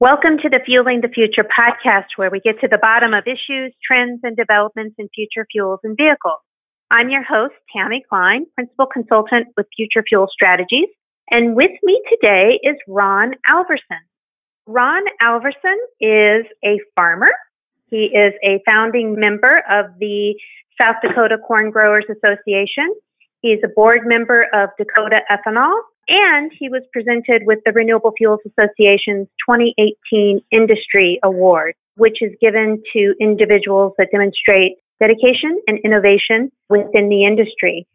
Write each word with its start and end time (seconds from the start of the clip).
Welcome 0.00 0.38
to 0.42 0.48
the 0.48 0.60
Fueling 0.64 1.00
the 1.00 1.08
Future 1.08 1.42
podcast, 1.42 2.14
where 2.14 2.30
we 2.30 2.38
get 2.38 2.60
to 2.60 2.68
the 2.68 2.78
bottom 2.78 3.14
of 3.14 3.24
issues, 3.26 3.74
trends, 3.84 4.20
and 4.22 4.36
developments 4.36 4.94
in 4.96 5.08
future 5.12 5.44
fuels 5.50 5.80
and 5.82 5.96
vehicles. 5.96 6.38
I'm 6.88 7.10
your 7.10 7.24
host, 7.24 7.54
Tammy 7.76 8.04
Klein, 8.08 8.46
Principal 8.54 8.86
Consultant 8.86 9.48
with 9.56 9.66
Future 9.74 10.04
Fuel 10.08 10.28
Strategies. 10.32 10.86
And 11.32 11.56
with 11.56 11.72
me 11.82 12.00
today 12.08 12.60
is 12.62 12.76
Ron 12.86 13.32
Alverson. 13.50 13.98
Ron 14.68 15.02
Alverson 15.20 15.74
is 16.00 16.46
a 16.64 16.78
farmer. 16.94 17.34
He 17.90 18.04
is 18.14 18.34
a 18.44 18.62
founding 18.64 19.16
member 19.18 19.64
of 19.68 19.86
the 19.98 20.36
South 20.80 21.02
Dakota 21.02 21.38
Corn 21.44 21.72
Growers 21.72 22.04
Association. 22.08 22.94
He's 23.40 23.58
a 23.64 23.68
board 23.74 24.02
member 24.06 24.46
of 24.54 24.70
Dakota 24.78 25.22
Ethanol 25.28 25.80
and 26.08 26.50
he 26.58 26.68
was 26.68 26.82
presented 26.92 27.42
with 27.46 27.58
the 27.64 27.72
Renewable 27.72 28.12
Fuels 28.16 28.40
Association's 28.46 29.28
2018 29.48 30.40
Industry 30.50 31.20
Award, 31.22 31.74
which 31.96 32.18
is 32.20 32.32
given 32.40 32.82
to 32.94 33.14
individuals 33.20 33.92
that 33.98 34.08
demonstrate 34.10 34.78
dedication 35.00 35.60
and 35.66 35.78
innovation 35.84 36.50
within 36.68 37.08
the 37.08 37.24
industry. 37.24 37.86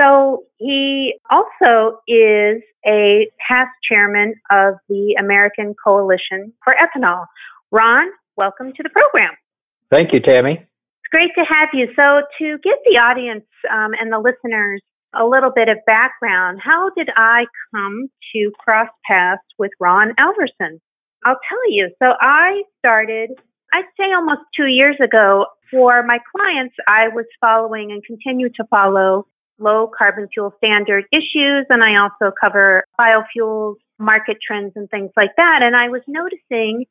So 0.00 0.44
he 0.58 1.14
also 1.30 2.00
is 2.08 2.62
a 2.84 3.30
past 3.48 3.70
chairman 3.88 4.34
of 4.50 4.74
the 4.88 5.16
American 5.18 5.74
Coalition 5.82 6.52
for 6.62 6.74
Ethanol. 6.74 7.26
Ron, 7.70 8.08
welcome 8.36 8.72
to 8.76 8.82
the 8.82 8.90
program. 8.90 9.32
Thank 9.90 10.12
you, 10.12 10.20
Tammy. 10.20 10.58
It's 10.58 11.10
great 11.10 11.30
to 11.36 11.44
have 11.48 11.68
you. 11.72 11.86
So, 11.94 12.26
to 12.38 12.58
give 12.58 12.78
the 12.84 12.98
audience 12.98 13.46
um, 13.70 13.92
and 14.00 14.12
the 14.12 14.18
listeners 14.18 14.82
a 15.18 15.26
little 15.26 15.50
bit 15.54 15.68
of 15.68 15.78
background. 15.86 16.60
How 16.62 16.90
did 16.96 17.08
I 17.16 17.46
come 17.74 18.08
to 18.34 18.52
cross 18.58 18.88
paths 19.06 19.42
with 19.58 19.70
Ron 19.80 20.14
Alverson? 20.18 20.80
I'll 21.24 21.38
tell 21.48 21.70
you. 21.70 21.90
So 22.02 22.12
I 22.20 22.62
started, 22.78 23.30
I'd 23.72 23.84
say 23.98 24.12
almost 24.14 24.40
two 24.56 24.66
years 24.66 24.96
ago. 25.02 25.46
For 25.70 26.04
my 26.04 26.18
clients, 26.36 26.74
I 26.86 27.08
was 27.08 27.24
following 27.40 27.90
and 27.90 28.04
continue 28.04 28.48
to 28.50 28.64
follow 28.70 29.26
low 29.58 29.90
carbon 29.96 30.28
fuel 30.32 30.52
standard 30.58 31.04
issues, 31.12 31.66
and 31.68 31.82
I 31.82 31.96
also 31.96 32.32
cover 32.40 32.84
biofuels, 33.00 33.76
market 33.98 34.36
trends, 34.46 34.72
and 34.76 34.88
things 34.90 35.10
like 35.16 35.30
that. 35.36 35.60
And 35.62 35.74
I 35.74 35.88
was 35.88 36.02
noticing 36.06 36.84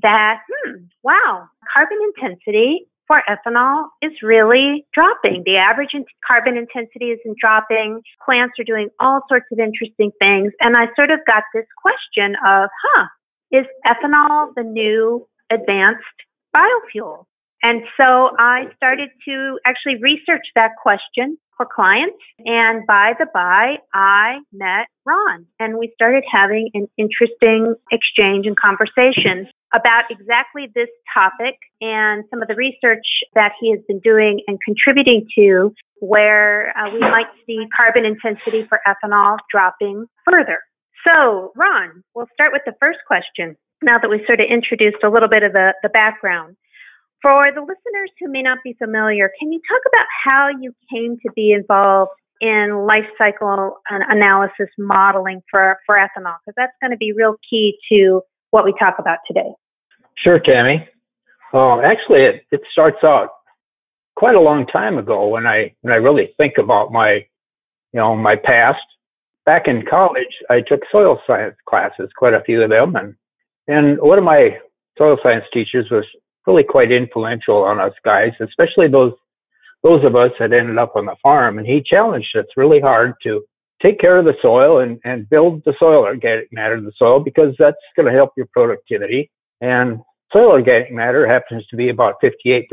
that, 0.00 0.40
hmm, 0.48 0.84
wow, 1.02 1.48
carbon 1.74 1.98
intensity 2.16 2.86
for 3.10 3.20
ethanol 3.28 3.86
is 4.00 4.12
really 4.22 4.86
dropping. 4.94 5.42
The 5.44 5.56
average 5.56 5.90
in 5.94 6.04
carbon 6.24 6.56
intensity 6.56 7.06
isn't 7.06 7.36
dropping. 7.40 8.02
Plants 8.24 8.54
are 8.60 8.64
doing 8.64 8.88
all 9.00 9.22
sorts 9.28 9.46
of 9.50 9.58
interesting 9.58 10.12
things. 10.20 10.52
And 10.60 10.76
I 10.76 10.86
sort 10.94 11.10
of 11.10 11.18
got 11.26 11.42
this 11.52 11.66
question 11.82 12.36
of, 12.46 12.70
huh, 12.70 13.06
is 13.50 13.66
ethanol 13.84 14.54
the 14.54 14.62
new 14.62 15.26
advanced 15.50 16.06
biofuel? 16.54 17.24
And 17.64 17.82
so 17.96 18.30
I 18.38 18.66
started 18.76 19.10
to 19.26 19.58
actually 19.66 19.96
research 20.00 20.46
that 20.54 20.70
question 20.80 21.36
for 21.56 21.66
clients. 21.66 22.22
And 22.44 22.86
by 22.86 23.14
the 23.18 23.26
by, 23.34 23.78
I 23.92 24.38
met 24.52 24.86
Ron 25.04 25.46
and 25.58 25.78
we 25.78 25.90
started 25.94 26.22
having 26.30 26.70
an 26.74 26.86
interesting 26.96 27.74
exchange 27.90 28.46
and 28.46 28.56
conversation 28.56 29.50
about 29.74 30.04
exactly 30.10 30.66
this 30.74 30.88
topic 31.14 31.56
and 31.80 32.24
some 32.30 32.42
of 32.42 32.48
the 32.48 32.54
research 32.54 33.06
that 33.34 33.52
he 33.60 33.70
has 33.70 33.80
been 33.86 34.00
doing 34.00 34.42
and 34.46 34.58
contributing 34.64 35.26
to 35.38 35.72
where 36.00 36.76
uh, 36.76 36.90
we 36.92 37.00
might 37.00 37.30
see 37.46 37.64
carbon 37.74 38.04
intensity 38.04 38.66
for 38.68 38.80
ethanol 38.86 39.36
dropping 39.50 40.06
further. 40.24 40.58
So, 41.06 41.52
Ron, 41.56 42.02
we'll 42.14 42.28
start 42.34 42.52
with 42.52 42.62
the 42.66 42.74
first 42.80 42.98
question 43.06 43.56
now 43.82 43.98
that 43.98 44.10
we've 44.10 44.26
sort 44.26 44.40
of 44.40 44.46
introduced 44.50 45.02
a 45.04 45.08
little 45.08 45.28
bit 45.28 45.42
of 45.42 45.52
the, 45.52 45.72
the 45.82 45.88
background. 45.88 46.56
For 47.22 47.48
the 47.54 47.60
listeners 47.60 48.10
who 48.18 48.30
may 48.30 48.42
not 48.42 48.58
be 48.64 48.74
familiar, 48.78 49.30
can 49.38 49.52
you 49.52 49.60
talk 49.68 49.82
about 49.86 50.06
how 50.24 50.48
you 50.48 50.72
came 50.90 51.16
to 51.24 51.32
be 51.34 51.52
involved 51.52 52.12
in 52.40 52.86
life 52.86 53.04
cycle 53.18 53.76
analysis 53.88 54.68
modeling 54.78 55.42
for, 55.50 55.76
for 55.84 55.96
ethanol? 55.96 56.36
Because 56.44 56.54
that's 56.56 56.72
going 56.80 56.92
to 56.92 56.96
be 56.96 57.12
real 57.12 57.36
key 57.48 57.76
to 57.92 58.22
what 58.50 58.64
we 58.64 58.74
talk 58.78 58.96
about 58.98 59.18
today. 59.26 59.52
Sure, 60.22 60.38
Tammy. 60.38 60.86
Uh, 61.52 61.80
actually, 61.80 62.22
it, 62.22 62.42
it 62.52 62.60
starts 62.70 62.98
out 63.02 63.30
quite 64.16 64.34
a 64.34 64.40
long 64.40 64.66
time 64.66 64.98
ago 64.98 65.28
when 65.28 65.46
I 65.46 65.74
when 65.80 65.92
I 65.92 65.96
really 65.96 66.34
think 66.36 66.54
about 66.58 66.92
my 66.92 67.24
you 67.92 68.00
know 68.00 68.16
my 68.16 68.36
past. 68.36 68.78
Back 69.46 69.62
in 69.66 69.84
college, 69.88 70.34
I 70.50 70.60
took 70.60 70.80
soil 70.92 71.18
science 71.26 71.56
classes, 71.68 72.10
quite 72.16 72.34
a 72.34 72.42
few 72.44 72.62
of 72.62 72.70
them, 72.70 72.94
and 72.94 73.14
and 73.66 73.98
one 74.00 74.18
of 74.18 74.24
my 74.24 74.58
soil 74.98 75.16
science 75.22 75.44
teachers 75.52 75.86
was 75.90 76.04
really 76.46 76.64
quite 76.68 76.92
influential 76.92 77.64
on 77.64 77.80
us 77.80 77.94
guys, 78.04 78.32
especially 78.40 78.88
those 78.88 79.12
those 79.82 80.04
of 80.04 80.14
us 80.14 80.30
that 80.38 80.52
ended 80.52 80.76
up 80.76 80.92
on 80.94 81.06
the 81.06 81.16
farm. 81.22 81.58
And 81.58 81.66
he 81.66 81.82
challenged 81.82 82.36
us 82.36 82.44
really 82.56 82.80
hard 82.80 83.14
to 83.22 83.42
take 83.82 83.98
care 83.98 84.18
of 84.18 84.26
the 84.26 84.34
soil 84.42 84.80
and, 84.80 85.00
and 85.04 85.28
build 85.30 85.62
the 85.64 85.72
soil 85.78 86.04
organic 86.04 86.52
matter 86.52 86.76
in 86.76 86.84
the 86.84 86.92
soil 86.98 87.20
because 87.20 87.54
that's 87.58 87.78
going 87.96 88.06
to 88.06 88.12
help 88.12 88.32
your 88.36 88.46
productivity. 88.52 89.30
And 89.62 90.00
soil 90.32 90.50
organic 90.50 90.92
matter 90.92 91.26
happens 91.26 91.66
to 91.68 91.76
be 91.76 91.88
about 91.88 92.14
58% 92.22 92.64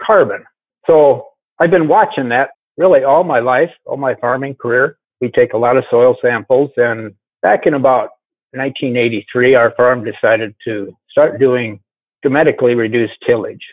carbon. 0.00 0.44
So 0.86 1.26
I've 1.58 1.70
been 1.70 1.88
watching 1.88 2.28
that 2.30 2.50
really 2.76 3.04
all 3.04 3.24
my 3.24 3.40
life, 3.40 3.70
all 3.86 3.96
my 3.96 4.14
farming 4.20 4.56
career. 4.60 4.98
We 5.20 5.30
take 5.30 5.52
a 5.52 5.58
lot 5.58 5.76
of 5.76 5.84
soil 5.90 6.16
samples 6.20 6.70
and 6.76 7.14
back 7.42 7.60
in 7.66 7.74
about 7.74 8.10
1983, 8.52 9.54
our 9.54 9.72
farm 9.76 10.04
decided 10.04 10.54
to 10.64 10.92
start 11.10 11.38
doing 11.38 11.80
dramatically 12.22 12.74
reduced 12.74 13.14
tillage 13.26 13.64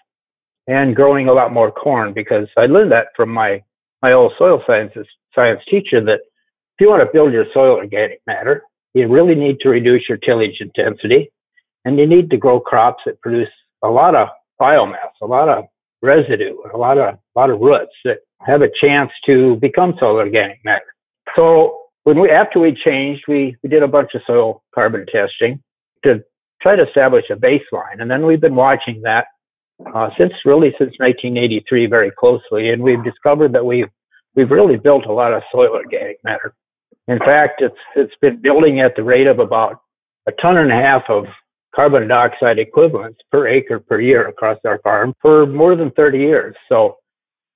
and 0.68 0.96
growing 0.96 1.28
a 1.28 1.34
lot 1.34 1.52
more 1.52 1.72
corn 1.72 2.14
because 2.14 2.48
I 2.58 2.66
learned 2.66 2.92
that 2.92 3.08
from 3.16 3.30
my, 3.30 3.64
my 4.02 4.14
old 4.14 4.34
soil 4.38 4.62
sciences 4.66 5.08
science 5.36 5.62
teacher 5.70 6.04
that 6.06 6.20
if 6.22 6.82
you 6.82 6.90
want 6.90 7.02
to 7.02 7.12
build 7.12 7.34
your 7.34 7.46
soil 7.54 7.74
organic 7.74 8.22
matter, 8.26 8.64
you 8.94 9.08
really 9.08 9.36
need 9.36 9.58
to 9.62 9.70
reduce 9.70 10.04
your 10.08 10.18
tillage 10.18 10.62
intensity 10.62 11.32
and 11.90 11.98
you 11.98 12.06
need 12.06 12.30
to 12.30 12.38
grow 12.38 12.60
crops 12.60 13.02
that 13.08 13.20
produce 13.20 13.50
a 13.84 13.88
lot 13.88 14.14
of 14.14 14.28
biomass, 14.62 15.14
a 15.24 15.26
lot 15.26 15.50
of 15.50 15.66
residue, 16.04 16.56
a 16.72 16.78
lot 16.78 17.00
of 17.00 17.16
a 17.16 17.40
lot 17.40 17.50
of 17.50 17.60
roots 17.60 17.94
that 18.06 18.20
have 18.42 18.62
a 18.62 18.70
chance 18.80 19.10
to 19.26 19.56
become 19.56 19.96
soil 20.00 20.18
organic 20.18 20.64
matter. 20.64 20.94
So 21.36 21.80
when 22.04 22.20
we 22.20 22.30
after 22.30 22.60
we 22.60 22.78
changed, 22.86 23.24
we 23.28 23.58
we 23.64 23.70
did 23.70 23.82
a 23.82 23.88
bunch 23.88 24.12
of 24.14 24.22
soil 24.28 24.62
carbon 24.76 25.08
testing 25.08 25.64
to 26.04 26.24
try 26.62 26.76
to 26.76 26.84
establish 26.84 27.26
a 27.32 27.36
baseline, 27.36 28.00
and 28.00 28.12
then 28.12 28.28
we've 28.28 28.40
been 28.40 28.56
watching 28.56 29.02
that 29.02 29.26
uh, 29.96 30.10
since 30.16 30.34
really 30.46 30.70
since 30.78 30.94
1983 31.00 31.88
very 31.88 32.12
closely, 32.12 32.70
and 32.70 32.84
we've 32.84 33.04
discovered 33.04 33.54
that 33.54 33.66
we've 33.66 33.90
we've 34.36 34.52
really 34.52 34.78
built 34.78 35.08
a 35.08 35.14
lot 35.14 35.34
of 35.34 35.42
soil 35.52 35.72
organic 35.74 36.24
matter. 36.24 36.54
In 37.08 37.18
fact, 37.18 37.64
it's 37.64 37.82
it's 37.96 38.14
been 38.22 38.40
building 38.44 38.80
at 38.80 38.96
the 38.96 39.02
rate 39.02 39.26
of 39.26 39.40
about 39.40 39.82
a 40.28 40.32
ton 40.40 40.58
and 40.58 40.72
a 40.72 40.76
half 40.76 41.04
of 41.10 41.26
carbon 41.76 42.08
dioxide 42.08 42.60
equivalents 42.60 43.20
per 43.32 43.48
acre 43.48 43.80
per 43.80 44.00
year 44.00 44.28
across 44.28 44.58
our 44.66 44.80
farm 44.80 45.14
for 45.22 45.46
more 45.46 45.76
than 45.76 45.92
30 45.92 46.18
years. 46.18 46.56
So 46.68 46.98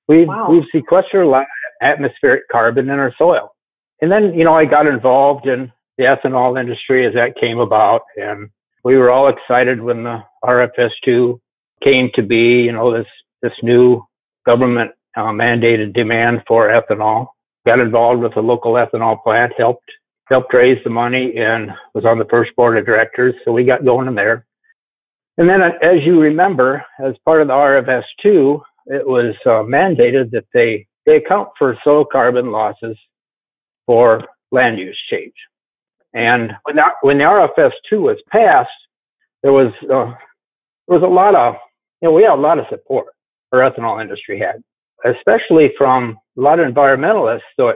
we've, 0.08 0.28
wow. 0.28 0.48
we've 0.50 0.64
sequestered 0.72 1.24
a 1.24 1.28
lot 1.28 1.42
of 1.42 1.46
atmospheric 1.82 2.44
carbon 2.50 2.88
in 2.88 2.98
our 2.98 3.12
soil. 3.18 3.54
And 4.00 4.10
then, 4.10 4.34
you 4.34 4.44
know, 4.44 4.54
I 4.54 4.64
got 4.64 4.86
involved 4.86 5.46
in 5.46 5.72
the 5.98 6.04
ethanol 6.04 6.60
industry 6.60 7.06
as 7.06 7.14
that 7.14 7.40
came 7.40 7.58
about. 7.58 8.02
And 8.16 8.50
we 8.84 8.96
were 8.96 9.10
all 9.10 9.28
excited 9.28 9.80
when 9.80 10.04
the 10.04 10.18
RFS2 10.44 11.38
came 11.82 12.10
to 12.14 12.22
be, 12.22 12.64
you 12.64 12.72
know, 12.72 12.96
this, 12.96 13.06
this 13.42 13.52
new 13.62 14.02
government 14.46 14.92
uh, 15.16 15.32
mandated 15.32 15.94
demand 15.94 16.40
for 16.46 16.68
ethanol. 16.68 17.28
Got 17.66 17.80
involved 17.80 18.22
with 18.22 18.36
a 18.36 18.40
local 18.40 18.74
ethanol 18.74 19.22
plant, 19.22 19.52
helped 19.56 19.90
helped 20.28 20.54
raise 20.54 20.78
the 20.84 20.90
money 20.90 21.34
and 21.36 21.70
was 21.94 22.04
on 22.04 22.18
the 22.18 22.26
first 22.30 22.54
board 22.56 22.78
of 22.78 22.86
directors. 22.86 23.34
So 23.44 23.52
we 23.52 23.64
got 23.64 23.84
going 23.84 24.08
in 24.08 24.14
there. 24.14 24.46
And 25.36 25.48
then, 25.48 25.60
as 25.62 26.04
you 26.04 26.20
remember, 26.20 26.84
as 27.04 27.14
part 27.24 27.42
of 27.42 27.48
the 27.48 27.54
RFS2, 27.54 28.60
it 28.86 29.06
was 29.06 29.34
uh, 29.46 29.64
mandated 29.64 30.30
that 30.30 30.44
they, 30.54 30.86
they 31.06 31.16
account 31.16 31.48
for 31.58 31.76
soil 31.82 32.04
carbon 32.04 32.52
losses 32.52 32.96
for 33.86 34.22
land 34.52 34.78
use 34.78 34.98
change. 35.10 35.34
And 36.12 36.52
when, 36.62 36.76
that, 36.76 36.92
when 37.02 37.18
the 37.18 37.24
RFS2 37.24 38.00
was 38.00 38.18
passed, 38.30 38.70
there 39.42 39.52
was, 39.52 39.72
uh, 39.82 40.14
there 40.86 40.98
was 40.98 41.02
a 41.02 41.12
lot 41.12 41.34
of, 41.34 41.54
you 42.00 42.08
know, 42.08 42.14
we 42.14 42.22
had 42.22 42.32
a 42.32 42.40
lot 42.40 42.58
of 42.58 42.66
support 42.70 43.06
our 43.52 43.70
ethanol 43.70 44.00
industry 44.00 44.38
had, 44.38 44.62
especially 45.04 45.68
from 45.76 46.16
a 46.38 46.40
lot 46.40 46.60
of 46.60 46.72
environmentalists. 46.72 47.40
So 47.56 47.72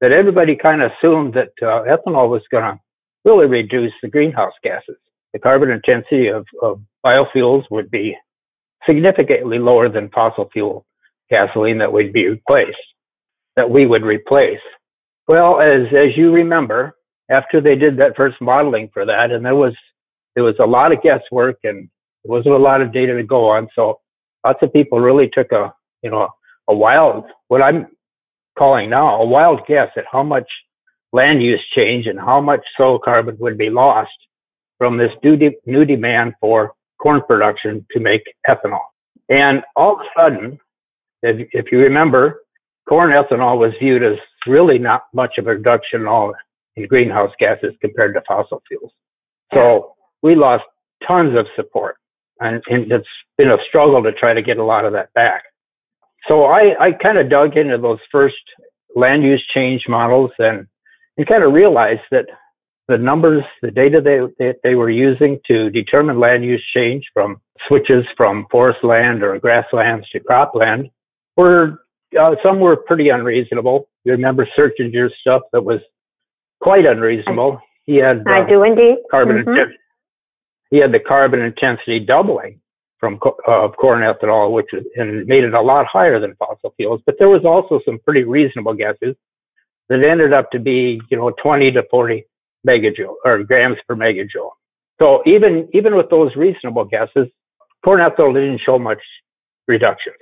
that 0.00 0.12
everybody 0.12 0.56
kind 0.56 0.82
of 0.82 0.90
assumed 0.92 1.34
that 1.34 1.52
uh, 1.62 1.84
ethanol 1.84 2.28
was 2.28 2.42
going 2.50 2.64
to 2.64 2.80
really 3.24 3.46
reduce 3.46 3.92
the 4.02 4.08
greenhouse 4.08 4.52
gases. 4.62 4.96
The 5.32 5.38
carbon 5.38 5.70
intensity 5.70 6.28
of, 6.28 6.46
of 6.62 6.80
biofuels 7.04 7.64
would 7.70 7.90
be 7.90 8.16
significantly 8.86 9.58
lower 9.58 9.88
than 9.88 10.08
fossil 10.10 10.48
fuel 10.52 10.86
gasoline 11.30 11.78
that 11.78 11.92
would 11.92 12.12
be 12.12 12.26
replaced, 12.26 12.76
that 13.56 13.70
we 13.70 13.86
would 13.86 14.02
replace. 14.02 14.60
Well, 15.26 15.60
as 15.60 15.88
as 15.88 16.16
you 16.16 16.32
remember, 16.32 16.96
after 17.30 17.60
they 17.60 17.74
did 17.74 17.98
that 17.98 18.16
first 18.16 18.36
modeling 18.40 18.88
for 18.94 19.04
that, 19.04 19.30
and 19.30 19.44
there 19.44 19.54
was 19.54 19.74
it 20.36 20.40
was 20.40 20.54
a 20.60 20.66
lot 20.66 20.92
of 20.92 21.02
guesswork 21.02 21.58
and 21.64 21.88
there 22.24 22.32
wasn't 22.32 22.54
a 22.54 22.58
lot 22.58 22.80
of 22.80 22.92
data 22.92 23.14
to 23.14 23.22
go 23.24 23.50
on. 23.50 23.68
So 23.74 24.00
lots 24.44 24.60
of 24.62 24.72
people 24.72 25.00
really 25.00 25.28
took 25.32 25.52
a, 25.52 25.74
you 26.02 26.10
know, 26.10 26.28
a 26.68 26.74
wild, 26.74 27.24
what 27.48 27.60
I'm 27.62 27.86
calling 28.58 28.90
now, 28.90 29.22
a 29.22 29.26
wild 29.26 29.60
guess 29.66 29.88
at 29.96 30.04
how 30.10 30.22
much 30.22 30.48
land 31.12 31.42
use 31.42 31.64
change 31.76 32.06
and 32.06 32.18
how 32.18 32.40
much 32.40 32.60
soil 32.76 32.98
carbon 32.98 33.36
would 33.40 33.56
be 33.56 33.70
lost 33.70 34.10
from 34.78 34.98
this 34.98 35.10
new, 35.22 35.36
de- 35.36 35.58
new 35.66 35.84
demand 35.84 36.34
for 36.40 36.72
corn 37.00 37.22
production 37.26 37.86
to 37.92 38.00
make 38.00 38.22
ethanol. 38.48 38.80
And 39.28 39.62
all 39.76 39.94
of 39.94 40.00
a 40.00 40.20
sudden, 40.20 40.58
if, 41.22 41.48
if 41.52 41.66
you 41.72 41.78
remember, 41.78 42.40
corn 42.88 43.10
ethanol 43.10 43.58
was 43.58 43.72
viewed 43.80 44.02
as 44.02 44.18
really 44.46 44.78
not 44.78 45.04
much 45.12 45.38
of 45.38 45.46
a 45.46 45.50
reduction 45.50 46.02
at 46.02 46.06
all 46.06 46.34
in 46.76 46.86
greenhouse 46.86 47.30
gases 47.38 47.74
compared 47.80 48.14
to 48.14 48.22
fossil 48.26 48.62
fuels. 48.68 48.92
So 49.52 49.94
we 50.22 50.34
lost 50.34 50.64
tons 51.06 51.36
of 51.38 51.46
support 51.56 51.96
and, 52.40 52.62
and 52.68 52.90
it's 52.90 53.06
been 53.36 53.50
a 53.50 53.56
struggle 53.68 54.02
to 54.02 54.12
try 54.12 54.34
to 54.34 54.42
get 54.42 54.58
a 54.58 54.64
lot 54.64 54.84
of 54.84 54.92
that 54.92 55.12
back. 55.14 55.44
So 56.26 56.44
I, 56.44 56.74
I 56.80 56.90
kind 57.00 57.18
of 57.18 57.30
dug 57.30 57.56
into 57.56 57.78
those 57.78 58.00
first 58.10 58.36
land 58.94 59.22
use 59.22 59.44
change 59.54 59.82
models 59.88 60.30
and, 60.38 60.66
and 61.16 61.26
kind 61.26 61.44
of 61.44 61.52
realized 61.52 62.02
that 62.10 62.26
the 62.88 62.98
numbers, 62.98 63.42
the 63.62 63.70
data 63.70 64.00
they, 64.02 64.18
they, 64.38 64.54
they 64.64 64.74
were 64.74 64.90
using 64.90 65.38
to 65.46 65.70
determine 65.70 66.18
land 66.18 66.44
use 66.44 66.64
change 66.74 67.04
from 67.12 67.40
switches 67.68 68.04
from 68.16 68.46
forest 68.50 68.78
land 68.82 69.22
or 69.22 69.38
grasslands 69.38 70.08
to 70.10 70.20
cropland 70.20 70.90
were, 71.36 71.84
uh, 72.18 72.34
some 72.42 72.60
were 72.60 72.76
pretty 72.76 73.10
unreasonable. 73.10 73.88
You 74.04 74.12
remember 74.12 74.48
Searchinger's 74.58 75.14
stuff 75.20 75.42
that 75.52 75.62
was 75.62 75.80
quite 76.60 76.86
unreasonable. 76.86 77.60
He 77.84 77.96
had, 77.96 78.18
uh, 78.26 78.30
I 78.30 78.48
do 78.48 78.62
indeed. 78.62 78.96
Carbon 79.10 79.36
mm-hmm. 79.36 79.50
intensity. 79.50 79.78
He 80.70 80.78
had 80.78 80.92
the 80.92 81.00
carbon 81.00 81.40
intensity 81.40 82.00
doubling 82.00 82.60
from 82.98 83.18
uh, 83.46 83.68
corn 83.68 84.02
ethanol, 84.02 84.52
which 84.52 84.66
was, 84.72 84.84
and 84.96 85.26
made 85.26 85.44
it 85.44 85.54
a 85.54 85.60
lot 85.60 85.86
higher 85.86 86.20
than 86.20 86.34
fossil 86.36 86.74
fuels. 86.76 87.00
But 87.06 87.16
there 87.18 87.28
was 87.28 87.44
also 87.44 87.80
some 87.84 87.98
pretty 88.04 88.24
reasonable 88.24 88.74
guesses 88.74 89.14
that 89.88 90.02
ended 90.02 90.32
up 90.32 90.50
to 90.50 90.58
be, 90.58 91.00
you 91.10 91.16
know, 91.16 91.30
20 91.42 91.72
to 91.72 91.82
40 91.90 92.24
megajoule 92.66 93.14
or 93.24 93.42
grams 93.44 93.76
per 93.86 93.94
megajoule. 93.94 94.50
So 94.98 95.22
even 95.26 95.68
even 95.72 95.96
with 95.96 96.10
those 96.10 96.34
reasonable 96.36 96.84
guesses, 96.84 97.28
corn 97.84 98.00
ethanol 98.00 98.34
didn't 98.34 98.60
show 98.66 98.78
much 98.78 98.98
reductions. 99.68 100.16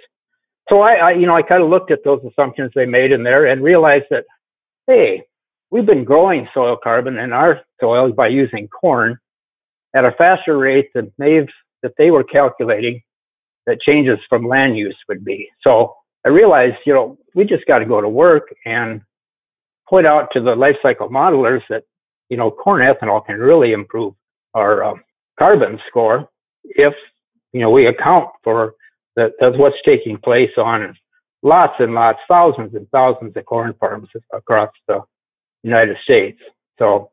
So 0.69 0.81
I, 0.81 0.95
I 0.95 1.11
you 1.13 1.27
know 1.27 1.35
I 1.35 1.43
kind 1.43 1.63
of 1.63 1.71
looked 1.71 1.91
at 1.91 2.05
those 2.05 2.21
assumptions 2.31 2.73
they 2.75 2.85
made 2.85 3.13
in 3.13 3.23
there 3.23 3.47
and 3.47 3.63
realized 3.63 4.07
that 4.11 4.25
hey, 4.87 5.23
we've 5.71 5.87
been 5.87 6.05
growing 6.05 6.47
soil 6.53 6.77
carbon 6.83 7.19
in 7.19 7.33
our 7.33 7.61
soils 7.81 8.13
by 8.15 8.29
using 8.29 8.69
corn 8.69 9.19
at 9.95 10.05
a 10.05 10.13
faster 10.13 10.57
rate 10.59 10.91
than 10.95 11.13
they've 11.19 11.49
that 11.87 11.95
they 11.97 12.11
were 12.11 12.25
calculating 12.25 13.01
that 13.67 13.81
changes 13.81 14.19
from 14.29 14.47
land 14.47 14.77
use 14.77 14.97
would 15.09 15.25
be. 15.25 15.49
So 15.63 15.95
I 16.25 16.31
realized, 16.31 16.77
you 16.85 16.93
know, 16.93 17.17
we 17.35 17.45
just 17.45 17.67
got 17.67 17.79
to 17.79 17.87
go 17.87 18.01
to 18.01 18.09
work 18.09 18.45
and 18.65 19.01
point 19.89 20.07
out 20.07 20.29
to 20.33 20.41
the 20.41 20.55
life 20.55 20.77
cycle 20.83 21.09
modelers 21.09 21.63
that 21.71 21.85
you 22.29 22.37
know, 22.37 22.51
corn 22.51 22.83
ethanol 22.83 23.25
can 23.25 23.39
really 23.39 23.73
improve 23.73 24.15
our 24.55 24.83
um, 24.83 25.03
carbon 25.39 25.79
score 25.89 26.29
if, 26.65 26.95
you 27.53 27.61
know, 27.61 27.71
we 27.71 27.87
account 27.87 28.29
for 28.43 28.75
that, 29.17 29.33
that's 29.41 29.57
what's 29.57 29.77
taking 29.85 30.19
place 30.19 30.51
on 30.59 30.95
lots 31.43 31.75
and 31.79 31.95
lots, 31.95 32.19
thousands 32.29 32.75
and 32.75 32.89
thousands 32.91 33.37
of 33.37 33.45
corn 33.47 33.75
farms 33.79 34.09
across 34.33 34.71
the 34.89 35.01
United 35.63 35.97
States. 36.05 36.39
So, 36.79 37.11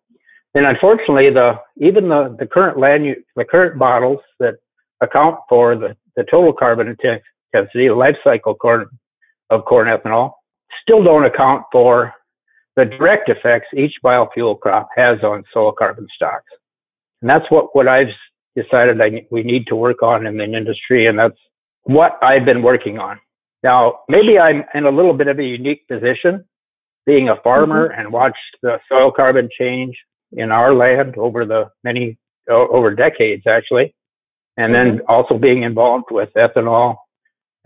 and 0.56 0.66
unfortunately, 0.66 1.30
the 1.34 1.54
even 1.78 2.10
the, 2.10 2.36
the 2.40 2.48
current 2.48 2.78
land 2.78 3.06
use, 3.06 3.24
the 3.36 3.46
current 3.46 3.78
models 3.78 4.20
that 4.40 4.56
account 5.04 5.36
for 5.50 5.76
the, 5.76 5.96
the 6.16 6.24
total 6.30 6.54
carbon 6.54 6.88
intensity, 6.88 7.88
the 7.88 7.96
life 7.96 8.16
cycle 8.24 8.56
corn 8.56 8.86
of 9.50 9.66
corn 9.66 9.88
ethanol, 9.88 10.32
still 10.82 11.04
don't 11.04 11.26
account 11.26 11.64
for 11.72 12.14
the 12.76 12.86
direct 12.86 13.30
effects 13.30 13.68
each 13.78 13.94
biofuel 14.04 14.60
crop 14.60 14.90
has 14.96 15.20
on 15.24 15.44
soil 15.54 15.74
carbon 15.78 16.08
stocks. 16.16 16.52
And 17.22 17.30
that's 17.30 17.46
what, 17.50 17.76
what 17.76 17.88
I've 17.88 18.08
decided 18.56 19.00
I, 19.00 19.26
we 19.32 19.44
need 19.44 19.68
to 19.68 19.76
work 19.76 20.02
on 20.02 20.26
in 20.26 20.38
the 20.38 20.44
industry. 20.44 21.08
And 21.08 21.18
that's 21.18 21.38
what 21.84 22.18
I've 22.22 22.46
been 22.46 22.64
working 22.64 22.98
on. 22.98 23.20
Now, 23.64 24.00
maybe 24.10 24.38
I'm 24.40 24.64
in 24.74 24.86
a 24.86 24.90
little 24.90 25.14
bit 25.14 25.28
of 25.28 25.40
a 25.40 25.44
unique 25.44 25.88
position 25.88 26.46
being 27.06 27.30
a 27.30 27.42
farmer 27.44 27.90
mm-hmm. 27.90 28.00
and 28.00 28.14
watched 28.14 28.38
the 28.62 28.78
soil 28.90 29.12
carbon 29.16 29.50
change 29.58 29.96
in 30.32 30.52
our 30.52 30.74
land 30.74 31.16
over 31.18 31.46
the 31.46 31.66
many, 31.84 32.18
over 32.50 32.94
decades 32.94 33.44
actually. 33.48 33.96
And 34.56 34.74
then 34.74 35.02
also 35.08 35.38
being 35.38 35.64
involved 35.64 36.06
with 36.12 36.30
ethanol 36.38 36.98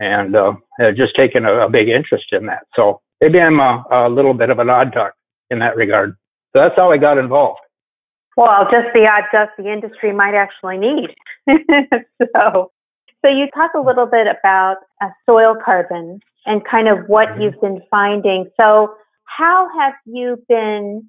and 0.00 0.34
uh, 0.34 0.52
just 0.96 1.14
taking 1.16 1.44
a, 1.44 1.66
a 1.66 1.70
big 1.70 1.88
interest 1.88 2.26
in 2.32 2.46
that. 2.46 2.64
So 2.74 3.00
maybe 3.20 3.38
I'm 3.38 3.60
a, 3.60 3.84
a 3.90 4.08
little 4.08 4.34
bit 4.34 4.50
of 4.50 4.58
an 4.58 4.70
odd 4.70 4.92
duck 4.92 5.14
in 5.50 5.58
that 5.58 5.76
regard. 5.76 6.16
So 6.52 6.62
that's 6.62 6.74
how 6.76 6.90
I 6.90 6.96
got 6.96 7.18
involved. 7.18 7.60
Well, 8.36 8.68
just 8.70 8.94
the 8.94 9.00
odd 9.00 9.24
duck 9.32 9.50
the 9.58 9.70
industry 9.70 10.12
might 10.12 10.34
actually 10.34 10.78
need. 10.78 11.14
so, 12.36 12.70
so 13.24 13.28
you 13.28 13.48
talk 13.54 13.72
a 13.76 13.80
little 13.80 14.06
bit 14.06 14.26
about 14.28 14.76
uh, 15.02 15.08
soil 15.26 15.56
carbon 15.62 16.20
and 16.46 16.62
kind 16.64 16.88
of 16.88 17.06
what 17.08 17.28
mm-hmm. 17.28 17.42
you've 17.42 17.60
been 17.60 17.82
finding. 17.90 18.46
So, 18.56 18.94
how 19.24 19.68
have 19.78 19.94
you 20.06 20.42
been 20.48 21.08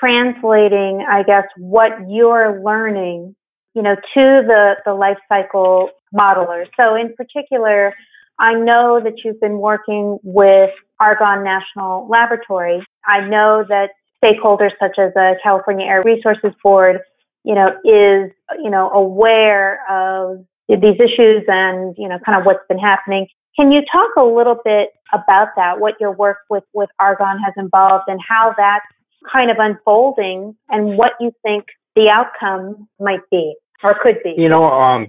translating, 0.00 1.04
I 1.08 1.22
guess, 1.22 1.44
what 1.58 1.90
you're 2.08 2.62
learning, 2.62 3.34
you 3.74 3.82
know, 3.82 3.94
to 3.94 4.42
the 4.46 4.74
the 4.84 4.94
life 4.94 5.18
cycle 5.28 5.90
modelers? 6.14 6.66
So, 6.76 6.94
in 6.94 7.14
particular, 7.14 7.94
I 8.38 8.54
know 8.54 9.00
that 9.02 9.24
you've 9.24 9.40
been 9.40 9.58
working 9.58 10.18
with 10.22 10.70
Argonne 11.00 11.44
National 11.44 12.08
Laboratory. 12.08 12.84
I 13.06 13.20
know 13.20 13.64
that 13.68 13.90
stakeholders 14.22 14.70
such 14.80 14.98
as 14.98 15.12
the 15.14 15.34
California 15.42 15.86
Air 15.86 16.02
Resources 16.04 16.52
Board, 16.62 17.00
you 17.44 17.54
know, 17.54 17.68
is, 17.84 18.32
you 18.62 18.70
know, 18.70 18.90
aware 18.90 19.80
of 19.90 20.44
these 20.68 20.98
issues 20.98 21.44
and, 21.48 21.94
you 21.98 22.08
know, 22.08 22.18
kind 22.24 22.38
of 22.38 22.46
what's 22.46 22.66
been 22.68 22.78
happening. 22.78 23.26
Can 23.58 23.70
you 23.70 23.82
talk 23.92 24.10
a 24.16 24.24
little 24.24 24.56
bit 24.64 24.90
about 25.12 25.48
that, 25.56 25.78
what 25.78 25.94
your 26.00 26.12
work 26.12 26.38
with, 26.48 26.64
with 26.72 26.88
Argonne 26.98 27.38
has 27.44 27.52
involved 27.56 28.04
and 28.06 28.18
how 28.26 28.54
that's 28.56 28.86
kind 29.30 29.50
of 29.50 29.58
unfolding 29.58 30.56
and 30.70 30.96
what 30.96 31.12
you 31.20 31.32
think 31.42 31.66
the 31.94 32.08
outcome 32.08 32.88
might 32.98 33.20
be 33.30 33.54
or 33.82 33.94
could 34.02 34.16
be? 34.22 34.34
You 34.36 34.48
know, 34.48 34.64
um, 34.64 35.06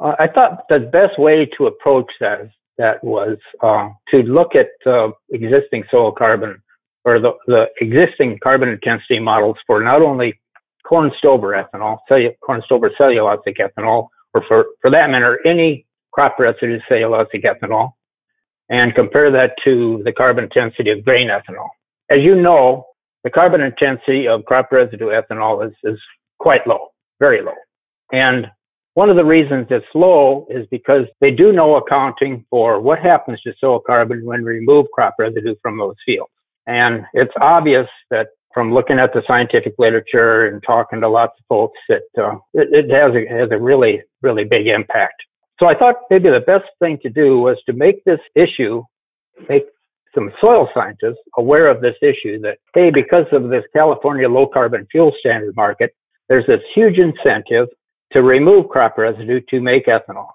I 0.00 0.26
thought 0.32 0.64
the 0.68 0.78
best 0.78 1.18
way 1.18 1.48
to 1.56 1.66
approach 1.66 2.10
that 2.20 2.50
that 2.78 3.02
was 3.02 3.38
uh, 3.62 3.88
to 4.10 4.18
look 4.18 4.52
at 4.54 4.68
uh, 4.86 5.08
existing 5.30 5.84
soil 5.90 6.12
carbon 6.12 6.62
or 7.06 7.20
the, 7.20 7.30
the 7.46 7.64
existing 7.80 8.38
carbon 8.42 8.68
intensity 8.68 9.20
models 9.20 9.56
for 9.66 9.82
not 9.82 10.02
only 10.02 10.38
corn 10.86 11.10
stover 11.18 11.52
ethanol, 11.52 11.98
cellu- 12.10 12.34
corn 12.44 12.60
stover 12.66 12.90
cellulosic 13.00 13.56
ethanol, 13.60 14.08
or 14.34 14.42
for, 14.46 14.66
for 14.82 14.90
that 14.90 15.08
matter, 15.08 15.38
any 15.46 15.86
crop 16.12 16.36
residue 16.38 16.78
cellulosic 16.90 17.44
ethanol, 17.44 17.92
and 18.68 18.94
compare 18.94 19.30
that 19.30 19.52
to 19.64 20.02
the 20.04 20.12
carbon 20.12 20.44
intensity 20.44 20.90
of 20.90 21.04
grain 21.04 21.28
ethanol. 21.28 21.68
As 22.10 22.18
you 22.22 22.34
know, 22.34 22.84
the 23.22 23.30
carbon 23.30 23.60
intensity 23.60 24.26
of 24.28 24.44
crop 24.44 24.70
residue 24.72 25.08
ethanol 25.08 25.66
is, 25.66 25.74
is 25.84 25.98
quite 26.46 26.64
low, 26.64 26.90
very 27.18 27.42
low. 27.42 27.58
And 28.12 28.46
one 28.94 29.10
of 29.10 29.16
the 29.16 29.24
reasons 29.24 29.66
it's 29.68 29.84
low 29.96 30.46
is 30.48 30.64
because 30.70 31.06
they 31.20 31.32
do 31.32 31.50
no 31.50 31.74
accounting 31.74 32.44
for 32.50 32.80
what 32.80 33.00
happens 33.00 33.40
to 33.42 33.52
soil 33.60 33.80
carbon 33.84 34.24
when 34.24 34.44
we 34.44 34.52
remove 34.52 34.86
crop 34.94 35.16
residue 35.18 35.56
from 35.60 35.76
those 35.76 35.96
fields. 36.06 36.30
And 36.68 37.04
it's 37.14 37.32
obvious 37.40 37.88
that 38.12 38.28
from 38.54 38.72
looking 38.72 39.00
at 39.00 39.10
the 39.12 39.22
scientific 39.26 39.74
literature 39.76 40.46
and 40.46 40.62
talking 40.64 41.00
to 41.00 41.08
lots 41.08 41.32
of 41.36 41.44
folks 41.48 41.80
that 41.88 42.06
uh, 42.16 42.36
it, 42.54 42.68
it 42.72 42.90
has, 42.94 43.10
a, 43.16 43.26
has 43.28 43.50
a 43.50 43.60
really, 43.60 44.02
really 44.22 44.44
big 44.44 44.68
impact. 44.68 45.20
So 45.58 45.66
I 45.66 45.74
thought 45.76 45.96
maybe 46.10 46.28
the 46.28 46.46
best 46.46 46.70
thing 46.78 46.98
to 47.02 47.10
do 47.10 47.38
was 47.38 47.56
to 47.66 47.72
make 47.72 48.04
this 48.04 48.20
issue, 48.36 48.84
make 49.48 49.64
some 50.14 50.30
soil 50.40 50.68
scientists 50.72 51.24
aware 51.36 51.68
of 51.68 51.80
this 51.80 51.96
issue 52.00 52.40
that, 52.42 52.58
hey, 52.72 52.90
because 52.94 53.26
of 53.32 53.50
this 53.50 53.64
California 53.74 54.28
low 54.28 54.46
carbon 54.46 54.86
fuel 54.92 55.12
standard 55.18 55.56
market, 55.56 55.90
there's 56.28 56.46
this 56.46 56.60
huge 56.74 56.98
incentive 56.98 57.68
to 58.12 58.22
remove 58.22 58.68
crop 58.68 58.98
residue 58.98 59.40
to 59.50 59.60
make 59.60 59.86
ethanol. 59.86 60.28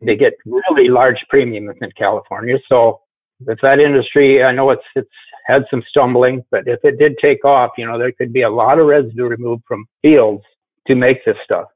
They 0.00 0.16
get 0.16 0.34
really 0.46 0.88
large 0.88 1.18
premiums 1.28 1.76
in 1.80 1.90
California. 1.98 2.56
So 2.68 3.00
if 3.46 3.58
that 3.62 3.80
industry, 3.80 4.42
I 4.42 4.52
know 4.52 4.70
it's 4.70 4.82
it's 4.94 5.08
had 5.46 5.62
some 5.70 5.82
stumbling, 5.88 6.44
but 6.50 6.64
if 6.66 6.80
it 6.84 6.98
did 6.98 7.16
take 7.20 7.44
off, 7.44 7.70
you 7.78 7.86
know, 7.86 7.98
there 7.98 8.12
could 8.12 8.32
be 8.32 8.42
a 8.42 8.50
lot 8.50 8.78
of 8.78 8.86
residue 8.86 9.24
removed 9.24 9.62
from 9.66 9.86
fields 10.02 10.42
to 10.86 10.94
make 10.94 11.24
this 11.24 11.36
stuff. 11.44 11.66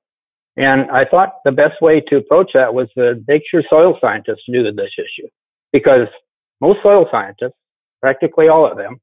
And 0.57 0.91
I 0.91 1.05
thought 1.11 1.37
the 1.45 1.53
best 1.53 1.81
way 1.81 2.03
to 2.09 2.17
approach 2.17 2.51
that 2.55 2.75
was 2.75 2.89
to 2.97 3.15
make 3.27 3.43
sure 3.51 3.63
soil 3.69 3.97
scientists 4.01 4.45
knew 4.49 4.63
this 4.63 4.91
issue, 4.99 5.29
because 5.73 6.07
most 6.61 6.81
soil 6.83 7.07
scientists, 7.11 7.57
practically 8.01 8.49
all 8.49 8.71
of 8.71 8.77
them, 8.77 9.01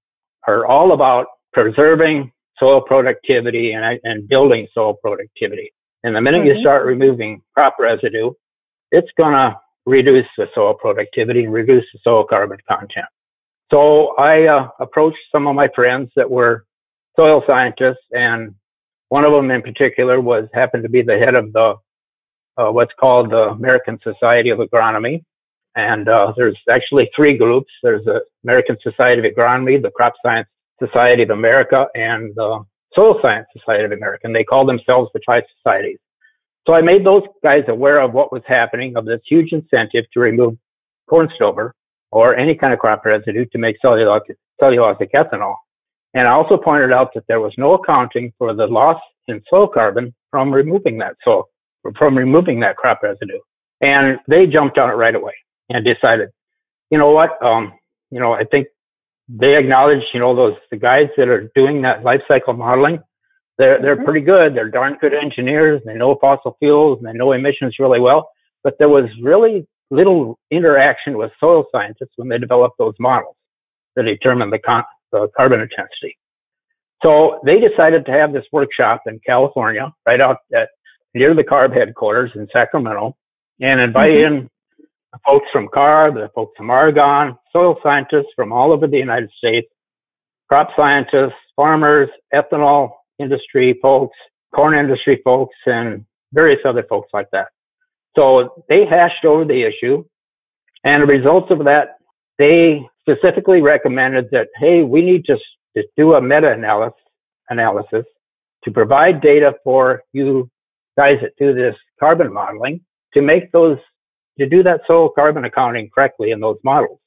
are 0.48 0.66
all 0.66 0.94
about 0.94 1.26
preserving 1.52 2.32
soil 2.60 2.82
productivity 2.82 3.72
and, 3.72 4.00
and 4.04 4.28
building 4.28 4.68
soil 4.74 4.96
productivity. 5.01 5.72
And 6.04 6.16
the 6.16 6.22
minute 6.22 6.39
mm-hmm. 6.39 6.58
you 6.58 6.62
start 6.62 6.86
removing 6.86 7.42
crop 7.54 7.75
residue, 7.80 8.32
it's 8.92 9.10
going 9.18 9.34
to 9.34 9.56
reduce 9.86 10.28
the 10.38 10.46
soil 10.54 10.74
productivity 10.74 11.44
and 11.44 11.54
reduce 11.54 11.86
the 11.94 12.00
soil 12.04 12.25
carbon 12.30 12.58
content. 12.68 13.08
So 13.72 14.16
I 14.18 14.48
uh, 14.48 14.70
approached 14.80 15.18
some 15.32 15.48
of 15.48 15.56
my 15.56 15.68
friends 15.75 16.10
that 16.16 16.30
were 16.30 16.66
soil 17.16 17.44
scientists, 17.46 18.06
and 18.12 18.56
one 19.10 19.25
of 19.25 19.32
them 19.32 19.51
in 19.51 19.62
particular 19.62 20.20
was 20.20 20.48
happened 20.54 20.84
to 20.84 20.89
be 20.89 21.01
the 21.01 21.18
head 21.18 21.36
of 21.36 21.54
the 21.54 21.75
uh, 22.58 22.72
what's 22.72 22.92
called 23.00 23.32
the 23.32 23.50
American 23.58 24.00
Society 24.04 24.50
of 24.50 24.60
Agronomy. 24.60 25.24
And 25.75 26.10
uh, 26.10 26.34
there's 26.36 26.58
actually 26.70 27.10
three 27.16 27.38
groups. 27.38 27.72
There's 27.84 28.04
the 28.04 28.22
American 28.44 28.75
Society 28.82 29.25
of 29.25 29.34
Agronomy, 29.34 29.82
the 29.82 29.92
Crop 29.92 30.13
Science 30.22 30.48
Society 30.80 31.24
of 31.24 31.30
America, 31.30 31.86
and 31.94 32.34
the 32.36 32.64
Soil 32.94 33.20
Science 33.22 33.48
Society 33.58 33.86
of 33.86 33.92
America. 33.92 34.22
And 34.26 34.36
they 34.36 34.44
call 34.44 34.66
themselves 34.66 35.10
the 35.14 35.20
Tri 35.20 35.42
Societies. 35.58 36.00
So 36.68 36.74
I 36.74 36.82
made 36.82 37.06
those 37.06 37.24
guys 37.44 37.64
aware 37.68 38.00
of 38.00 38.14
what 38.14 38.32
was 38.32 38.44
happening, 38.48 38.96
of 38.96 39.06
this 39.06 39.22
huge 39.28 39.52
incentive 39.52 40.06
to 40.14 40.20
remove 40.20 40.58
corn 41.10 41.30
stover 41.36 41.74
or 42.12 42.36
any 42.36 42.56
kind 42.56 42.74
of 42.74 42.80
crop 42.80 43.06
residue 43.06 43.46
to 43.52 43.58
make 43.58 43.78
cellulosic, 43.84 44.36
cellulosic 44.62 45.10
ethanol. 45.16 45.56
And 46.14 46.28
I 46.28 46.32
also 46.32 46.58
pointed 46.58 46.92
out 46.92 47.12
that 47.14 47.24
there 47.28 47.40
was 47.40 47.54
no 47.58 47.74
accounting 47.74 48.34
for 48.38 48.54
the 48.54 48.66
loss 48.66 49.00
in 49.28 49.42
soil 49.50 49.68
carbon 49.68 50.14
from 50.32 50.52
removing 50.52 50.98
that 51.00 51.16
soil, 51.24 51.50
from 51.98 52.18
removing 52.18 52.60
that 52.62 52.78
crop 52.78 53.02
residue. 53.04 53.40
And 53.82 54.20
they 54.28 54.46
jumped 54.46 54.78
on 54.78 54.90
it 54.90 54.94
right 54.94 55.16
away 55.16 55.34
and 55.70 55.86
decided, 55.86 56.30
you 56.90 56.98
know 56.98 57.12
what, 57.12 57.42
um, 57.44 57.74
you 58.12 58.20
know, 58.20 58.34
I 58.34 58.44
think 58.44 58.68
they 59.30 59.56
acknowledge, 59.58 60.04
you 60.14 60.20
know, 60.20 60.36
those 60.36 60.56
the 60.72 60.78
guys 60.78 61.08
that 61.16 61.28
are 61.28 61.52
doing 61.56 61.84
that 61.84 62.04
life 62.04 62.22
cycle 62.28 62.54
modeling, 62.54 63.00
they're 63.58 63.80
they're 63.82 63.96
mm-hmm. 63.96 64.06
pretty 64.06 64.26
good. 64.26 64.56
They're 64.56 64.70
darn 64.70 64.98
good 65.00 65.14
engineers. 65.14 65.82
They 65.86 65.94
know 65.94 66.18
fossil 66.20 66.56
fuels 66.60 66.98
and 67.00 67.08
they 67.08 67.18
know 67.18 67.32
emissions 67.32 67.76
really 67.80 68.00
well. 68.00 68.30
But 68.64 68.74
there 68.80 68.90
was 68.90 69.10
really 69.22 69.68
little 69.92 70.40
interaction 70.52 71.18
with 71.18 71.32
soil 71.40 71.66
scientists 71.72 72.14
when 72.16 72.30
they 72.30 72.38
developed 72.38 72.78
those 72.78 72.96
models 73.00 73.36
to 73.98 74.04
determine 74.04 74.50
the, 74.50 74.60
con- 74.60 74.84
the 75.12 75.28
carbon 75.36 75.62
intensity. 75.62 76.18
So 77.02 77.40
they 77.46 77.56
decided 77.60 78.06
to 78.06 78.12
have 78.12 78.34
this 78.34 78.44
workshop 78.52 79.02
in 79.08 79.20
California, 79.26 79.94
right 80.06 80.20
out 80.20 80.38
at 80.54 80.70
near 81.14 81.34
the 81.34 81.44
CARB 81.44 81.74
headquarters 81.74 82.32
in 82.36 82.48
Sacramento, 82.52 83.16
and 83.60 83.80
invite 83.80 84.12
mm-hmm. 84.12 84.36
in 84.36 84.50
the 85.12 85.20
folks 85.25 85.48
from 85.51 85.68
CARB, 85.68 86.16
the 86.16 86.30
folks 86.34 86.54
from 86.58 86.70
Argonne, 86.70 87.38
soil 87.51 87.78
scientists 87.82 88.32
from 88.36 88.51
all 88.51 88.72
over 88.72 88.88
the 88.88 88.98
United 88.98 89.30
States, 89.38 89.68
crop 90.48 90.70
scientists, 90.75 91.39
farmers, 91.56 92.10
ethanol 92.34 92.92
industry 93.20 93.78
folks, 93.82 94.18
corn 94.54 94.78
industry 94.78 95.22
folks, 95.24 95.56
and 95.66 96.06
various 96.34 96.60
other 96.66 96.84
folks 96.88 97.10
like 97.13 97.30
that. 97.32 97.48
So 98.16 98.63
they 98.70 98.86
hashed 98.89 99.25
over 99.25 99.46
the 99.46 99.63
issue. 99.63 100.04
And 100.84 101.04
the 101.04 101.08
results 101.08 101.48
of 101.51 101.60
that, 101.66 101.98
they 102.38 102.82
specifically 103.01 103.62
recommended 103.62 104.30
that, 104.32 104.48
hey, 104.60 104.84
we 104.84 105.01
need 105.01 105.25
to, 105.25 105.38
to 105.75 105.84
do 105.98 106.13
a 106.13 106.22
meta 106.22 106.54
analysis 107.50 108.06
to 108.63 108.72
provide 108.72 109.22
data 109.22 109.54
for 109.63 110.04
you 110.13 110.50
guys 110.98 111.18
that 111.22 111.32
do 111.38 111.54
this 111.54 111.75
carbon 112.00 112.34
modeling 112.34 112.82
to 113.13 113.22
make 113.22 113.51
those, 113.51 113.78
to 114.39 114.50
do 114.50 114.63
that 114.63 114.81
soil 114.88 115.10
carbon 115.10 115.46
accounting 115.46 115.89
correctly 115.93 116.31
in 116.31 116.39
those 116.39 116.58
models. 116.63 117.00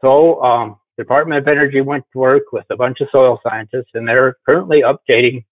So, 0.00 0.42
um, 0.42 0.76
Department 0.98 1.40
of 1.40 1.48
Energy 1.48 1.80
went 1.80 2.04
to 2.12 2.18
work 2.18 2.52
with 2.52 2.66
a 2.70 2.76
bunch 2.76 2.98
of 3.00 3.08
soil 3.10 3.40
scientists 3.42 3.90
and 3.94 4.06
they're 4.06 4.36
currently 4.46 4.82
updating 4.82 5.44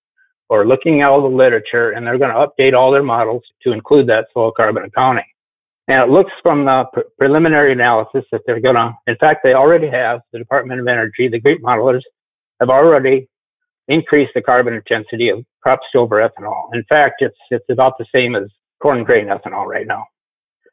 or 0.50 0.66
looking 0.66 1.00
at 1.00 1.08
all 1.08 1.22
the 1.22 1.34
literature 1.34 1.90
and 1.90 2.06
they're 2.06 2.18
going 2.18 2.34
to 2.34 2.46
update 2.46 2.74
all 2.74 2.92
their 2.92 3.02
models 3.02 3.42
to 3.62 3.72
include 3.72 4.08
that 4.08 4.26
soil 4.34 4.52
carbon 4.54 4.84
accounting. 4.84 5.24
And 5.88 6.02
it 6.02 6.12
looks 6.12 6.32
from 6.42 6.66
the 6.66 6.84
pre- 6.92 7.04
preliminary 7.18 7.72
analysis 7.72 8.24
that 8.30 8.42
they're 8.46 8.60
going 8.60 8.74
to, 8.74 8.92
in 9.06 9.16
fact, 9.16 9.40
they 9.42 9.54
already 9.54 9.88
have, 9.88 10.20
the 10.32 10.38
Department 10.38 10.80
of 10.80 10.86
Energy, 10.86 11.28
the 11.28 11.40
GREET 11.40 11.62
modelers 11.62 12.02
have 12.60 12.68
already 12.68 13.26
increased 13.88 14.32
the 14.34 14.42
carbon 14.42 14.74
intensity 14.74 15.30
of 15.30 15.44
crop 15.62 15.80
stover 15.88 16.16
ethanol. 16.16 16.68
In 16.74 16.84
fact, 16.90 17.16
it's, 17.20 17.38
it's 17.50 17.64
about 17.70 17.94
the 17.98 18.04
same 18.14 18.36
as 18.36 18.50
corn 18.82 19.02
grain 19.02 19.28
ethanol 19.28 19.64
right 19.64 19.86
now. 19.86 20.04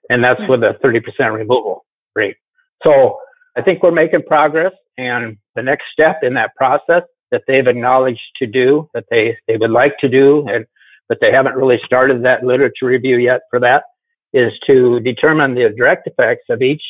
And 0.10 0.24
that's 0.24 0.42
with 0.48 0.62
a 0.62 0.78
30% 0.84 1.02
removal 1.34 1.86
rate. 2.16 2.38
So 2.84 3.18
I 3.58 3.62
think 3.62 3.82
we're 3.82 3.92
making 3.92 4.24
progress. 4.28 4.74
And 4.98 5.38
the 5.56 5.64
next 5.64 5.86
step 5.92 6.20
in 6.24 6.36
that 6.36 6.52
process 6.56 7.04
that 7.32 7.42
they've 7.48 7.68
acknowledged 7.68 8.22
to 8.38 8.48
do, 8.48 8.90
that 8.94 9.06
they, 9.10 9.38
they 9.48 9.58
would 9.58 9.72
like 9.72 9.94
to 10.00 10.10
do, 10.10 10.46
and 10.48 10.66
but 11.08 11.20
they 11.22 11.32
haven't 11.32 11.56
really 11.56 11.78
started 11.86 12.24
that 12.24 12.44
literature 12.44 12.88
review 12.88 13.18
yet 13.18 13.42
for 13.52 13.60
that, 13.60 13.84
is 14.34 14.52
to 14.66 15.00
determine 15.02 15.54
the 15.54 15.70
direct 15.76 16.08
effects 16.08 16.46
of 16.50 16.62
each 16.62 16.82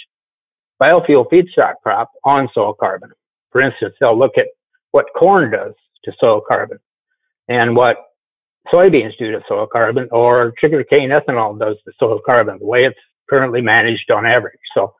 biofuel 0.82 1.26
feedstock 1.32 1.74
crop 1.84 2.12
on 2.24 2.50
soil 2.54 2.74
carbon. 2.74 3.12
For 3.52 3.62
instance, 3.62 3.94
they'll 4.00 4.18
look 4.18 4.38
at 4.38 4.48
what 4.92 5.06
corn 5.18 5.52
does 5.52 5.74
to 6.06 6.12
soil 6.20 6.42
carbon 6.46 6.80
and 7.48 7.76
what 7.76 7.98
soybeans 8.75 9.17
do 9.17 9.32
to 9.32 9.41
soil 9.48 9.67
carbon 9.72 10.10
or 10.12 10.53
sugarcane 10.60 11.10
ethanol 11.10 11.58
does 11.58 11.77
to 11.86 11.94
soil 11.98 12.20
carbon, 12.25 12.60
the 12.60 12.65
way 12.65 12.79
it's 12.79 13.00
currently 13.29 13.62
managed 13.62 14.12
on 14.12 14.25
average. 14.25 14.60
So 14.74 14.94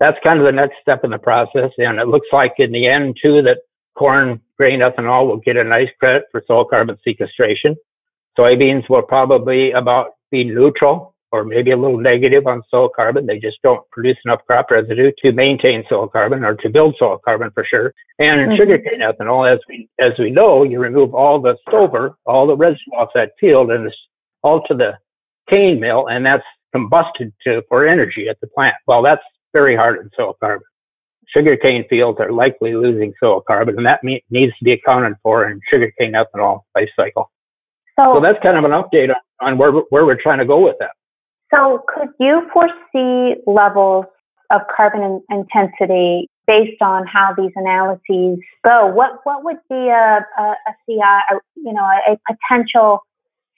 that's 0.00 0.16
kind 0.24 0.40
of 0.40 0.46
the 0.46 0.52
next 0.52 0.74
step 0.82 1.04
in 1.04 1.10
the 1.10 1.18
process. 1.18 1.70
And 1.78 1.98
it 2.00 2.08
looks 2.08 2.28
like 2.32 2.54
in 2.58 2.72
the 2.72 2.88
end 2.88 3.16
too 3.22 3.42
that 3.42 3.58
corn 3.96 4.40
grain 4.56 4.80
ethanol 4.80 5.28
will 5.28 5.38
get 5.38 5.56
a 5.56 5.64
nice 5.64 5.88
credit 5.98 6.24
for 6.32 6.42
soil 6.46 6.64
carbon 6.64 6.96
sequestration. 7.04 7.76
Soybeans 8.38 8.88
will 8.88 9.02
probably 9.02 9.72
about 9.72 10.14
be 10.30 10.44
neutral 10.44 11.14
or 11.32 11.44
maybe 11.44 11.70
a 11.70 11.76
little 11.76 11.98
negative 11.98 12.46
on 12.46 12.62
soil 12.70 12.88
carbon. 12.94 13.26
They 13.26 13.38
just 13.38 13.58
don't 13.62 13.88
produce 13.90 14.16
enough 14.24 14.40
crop 14.46 14.70
residue 14.70 15.12
to 15.22 15.32
maintain 15.32 15.84
soil 15.88 16.08
carbon 16.08 16.44
or 16.44 16.54
to 16.56 16.68
build 16.68 16.96
soil 16.98 17.18
carbon 17.24 17.50
for 17.52 17.64
sure. 17.68 17.92
And 18.18 18.52
mm-hmm. 18.52 18.56
sugarcane 18.56 19.00
ethanol, 19.00 19.52
as 19.52 19.60
we 19.68 19.88
as 19.98 20.12
we 20.18 20.30
know, 20.30 20.62
you 20.62 20.78
remove 20.80 21.14
all 21.14 21.40
the 21.40 21.56
stover, 21.68 22.16
all 22.26 22.46
the 22.46 22.56
residue 22.56 22.92
off 22.96 23.10
that 23.14 23.32
field, 23.40 23.70
and 23.70 23.86
it's 23.86 23.96
all 24.42 24.62
to 24.68 24.74
the 24.74 24.92
cane 25.48 25.80
mill, 25.80 26.06
and 26.08 26.24
that's 26.24 26.44
combusted 26.74 27.32
to 27.44 27.62
for 27.68 27.86
energy 27.86 28.26
at 28.28 28.40
the 28.40 28.46
plant. 28.46 28.74
Well, 28.86 29.02
that's 29.02 29.22
very 29.52 29.76
hard 29.76 29.98
on 29.98 30.10
soil 30.16 30.36
carbon 30.40 30.64
sugarcane 31.34 31.84
fields 31.88 32.18
are 32.20 32.32
likely 32.32 32.74
losing 32.74 33.12
soil 33.20 33.40
carbon, 33.40 33.76
and 33.76 33.86
that 33.86 34.02
me- 34.02 34.24
needs 34.30 34.52
to 34.58 34.64
be 34.64 34.72
accounted 34.72 35.14
for 35.22 35.48
in 35.48 35.60
sugarcane 35.70 36.12
ethanol 36.12 36.60
life 36.74 36.88
cycle. 36.96 37.30
So, 37.98 38.14
so 38.14 38.20
that's 38.20 38.42
kind 38.42 38.56
of 38.56 38.64
an 38.64 38.70
update 38.70 39.10
on, 39.10 39.52
on 39.52 39.58
where 39.58 39.72
where 39.90 40.06
we're 40.06 40.20
trying 40.20 40.38
to 40.38 40.46
go 40.46 40.60
with 40.60 40.76
that. 40.80 40.92
So, 41.52 41.84
could 41.88 42.08
you 42.20 42.48
foresee 42.52 43.40
levels 43.46 44.06
of 44.50 44.62
carbon 44.74 45.22
intensity 45.30 46.28
based 46.46 46.80
on 46.80 47.06
how 47.06 47.34
these 47.36 47.52
analyses 47.56 48.38
go? 48.64 48.86
What 48.86 49.20
what 49.24 49.44
would 49.44 49.58
be 49.68 49.88
a, 49.88 50.20
a, 50.38 50.42
a 50.42 50.72
CI, 50.86 51.00
a, 51.00 51.34
you 51.56 51.72
know, 51.72 51.84
a, 51.84 52.16
potential 52.28 53.00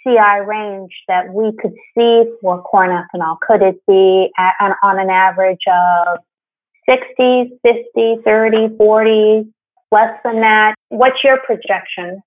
CI 0.03 0.41
range 0.47 0.91
that 1.09 1.33
we 1.33 1.53
could 1.61 1.75
see 1.95 2.25
for 2.41 2.63
corn 2.63 2.91
ethanol? 2.91 3.37
Could 3.47 3.63
it 3.63 3.81
be 3.87 4.31
at, 4.39 4.55
on, 4.61 4.73
on 4.83 4.99
an 4.99 5.11
average 5.11 5.65
of 5.67 6.19
60, 6.89 7.59
50, 7.63 8.23
30, 8.25 8.77
40, 8.77 9.53
less 9.91 10.19
than 10.25 10.41
that? 10.41 10.75
What's 10.89 11.23
your 11.23 11.39
projection? 11.45 12.23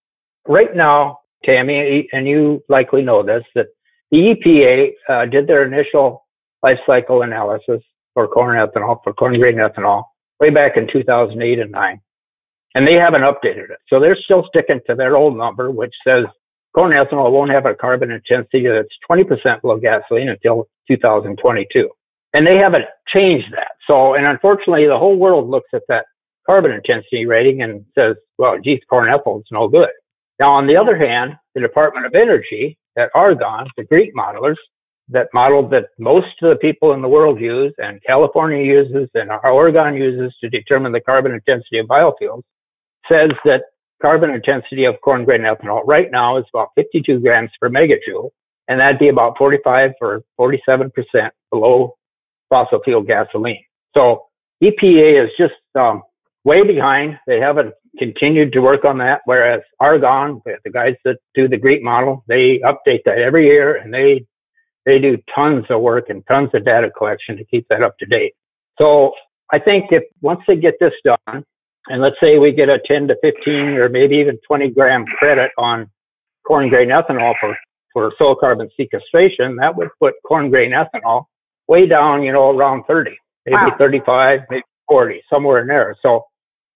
Right 0.47 0.75
now, 0.75 1.19
Tammy, 1.43 2.07
and 2.11 2.27
you 2.27 2.63
likely 2.69 3.01
know 3.01 3.23
this, 3.23 3.43
that 3.55 3.67
the 4.15 4.35
EPA 4.35 4.91
uh, 5.09 5.25
did 5.29 5.47
their 5.47 5.65
initial 5.65 6.25
life 6.63 6.79
cycle 6.85 7.21
analysis 7.21 7.81
for 8.13 8.27
corn 8.27 8.57
ethanol, 8.57 8.99
for 9.03 9.13
corn 9.13 9.37
grain 9.37 9.55
ethanol, 9.55 10.03
way 10.39 10.49
back 10.49 10.77
in 10.77 10.87
2008 10.91 11.59
and 11.59 11.71
9. 11.71 12.01
And 12.75 12.87
they 12.87 12.93
haven't 12.93 13.21
updated 13.21 13.71
it. 13.71 13.79
So 13.89 13.99
they're 13.99 14.17
still 14.23 14.45
sticking 14.47 14.79
to 14.87 14.95
their 14.95 15.17
old 15.17 15.37
number, 15.37 15.69
which 15.69 15.93
says 16.07 16.25
corn 16.73 16.93
ethanol 16.93 17.31
won't 17.31 17.51
have 17.51 17.65
a 17.65 17.75
carbon 17.75 18.11
intensity 18.11 18.67
that's 18.67 18.89
20% 19.09 19.61
below 19.61 19.77
gasoline 19.77 20.29
until 20.29 20.67
2022. 20.87 21.89
And 22.33 22.47
they 22.47 22.55
haven't 22.55 22.85
changed 23.13 23.51
that. 23.51 23.71
So, 23.87 24.13
and 24.13 24.25
unfortunately, 24.25 24.87
the 24.87 24.97
whole 24.97 25.17
world 25.17 25.49
looks 25.49 25.69
at 25.73 25.83
that 25.89 26.05
carbon 26.45 26.71
intensity 26.71 27.25
rating 27.25 27.61
and 27.61 27.85
says, 27.95 28.15
well, 28.37 28.57
geez, 28.63 28.79
corn 28.89 29.09
ethanol 29.09 29.39
is 29.39 29.45
no 29.51 29.67
good. 29.67 29.89
Now, 30.39 30.53
on 30.53 30.67
the 30.67 30.77
other 30.77 30.97
hand, 30.97 31.33
the 31.53 31.61
Department 31.61 32.05
of 32.05 32.13
Energy 32.13 32.77
at 32.97 33.09
Argonne, 33.13 33.67
the 33.77 33.83
GREET 33.83 34.13
modelers 34.15 34.55
that 35.09 35.27
model 35.33 35.67
that 35.69 35.89
most 35.99 36.41
of 36.41 36.49
the 36.49 36.55
people 36.55 36.93
in 36.93 37.01
the 37.01 37.07
world 37.07 37.39
use 37.39 37.73
and 37.77 38.01
California 38.05 38.63
uses 38.63 39.09
and 39.13 39.29
Oregon 39.43 39.95
uses 39.95 40.35
to 40.41 40.49
determine 40.49 40.91
the 40.91 41.01
carbon 41.01 41.31
intensity 41.31 41.77
of 41.77 41.87
biofuels 41.87 42.41
says 43.07 43.29
that 43.43 43.61
carbon 44.01 44.31
intensity 44.31 44.85
of 44.85 44.95
corn 45.03 45.25
grain 45.25 45.41
ethanol 45.41 45.81
right 45.85 46.07
now 46.11 46.37
is 46.37 46.45
about 46.53 46.69
52 46.75 47.19
grams 47.19 47.51
per 47.61 47.69
megajoule. 47.69 48.31
And 48.67 48.79
that'd 48.79 48.97
be 48.97 49.09
about 49.09 49.37
45 49.37 49.91
or 50.01 50.23
47% 50.39 50.89
below 51.51 51.95
fossil 52.49 52.79
fuel 52.83 53.03
gasoline. 53.03 53.63
So 53.93 54.23
EPA 54.63 55.23
is 55.23 55.29
just 55.37 55.53
um, 55.75 56.01
way 56.43 56.65
behind. 56.65 57.19
They 57.27 57.39
haven't 57.39 57.75
continued 57.97 58.53
to 58.53 58.61
work 58.61 58.85
on 58.85 58.97
that. 58.99 59.21
Whereas 59.25 59.61
Argonne, 59.79 60.41
the 60.45 60.71
guys 60.71 60.95
that 61.05 61.17
do 61.33 61.47
the 61.47 61.57
GREET 61.57 61.83
model, 61.83 62.23
they 62.27 62.59
update 62.63 63.03
that 63.05 63.17
every 63.17 63.45
year 63.45 63.75
and 63.75 63.93
they 63.93 64.25
they 64.85 64.99
do 64.99 65.17
tons 65.33 65.65
of 65.69 65.81
work 65.81 66.05
and 66.09 66.23
tons 66.27 66.51
of 66.53 66.63
data 66.63 66.91
collection 66.95 67.37
to 67.37 67.45
keep 67.45 67.65
that 67.69 67.81
up 67.81 67.97
to 67.97 68.05
date. 68.05 68.33
So 68.77 69.13
I 69.51 69.59
think 69.59 69.85
if 69.89 70.03
once 70.21 70.41
they 70.47 70.55
get 70.55 70.75
this 70.79 70.93
done, 71.03 71.43
and 71.87 72.01
let's 72.01 72.15
say 72.21 72.37
we 72.37 72.51
get 72.51 72.69
a 72.69 72.79
10 72.85 73.07
to 73.07 73.15
15 73.21 73.53
or 73.53 73.89
maybe 73.89 74.15
even 74.15 74.37
20 74.47 74.71
gram 74.71 75.05
credit 75.19 75.51
on 75.57 75.89
corn 76.45 76.69
grain 76.69 76.89
ethanol 76.89 77.33
for, 77.39 77.55
for 77.93 78.13
soil 78.17 78.35
carbon 78.35 78.69
sequestration, 78.75 79.57
that 79.57 79.75
would 79.75 79.89
put 79.99 80.13
corn 80.27 80.49
grain 80.49 80.71
ethanol 80.71 81.25
way 81.67 81.87
down, 81.87 82.23
you 82.23 82.31
know, 82.31 82.51
around 82.51 82.83
30, 82.87 83.11
maybe 83.45 83.55
wow. 83.55 83.75
35, 83.77 84.39
maybe 84.49 84.63
40, 84.87 85.21
somewhere 85.31 85.61
in 85.61 85.67
there. 85.67 85.95
So 86.01 86.25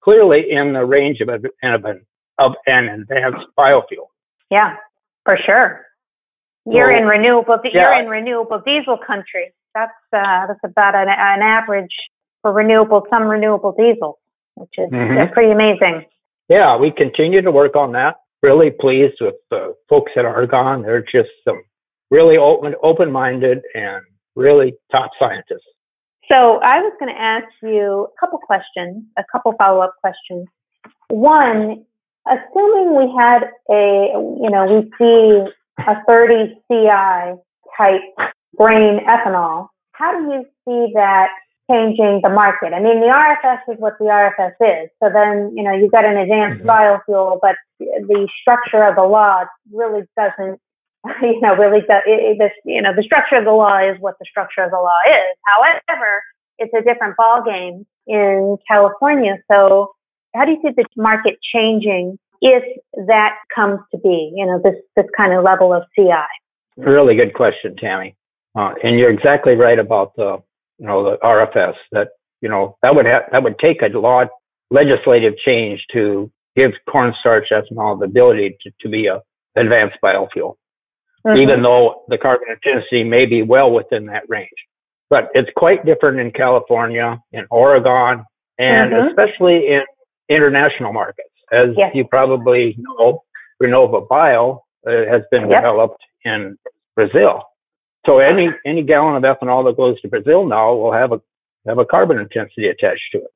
clearly 0.04 0.46
in 0.50 0.74
the 0.74 0.86
range 0.86 1.20
of, 1.22 1.30
a, 1.30 1.36
of, 1.36 1.86
an, 1.86 2.06
of 2.38 2.52
an 2.66 2.90
advanced 2.90 3.48
biofuel. 3.58 4.08
Yeah, 4.50 4.76
for 5.26 5.38
sure. 5.46 5.86
You're 6.66 6.92
well, 6.92 7.02
in 7.02 7.08
renewable. 7.08 7.58
Yeah. 7.64 7.72
You're 7.74 8.04
in 8.04 8.10
renewable 8.10 8.62
diesel 8.66 8.98
country. 8.98 9.54
That's 9.74 9.92
uh, 10.14 10.48
that's 10.48 10.60
about 10.64 10.96
an, 10.96 11.08
an 11.08 11.42
average 11.42 11.94
for 12.42 12.52
renewable 12.52 13.06
some 13.10 13.24
renewable 13.24 13.74
diesel, 13.78 14.20
which 14.56 14.74
is 14.78 14.90
mm-hmm. 14.92 15.34
pretty 15.34 15.52
amazing. 15.52 16.06
Yeah, 16.50 16.78
we 16.78 16.92
continue 16.92 17.42
to 17.42 17.52
work 17.52 17.76
on 17.76 17.94
that. 17.94 18.16
Really 18.42 18.72
pleased 18.72 19.18
with 19.22 19.36
the 19.50 19.76
folks 19.90 20.12
at 20.18 20.26
Argonne. 20.26 20.82
They're 20.82 21.02
just 21.02 21.30
some 21.44 21.62
really 22.10 22.38
open 22.38 22.74
open 22.82 23.12
minded 23.12 23.60
and 23.74 24.04
really 24.36 24.74
top 24.92 25.12
scientists. 25.20 25.68
So 26.32 26.60
I 26.62 26.80
was 26.82 26.94
going 27.00 27.14
to 27.14 27.20
ask 27.20 27.48
you 27.64 28.08
a 28.08 28.20
couple 28.20 28.38
questions, 28.38 29.04
a 29.18 29.24
couple 29.32 29.54
follow 29.58 29.82
up 29.82 29.96
questions. 30.00 30.48
One, 31.10 31.86
assuming 32.28 32.96
we 32.96 33.12
had 33.18 33.50
a, 33.70 34.14
you 34.14 34.50
know, 34.50 34.66
we 34.70 34.92
see 34.98 35.50
a 35.88 35.96
30 36.08 36.54
CI 36.70 37.34
type 37.76 38.32
grain 38.56 39.00
ethanol, 39.08 39.70
how 39.94 40.12
do 40.18 40.32
you 40.32 40.46
see 40.66 40.94
that 40.94 41.30
changing 41.70 42.22
the 42.24 42.30
market? 42.30 42.74
I 42.74 42.80
mean, 42.80 43.00
the 43.00 43.08
RFS 43.08 43.74
is 43.74 43.80
what 43.80 43.94
the 44.00 44.06
RFS 44.06 44.54
is. 44.62 44.90
So 45.02 45.10
then, 45.14 45.54
you 45.56 45.64
know, 45.64 45.74
you've 45.74 45.92
got 45.92 46.06
an 46.06 46.18
advanced 46.18 46.64
mm-hmm. 46.64 46.70
biofuel, 46.70 47.40
but 47.42 47.56
the 47.80 48.28
structure 48.42 48.84
of 48.84 48.96
the 48.96 49.04
law 49.04 49.46
really 49.72 50.04
doesn't, 50.18 50.60
you 51.22 51.40
know, 51.42 51.56
really, 51.56 51.82
does, 51.82 52.04
it, 52.06 52.38
it, 52.40 52.52
you 52.66 52.82
know, 52.82 52.92
the 52.96 53.04
structure 53.04 53.36
of 53.36 53.46
the 53.46 53.52
law 53.52 53.80
is 53.80 53.98
what 54.00 54.16
the 54.20 54.26
structure 54.30 54.64
of 54.64 54.72
the 54.72 54.78
law 54.78 55.00
is. 55.08 55.38
However, 55.46 56.24
it's 56.58 56.74
a 56.74 56.84
different 56.84 57.16
ballgame 57.18 57.86
in 58.08 58.58
California. 58.68 59.38
So 59.50 59.94
how 60.36 60.46
do 60.46 60.52
you 60.52 60.58
see 60.62 60.74
the 60.76 60.86
market 60.98 61.38
changing 61.54 62.18
if 62.42 62.64
that 63.08 63.36
comes 63.54 63.80
to 63.92 63.98
be, 64.00 64.32
you 64.36 64.46
know, 64.46 64.60
this, 64.64 64.76
this 64.96 65.06
kind 65.16 65.34
of 65.34 65.44
level 65.44 65.74
of 65.74 65.84
CI? 65.96 66.28
Really 66.78 67.16
good 67.16 67.34
question, 67.34 67.76
Tammy. 67.78 68.16
Uh, 68.58 68.74
and 68.84 68.98
you're 68.98 69.12
exactly 69.12 69.54
right 69.54 69.80
about 69.80 70.16
the, 70.16 70.38
you 70.80 70.88
know, 70.88 71.04
the 71.04 71.18
RFS 71.24 71.76
that, 71.92 72.10
you 72.42 72.50
know, 72.50 72.78
that 72.82 72.96
would 72.96 73.06
that 73.06 73.44
would 73.44 73.60
take 73.60 73.82
a 73.82 73.98
law 73.98 74.24
legislative 74.72 75.34
change 75.46 75.82
to 75.94 76.32
give 76.56 76.72
cornstarch 76.90 77.48
ethanol 77.52 78.00
the 78.00 78.06
ability 78.06 78.58
to, 78.62 78.72
to 78.82 78.90
be 78.90 79.08
a 79.08 79.22
advanced 79.60 79.98
biofuel, 80.04 80.56
mm-hmm. 81.26 81.42
even 81.42 81.62
though 81.64 82.04
the 82.08 82.18
carbon 82.18 82.48
intensity 82.50 83.04
may 83.04 83.26
be 83.26 83.42
well 83.42 83.72
within 83.72 84.06
that 84.08 84.24
range. 84.28 84.50
But 85.10 85.30
it's 85.34 85.50
quite 85.56 85.86
different 85.86 86.20
in 86.20 86.32
California, 86.32 87.22
in 87.32 87.46
Oregon, 87.50 88.26
and 88.58 88.92
mm-hmm. 88.92 89.08
especially 89.08 89.68
in 89.68 89.82
international 90.30 90.94
markets. 90.94 91.30
As 91.52 91.70
yes. 91.76 91.92
you 91.96 92.06
probably 92.06 92.78
know, 92.78 93.24
RenovaBio 93.62 94.60
uh, 94.86 94.92
has 95.12 95.24
been 95.32 95.50
yep. 95.50 95.62
developed 95.62 96.02
in 96.24 96.58
Brazil. 96.96 97.44
So 98.06 98.20
any 98.20 98.50
any 98.66 98.84
gallon 98.84 99.16
of 99.16 99.24
ethanol 99.24 99.66
that 99.66 99.76
goes 99.76 100.00
to 100.02 100.08
Brazil 100.08 100.46
now 100.46 100.74
will 100.74 100.94
have 100.94 101.12
a 101.12 101.22
have 101.68 101.80
a 101.80 101.86
carbon 101.86 102.18
intensity 102.18 102.68
attached 102.68 103.10
to 103.12 103.18
it. 103.20 103.34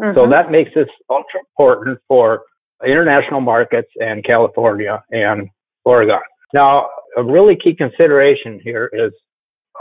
Mm-hmm. 0.00 0.16
So 0.16 0.30
that 0.30 0.50
makes 0.50 0.70
this 0.74 0.88
ultra 1.10 1.40
important 1.40 1.98
for 2.08 2.42
international 2.84 3.40
markets 3.40 3.90
and 3.96 4.24
California 4.24 5.02
and 5.10 5.50
Oregon. 5.84 6.20
Now, 6.52 6.88
a 7.16 7.22
really 7.22 7.56
key 7.56 7.74
consideration 7.74 8.60
here 8.62 8.90
is 8.92 9.12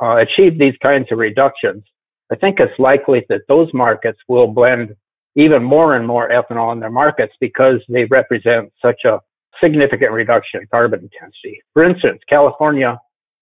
uh, 0.01 0.17
achieve 0.17 0.57
these 0.57 0.75
kinds 0.81 1.07
of 1.11 1.17
reductions. 1.17 1.83
I 2.31 2.35
think 2.35 2.59
it's 2.59 2.77
likely 2.79 3.25
that 3.29 3.41
those 3.47 3.69
markets 3.73 4.19
will 4.27 4.47
blend 4.47 4.95
even 5.35 5.63
more 5.63 5.95
and 5.95 6.07
more 6.07 6.29
ethanol 6.29 6.73
in 6.73 6.79
their 6.79 6.89
markets 6.91 7.33
because 7.39 7.83
they 7.87 8.05
represent 8.05 8.71
such 8.81 9.01
a 9.05 9.19
significant 9.63 10.11
reduction 10.11 10.61
in 10.61 10.67
carbon 10.67 11.01
intensity. 11.01 11.61
For 11.73 11.83
instance, 11.83 12.21
California 12.27 12.99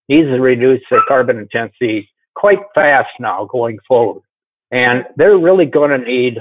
needs 0.08 0.28
to 0.28 0.40
reduce 0.40 0.82
their 0.90 1.02
carbon 1.08 1.38
intensity 1.38 2.10
quite 2.36 2.60
fast 2.76 3.10
now 3.20 3.48
going 3.52 3.78
forward. 3.88 4.24
And 4.72 5.06
they're 5.16 5.38
really 5.38 5.66
going 5.66 5.92
to 5.92 6.06
need 6.06 6.38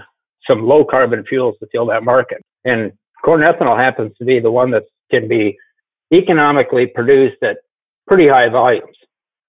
some 0.46 0.62
low 0.62 0.84
carbon 0.84 1.24
fuels 1.28 1.56
to 1.60 1.66
fill 1.70 1.86
that 1.86 2.02
market. 2.02 2.42
And 2.64 2.92
corn 3.24 3.42
ethanol 3.42 3.78
happens 3.78 4.12
to 4.18 4.24
be 4.24 4.40
the 4.40 4.50
one 4.50 4.70
that 4.72 4.84
can 5.10 5.28
be 5.28 5.56
economically 6.12 6.86
produced 6.86 7.42
at 7.42 7.58
pretty 8.06 8.28
high 8.28 8.48
volumes. 8.48 8.96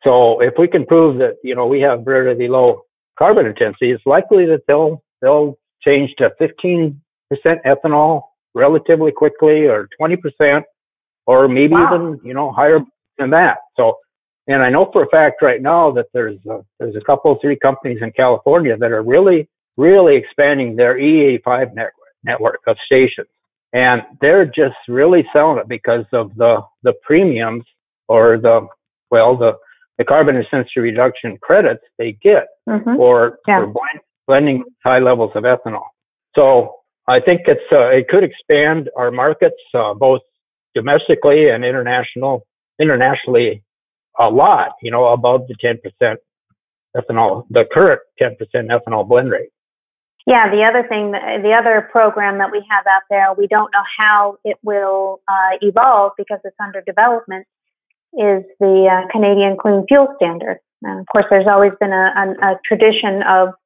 So 0.04 0.42
if 0.42 0.54
we 0.58 0.68
can 0.68 0.86
prove 0.86 1.18
that, 1.20 1.38
you 1.44 1.56
know, 1.56 1.66
we 1.66 1.82
have 1.82 2.06
relatively 2.06 2.48
low 2.48 2.84
carbon 3.18 3.46
intensity, 3.46 3.92
it's 3.92 4.06
likely 4.06 4.46
that 4.46 4.62
they'll, 4.68 5.04
they'll 5.22 5.58
change 5.84 6.12
to 6.18 6.30
15% 6.40 6.96
ethanol 7.66 8.24
relatively 8.54 9.12
quickly 9.12 9.66
or 9.66 9.88
20% 10.02 10.64
or 11.26 11.48
maybe 11.48 11.74
wow. 11.74 11.94
even, 11.94 12.20
you 12.24 12.34
know, 12.34 12.52
higher 12.52 12.80
than 13.18 13.30
that. 13.32 13.58
So, 13.78 13.98
and 14.48 14.64
I 14.64 14.70
know 14.70 14.90
for 14.92 15.04
a 15.04 15.10
fact 15.10 15.42
right 15.42 15.62
now 15.62 15.92
that 15.92 16.08
there's 16.14 16.40
a, 16.50 16.62
there's 16.80 16.96
a 16.96 17.06
couple, 17.06 17.38
three 17.42 17.58
companies 17.58 18.00
in 18.02 18.12
California 18.12 18.76
that 18.78 18.92
are 18.92 19.04
really, 19.04 19.48
really 19.78 20.16
expanding 20.18 20.76
their 20.76 20.98
E85 20.98 21.76
network, 21.76 21.94
network 22.24 22.62
of 22.68 22.78
stations. 22.86 23.28
And 23.72 24.02
they're 24.20 24.46
just 24.46 24.78
really 24.88 25.24
selling 25.32 25.60
it 25.60 25.68
because 25.68 26.06
of 26.12 26.36
the, 26.36 26.62
the 26.84 26.94
premiums 27.04 27.64
or 28.08 28.38
the, 28.38 28.68
well, 29.12 29.38
the, 29.38 29.52
the 29.98 30.04
carbon 30.04 30.36
intensity 30.36 30.80
reduction 30.80 31.38
credits 31.42 31.84
they 31.98 32.18
get 32.24 32.48
mm-hmm. 32.68 32.96
for, 32.96 33.38
yeah. 33.48 33.66
for 33.66 33.74
blending 34.28 34.64
high 34.84 35.00
levels 35.00 35.32
of 35.36 35.44
ethanol. 35.44 35.84
So 36.36 36.76
I 37.10 37.20
think 37.20 37.42
it's 37.48 37.66
uh, 37.72 37.90
it 37.90 38.08
could 38.08 38.24
expand 38.24 38.90
our 38.96 39.10
markets 39.10 39.58
uh, 39.74 39.96
both 39.96 40.22
domestically 40.76 41.50
and 41.50 41.66
international 41.66 42.46
internationally 42.80 43.64
a 44.20 44.30
lot. 44.30 44.74
You 44.84 44.92
know, 44.92 45.08
above 45.08 45.48
the 45.48 45.56
10% 45.56 46.16
ethanol, 46.96 47.46
the 47.50 47.66
current 47.74 48.02
10% 48.22 48.38
ethanol 48.54 49.08
blend 49.08 49.32
rate. 49.32 49.50
Yeah, 50.30 50.46
the 50.54 50.62
other 50.62 50.86
thing, 50.88 51.12
the 51.12 51.58
other 51.58 51.90
program 51.92 52.38
that 52.38 52.52
we 52.52 52.62
have 52.70 52.86
out 52.86 53.02
there, 53.10 53.34
we 53.34 53.48
don't 53.48 53.72
know 53.74 53.82
how 53.98 54.38
it 54.46 54.58
will 54.62 55.22
uh, 55.28 55.58
evolve 55.62 56.14
because 56.18 56.38
it's 56.44 56.56
under 56.62 56.82
development, 56.86 57.48
is 58.14 58.46
the 58.62 58.86
uh, 58.86 59.10
Canadian 59.12 59.58
Clean 59.60 59.84
Fuel 59.90 60.14
Standard. 60.22 60.60
And 60.84 61.00
of 61.02 61.08
course, 61.12 61.26
there's 61.30 61.48
always 61.50 61.74
been 61.80 61.92
a, 61.92 62.14
a, 62.14 62.54
a 62.54 62.60
tradition 62.64 63.26
of 63.28 63.58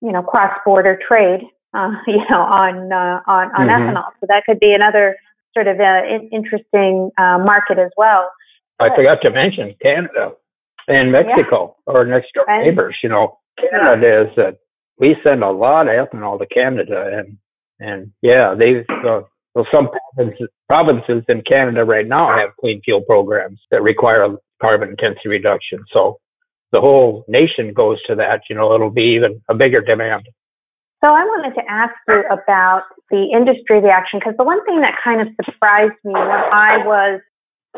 you 0.00 0.12
know, 0.12 0.22
cross-border 0.22 0.98
trade, 1.06 1.40
uh, 1.74 1.90
you 2.06 2.22
know, 2.30 2.40
on 2.40 2.92
uh, 2.92 3.20
on 3.26 3.50
on 3.52 3.66
mm-hmm. 3.66 3.96
ethanol. 3.96 4.10
So 4.20 4.26
that 4.28 4.44
could 4.46 4.60
be 4.60 4.72
another 4.72 5.16
sort 5.54 5.66
of 5.66 5.78
uh, 5.80 6.02
in- 6.06 6.30
interesting 6.32 7.10
uh, 7.18 7.38
market 7.38 7.78
as 7.78 7.90
well. 7.96 8.30
I 8.80 8.88
forgot 8.94 9.18
to 9.22 9.30
mention 9.30 9.74
Canada 9.82 10.32
and 10.86 11.10
Mexico, 11.10 11.76
yeah. 11.86 11.92
our 11.92 12.06
next 12.06 12.32
door 12.34 12.46
neighbors. 12.48 12.96
You 13.02 13.08
know, 13.08 13.38
Canada 13.58 14.22
is 14.22 14.36
that 14.36 14.58
we 14.98 15.16
send 15.22 15.42
a 15.42 15.50
lot 15.50 15.88
of 15.88 15.94
ethanol 15.94 16.38
to 16.38 16.46
Canada, 16.46 17.10
and 17.12 17.38
and 17.80 18.12
yeah, 18.22 18.54
they 18.58 18.84
uh, 19.06 19.20
well 19.54 19.66
some 19.72 19.88
provinces, 20.14 20.48
provinces 20.68 21.24
in 21.28 21.42
Canada 21.42 21.84
right 21.84 22.06
now 22.06 22.36
have 22.36 22.50
clean 22.60 22.80
fuel 22.84 23.02
programs 23.02 23.60
that 23.70 23.82
require 23.82 24.26
carbon 24.60 24.90
intensity 24.90 25.28
reduction. 25.28 25.80
So 25.92 26.18
the 26.72 26.80
whole 26.80 27.24
nation 27.28 27.72
goes 27.74 27.98
to 28.08 28.16
that, 28.16 28.42
you 28.50 28.56
know, 28.56 28.74
it'll 28.74 28.90
be 28.90 29.16
even 29.16 29.40
a 29.48 29.54
bigger 29.54 29.80
demand. 29.80 30.26
So 31.00 31.06
I 31.06 31.24
wanted 31.24 31.54
to 31.54 31.62
ask 31.70 31.94
you 32.08 32.24
about 32.26 32.82
the 33.10 33.30
industry 33.32 33.80
reaction 33.80 34.18
because 34.18 34.34
the 34.36 34.44
one 34.44 34.64
thing 34.64 34.80
that 34.80 34.94
kind 35.02 35.20
of 35.22 35.28
surprised 35.44 35.94
me 36.04 36.12
when 36.12 36.42
I 36.52 36.78
was 36.84 37.20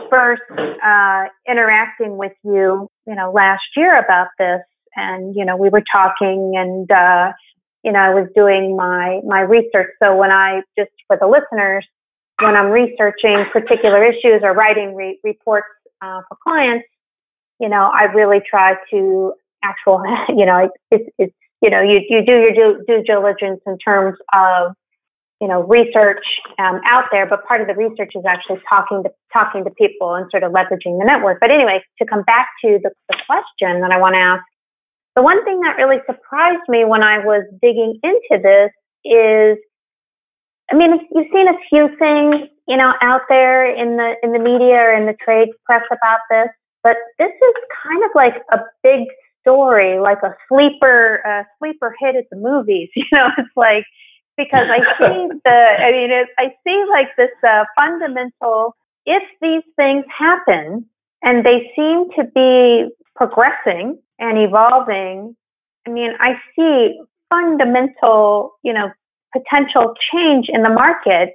first 0.09 0.42
uh, 0.50 1.24
interacting 1.46 2.16
with 2.16 2.33
you, 2.42 2.88
you 3.06 3.14
know, 3.14 3.30
last 3.30 3.62
year 3.76 3.98
about 3.98 4.28
this, 4.38 4.61
and 4.96 5.35
you 5.37 5.44
know, 5.44 5.57
we 5.57 5.68
were 5.68 5.83
talking, 5.92 6.53
and 6.57 6.90
uh, 6.90 7.33
you 7.83 7.92
know, 7.92 7.98
I 7.98 8.11
was 8.11 8.29
doing 8.35 8.76
my 8.76 9.20
my 9.26 9.40
research. 9.40 9.90
So 10.03 10.16
when 10.16 10.31
I 10.31 10.62
just 10.79 10.90
for 11.07 11.16
the 11.20 11.26
listeners, 11.26 11.87
when 12.40 12.57
I'm 12.57 12.70
researching 12.70 13.44
particular 13.53 14.05
issues 14.05 14.40
or 14.42 14.53
writing 14.53 14.94
re- 14.94 15.18
reports 15.22 15.66
uh, 16.03 16.20
for 16.29 16.37
clients, 16.42 16.87
you 17.61 17.68
know, 17.68 17.90
I 17.92 18.05
really 18.05 18.40
try 18.48 18.74
to 18.90 19.33
actual, 19.62 20.03
you 20.29 20.46
know, 20.46 20.70
it's, 20.90 21.09
it's 21.18 21.35
you 21.62 21.68
know, 21.68 21.83
you, 21.83 22.00
you 22.09 22.24
do 22.24 22.33
your 22.33 22.53
due, 22.53 22.85
due 22.88 23.03
diligence 23.03 23.61
in 23.66 23.76
terms 23.79 24.16
of, 24.33 24.72
you 25.40 25.48
know, 25.48 25.62
research 25.62 26.24
um, 26.59 26.81
out 26.87 27.05
there, 27.12 27.26
but 27.26 27.44
part 27.46 27.61
of 27.61 27.66
the 27.66 27.74
research 27.74 28.12
is 28.14 28.24
actually 28.26 28.61
talking 28.68 29.03
to 29.05 29.11
talking 29.33 29.64
to 29.64 29.70
people 29.70 30.14
and 30.14 30.26
sort 30.31 30.42
of 30.42 30.53
leveraging 30.53 30.98
the 30.98 31.05
network. 31.05 31.38
But 31.40 31.50
anyway, 31.50 31.83
to 32.00 32.07
come 32.07 32.22
back 32.22 32.48
to 32.64 32.79
the, 32.83 32.90
the 33.09 33.16
question 33.26 33.81
that 33.81 33.90
I 33.90 33.98
want 33.98 34.14
to 34.14 34.20
ask, 34.20 34.42
the 35.16 35.23
one 35.23 35.44
thing 35.44 35.61
that 35.61 35.77
really 35.77 36.01
surprised 36.07 36.66
me 36.68 36.85
when 36.85 37.03
I 37.03 37.18
was 37.18 37.44
digging 37.61 37.99
into 38.03 38.42
this 38.42 38.70
is, 39.05 39.59
I 40.70 40.77
mean, 40.77 41.01
you've 41.11 41.33
seen 41.33 41.49
a 41.49 41.59
few 41.68 41.88
things, 41.99 42.49
you 42.68 42.77
know, 42.77 42.92
out 43.03 43.23
there 43.29 43.66
in 43.66 43.96
the 43.96 44.14
in 44.23 44.33
the 44.33 44.38
media 44.38 44.77
or 44.77 44.94
in 44.94 45.07
the 45.07 45.16
trade 45.25 45.49
press 45.64 45.83
about 45.90 46.20
this, 46.31 46.49
but 46.83 46.96
this 47.18 47.33
is 47.33 47.55
kind 47.83 48.05
of 48.05 48.11
like 48.14 48.35
a 48.53 48.59
big 48.83 49.09
story, 49.40 49.99
like 49.99 50.23
a 50.23 50.35
sleeper 50.49 51.23
uh, 51.27 51.42
sleeper 51.59 51.94
hit 51.99 52.14
at 52.14 52.25
the 52.31 52.37
movies. 52.37 52.88
You 52.96 53.05
know, 53.12 53.29
it's 53.37 53.57
like 53.57 53.85
because 54.37 54.66
I 54.70 54.79
see 54.99 55.29
the, 55.44 55.51
I 55.51 55.90
mean, 55.90 56.11
it, 56.11 56.29
I 56.38 56.55
see 56.64 56.85
like 56.90 57.09
this 57.16 57.35
uh, 57.42 57.64
fundamental. 57.77 58.77
If 59.07 59.23
these 59.40 59.64
things 59.77 60.05
happen 60.16 60.87
and 61.23 61.44
they 61.44 61.73
seem 61.75 62.11
to 62.16 62.25
be 62.33 62.88
progressing 63.20 63.98
and 64.18 64.38
evolving, 64.38 65.37
I 65.87 65.90
mean, 65.90 66.12
I 66.18 66.33
see 66.56 66.98
fundamental, 67.28 68.52
you 68.62 68.72
know, 68.72 68.88
potential 69.33 69.94
change 70.12 70.46
in 70.48 70.62
the 70.62 70.70
market. 70.70 71.35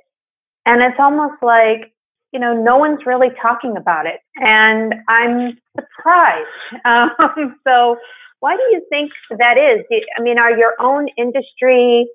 And 0.65 0.82
it's 0.82 1.00
almost 1.00 1.41
like, 1.43 1.93
you 2.34 2.39
know, 2.39 2.54
no 2.54 2.78
one's 2.78 3.06
really 3.06 3.30
talking 3.39 3.76
about 3.78 4.08
it. 4.08 4.19
And 4.38 4.95
I'm 5.08 5.58
surprised. 5.76 6.48
Um, 6.86 7.56
so 7.65 7.98
why 8.39 8.56
do 8.58 8.63
you 8.71 8.82
think 8.89 9.12
that 9.30 9.58
is? 9.58 9.86
I 10.17 10.21
mean, 10.21 10.38
are 10.38 10.56
your 10.56 10.74
own 10.80 11.08
industry 11.17 12.08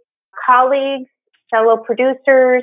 colleagues, 0.46 1.09
fellow 1.50 1.76
producers, 1.78 2.62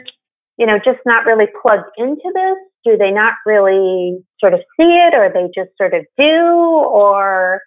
you 0.57 0.65
know, 0.65 0.77
just 0.77 0.99
not 1.05 1.25
really 1.25 1.47
plugged 1.61 1.89
into 1.97 2.31
this? 2.33 2.57
Do 2.87 2.95
they 2.97 3.11
not 3.11 3.33
really 3.45 4.23
sort 4.39 4.53
of 4.53 4.61
see 4.77 4.83
it 4.83 5.13
or 5.13 5.29
they 5.33 5.47
just 5.53 5.75
sort 5.77 5.93
of 5.93 6.05
do? 6.17 6.23
Or, 6.23 7.59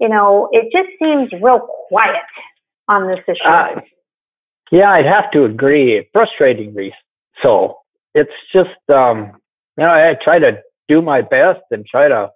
you 0.00 0.08
know, 0.08 0.48
it 0.50 0.64
just 0.72 0.88
seems 0.98 1.30
real 1.40 1.60
quiet 1.88 2.26
on 2.88 3.06
this 3.06 3.20
issue. 3.28 3.48
Uh, 3.48 3.80
yeah, 4.72 4.90
I'd 4.90 5.06
have 5.06 5.30
to 5.32 5.44
agree. 5.44 6.08
Frustratingly 6.12 6.90
so. 7.40 7.76
It's 8.16 8.32
just, 8.52 8.70
um, 8.88 9.32
you 9.78 9.84
know, 9.84 9.90
I 9.90 10.14
try 10.22 10.40
to 10.40 10.58
do 10.88 11.00
my 11.02 11.20
best 11.20 11.60
and 11.70 11.86
try 11.86 12.08
to, 12.08 12.30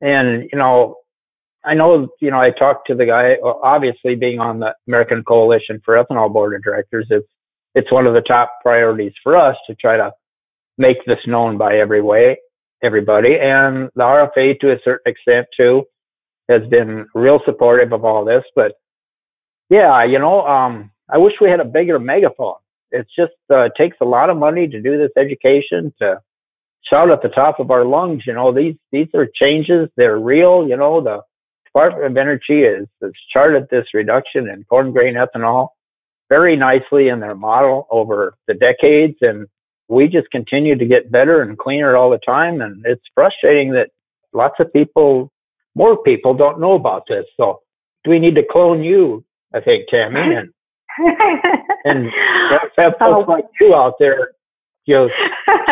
and, 0.00 0.48
you 0.52 0.58
know, 0.58 0.94
I 1.64 1.74
know, 1.74 2.06
you 2.20 2.30
know, 2.30 2.38
I 2.40 2.50
talked 2.50 2.86
to 2.86 2.94
the 2.94 3.06
guy, 3.06 3.34
obviously 3.42 4.14
being 4.14 4.38
on 4.38 4.60
the 4.60 4.74
American 4.86 5.24
Coalition 5.24 5.80
for 5.84 6.02
Ethanol 6.02 6.32
Board 6.32 6.54
of 6.54 6.62
Directors, 6.62 7.08
it's, 7.10 7.26
it's 7.74 7.90
one 7.90 8.06
of 8.06 8.14
the 8.14 8.20
top 8.20 8.52
priorities 8.62 9.12
for 9.24 9.36
us 9.36 9.56
to 9.66 9.74
try 9.74 9.96
to 9.96 10.12
make 10.78 10.98
this 11.06 11.18
known 11.26 11.58
by 11.58 11.76
every 11.76 12.02
way, 12.02 12.38
everybody. 12.82 13.36
And 13.40 13.90
the 13.94 14.02
RFA 14.02 14.58
to 14.60 14.72
a 14.72 14.78
certain 14.84 15.12
extent 15.12 15.46
too 15.56 15.84
has 16.48 16.62
been 16.70 17.06
real 17.14 17.40
supportive 17.44 17.92
of 17.92 18.04
all 18.04 18.24
this. 18.24 18.44
But 18.54 18.72
yeah, 19.68 20.04
you 20.04 20.18
know, 20.18 20.42
um, 20.46 20.90
I 21.10 21.18
wish 21.18 21.34
we 21.40 21.50
had 21.50 21.60
a 21.60 21.64
bigger 21.64 21.98
megaphone. 21.98 22.54
It's 22.90 23.10
just 23.14 23.32
uh, 23.52 23.68
takes 23.76 23.98
a 24.00 24.06
lot 24.06 24.30
of 24.30 24.38
money 24.38 24.66
to 24.66 24.80
do 24.80 24.96
this 24.96 25.10
education 25.16 25.92
to 25.98 26.20
shout 26.88 27.10
at 27.10 27.22
the 27.22 27.28
top 27.28 27.60
of 27.60 27.70
our 27.70 27.84
lungs. 27.84 28.22
You 28.26 28.32
know, 28.32 28.54
these 28.54 28.76
these 28.92 29.08
are 29.14 29.28
changes. 29.34 29.90
They're 29.96 30.18
real. 30.18 30.66
You 30.66 30.76
know, 30.76 31.02
the 31.02 31.20
Department 31.66 32.06
of 32.06 32.16
Energy 32.16 32.62
has, 32.64 32.86
has 33.02 33.12
charted 33.32 33.68
this 33.70 33.84
reduction 33.92 34.48
in 34.48 34.64
corn 34.64 34.92
grain 34.92 35.16
ethanol 35.16 35.68
very 36.28 36.56
nicely 36.56 37.08
in 37.08 37.20
their 37.20 37.34
model 37.34 37.86
over 37.90 38.34
the 38.46 38.54
decades, 38.54 39.16
and 39.20 39.46
we 39.88 40.06
just 40.06 40.30
continue 40.30 40.76
to 40.76 40.86
get 40.86 41.10
better 41.10 41.42
and 41.42 41.58
cleaner 41.58 41.96
all 41.96 42.10
the 42.10 42.18
time. 42.18 42.60
And 42.60 42.84
it's 42.86 43.02
frustrating 43.14 43.72
that 43.72 43.90
lots 44.32 44.54
of 44.60 44.72
people, 44.72 45.32
more 45.74 46.02
people, 46.02 46.34
don't 46.34 46.60
know 46.60 46.74
about 46.74 47.04
this. 47.08 47.24
So, 47.36 47.60
do 48.04 48.10
we 48.10 48.18
need 48.18 48.34
to 48.36 48.42
clone 48.48 48.82
you? 48.82 49.24
I 49.54 49.60
think, 49.60 49.88
Tammy, 49.88 50.20
and 50.36 50.52
and 51.84 52.10
have 52.76 52.92
oh. 53.00 53.24
folks 53.24 53.26
oh. 53.28 53.32
like 53.32 53.44
you 53.60 53.74
out 53.74 53.94
there, 53.98 54.32
you 54.84 54.94
know, 54.94 55.08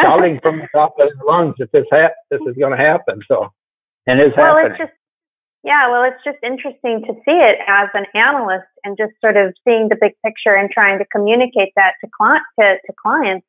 shouting 0.03 0.41
from 0.43 0.59
the 0.59 0.69
top 0.75 0.95
of 0.99 1.09
their 1.09 1.27
lungs 1.27 1.57
that 1.59 1.73
this 1.73 1.85
ha- 1.91 2.17
this 2.31 2.41
is 2.49 2.57
going 2.57 2.77
to 2.77 2.83
happen. 2.83 3.21
So, 3.29 3.53
and 4.07 4.21
it's 4.21 4.37
well, 4.37 4.57
happening. 4.57 4.73
It's 4.73 4.79
just, 4.79 4.93
yeah, 5.63 5.91
well, 5.91 6.05
it's 6.05 6.23
just 6.25 6.39
interesting 6.43 7.03
to 7.07 7.13
see 7.25 7.37
it 7.37 7.59
as 7.69 7.89
an 7.93 8.07
analyst 8.15 8.71
and 8.85 8.97
just 8.97 9.13
sort 9.21 9.37
of 9.37 9.53
seeing 9.67 9.89
the 9.91 9.99
big 10.01 10.13
picture 10.25 10.55
and 10.55 10.71
trying 10.71 10.99
to 11.01 11.05
communicate 11.13 11.75
that 11.77 11.95
to 12.01 12.09
to, 12.09 12.77
to 12.87 12.93
clients 13.03 13.47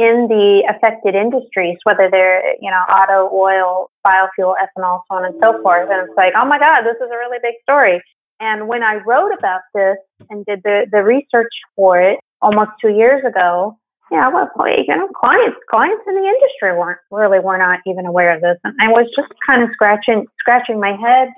in 0.00 0.32
the 0.32 0.64
affected 0.64 1.14
industries, 1.14 1.76
whether 1.84 2.08
they're, 2.08 2.56
you 2.56 2.70
know, 2.72 2.80
auto, 2.88 3.28
oil, 3.28 3.92
biofuel, 4.00 4.56
ethanol, 4.56 5.04
so 5.04 5.20
on 5.20 5.28
and 5.28 5.36
so 5.40 5.60
forth. 5.60 5.88
And 5.92 6.08
it's 6.08 6.16
like, 6.16 6.32
oh 6.32 6.48
my 6.48 6.58
God, 6.58 6.88
this 6.88 6.96
is 6.96 7.12
a 7.12 7.18
really 7.20 7.36
big 7.42 7.60
story. 7.62 8.00
And 8.40 8.66
when 8.66 8.82
I 8.82 9.04
wrote 9.04 9.36
about 9.36 9.60
this 9.74 10.00
and 10.30 10.46
did 10.46 10.62
the, 10.64 10.88
the 10.90 11.04
research 11.04 11.52
for 11.76 12.00
it 12.00 12.18
almost 12.40 12.70
two 12.80 12.96
years 12.96 13.20
ago, 13.28 13.76
yeah, 14.10 14.28
well, 14.28 14.48
you 14.66 14.96
know, 14.96 15.06
clients, 15.14 15.58
clients 15.70 16.02
in 16.08 16.14
the 16.14 16.26
industry 16.26 16.74
weren't 16.76 16.98
really 17.12 17.38
were 17.38 17.58
not 17.58 17.78
even 17.86 18.06
aware 18.06 18.34
of 18.34 18.40
this, 18.42 18.58
and 18.64 18.74
I 18.82 18.88
was 18.88 19.06
just 19.14 19.30
kind 19.46 19.62
of 19.62 19.70
scratching, 19.72 20.26
scratching 20.40 20.80
my 20.80 20.98
head 20.98 21.28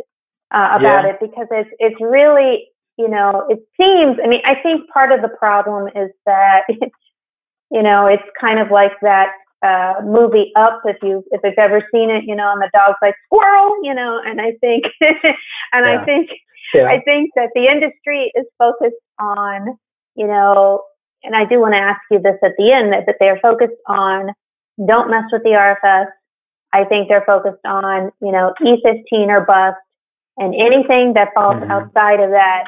uh, 0.54 0.80
about 0.80 1.04
yeah. 1.04 1.10
it 1.12 1.16
because 1.20 1.48
it's 1.50 1.68
it's 1.78 2.00
really, 2.00 2.64
you 2.96 3.08
know, 3.08 3.44
it 3.50 3.60
seems. 3.76 4.16
I 4.24 4.26
mean, 4.26 4.40
I 4.46 4.54
think 4.62 4.88
part 4.88 5.12
of 5.12 5.20
the 5.20 5.28
problem 5.28 5.88
is 5.88 6.12
that, 6.24 6.62
you 7.72 7.82
know, 7.82 8.06
it's 8.06 8.22
kind 8.40 8.60
of 8.60 8.70
like 8.70 8.92
that 9.00 9.28
uh, 9.62 9.94
movie 10.04 10.52
Up, 10.56 10.82
if 10.84 10.96
you 11.02 11.24
if 11.30 11.40
you've 11.42 11.58
ever 11.58 11.82
seen 11.92 12.10
it, 12.10 12.24
you 12.26 12.36
know, 12.36 12.52
and 12.52 12.60
the 12.60 12.70
dog's 12.72 12.98
like 13.00 13.14
squirrel, 13.26 13.76
you 13.82 13.94
know, 13.94 14.20
and 14.24 14.40
I 14.40 14.52
think, 14.60 14.84
and 15.00 15.86
yeah. 15.86 16.00
I 16.00 16.04
think 16.04 16.30
yeah. 16.74 16.86
I 16.86 17.00
think 17.04 17.30
that 17.36 17.50
the 17.54 17.66
industry 17.66 18.32
is 18.34 18.46
focused 18.58 19.02
on, 19.18 19.78
you 20.16 20.26
know, 20.26 20.82
and 21.22 21.36
I 21.36 21.44
do 21.44 21.60
want 21.60 21.74
to 21.74 21.78
ask 21.78 22.00
you 22.10 22.18
this 22.18 22.38
at 22.42 22.52
the 22.58 22.72
end 22.72 22.92
that, 22.92 23.06
that 23.06 23.16
they're 23.20 23.40
focused 23.40 23.78
on 23.86 24.30
don't 24.84 25.10
mess 25.10 25.24
with 25.30 25.42
the 25.42 25.50
RFS. 25.50 26.06
I 26.72 26.84
think 26.84 27.08
they're 27.08 27.24
focused 27.24 27.64
on, 27.64 28.10
you 28.20 28.32
know, 28.32 28.54
E15 28.60 29.28
or 29.28 29.44
bust 29.44 29.76
and 30.38 30.54
anything 30.54 31.12
that 31.14 31.28
falls 31.34 31.56
mm-hmm. 31.56 31.70
outside 31.70 32.20
of 32.20 32.30
that, 32.30 32.64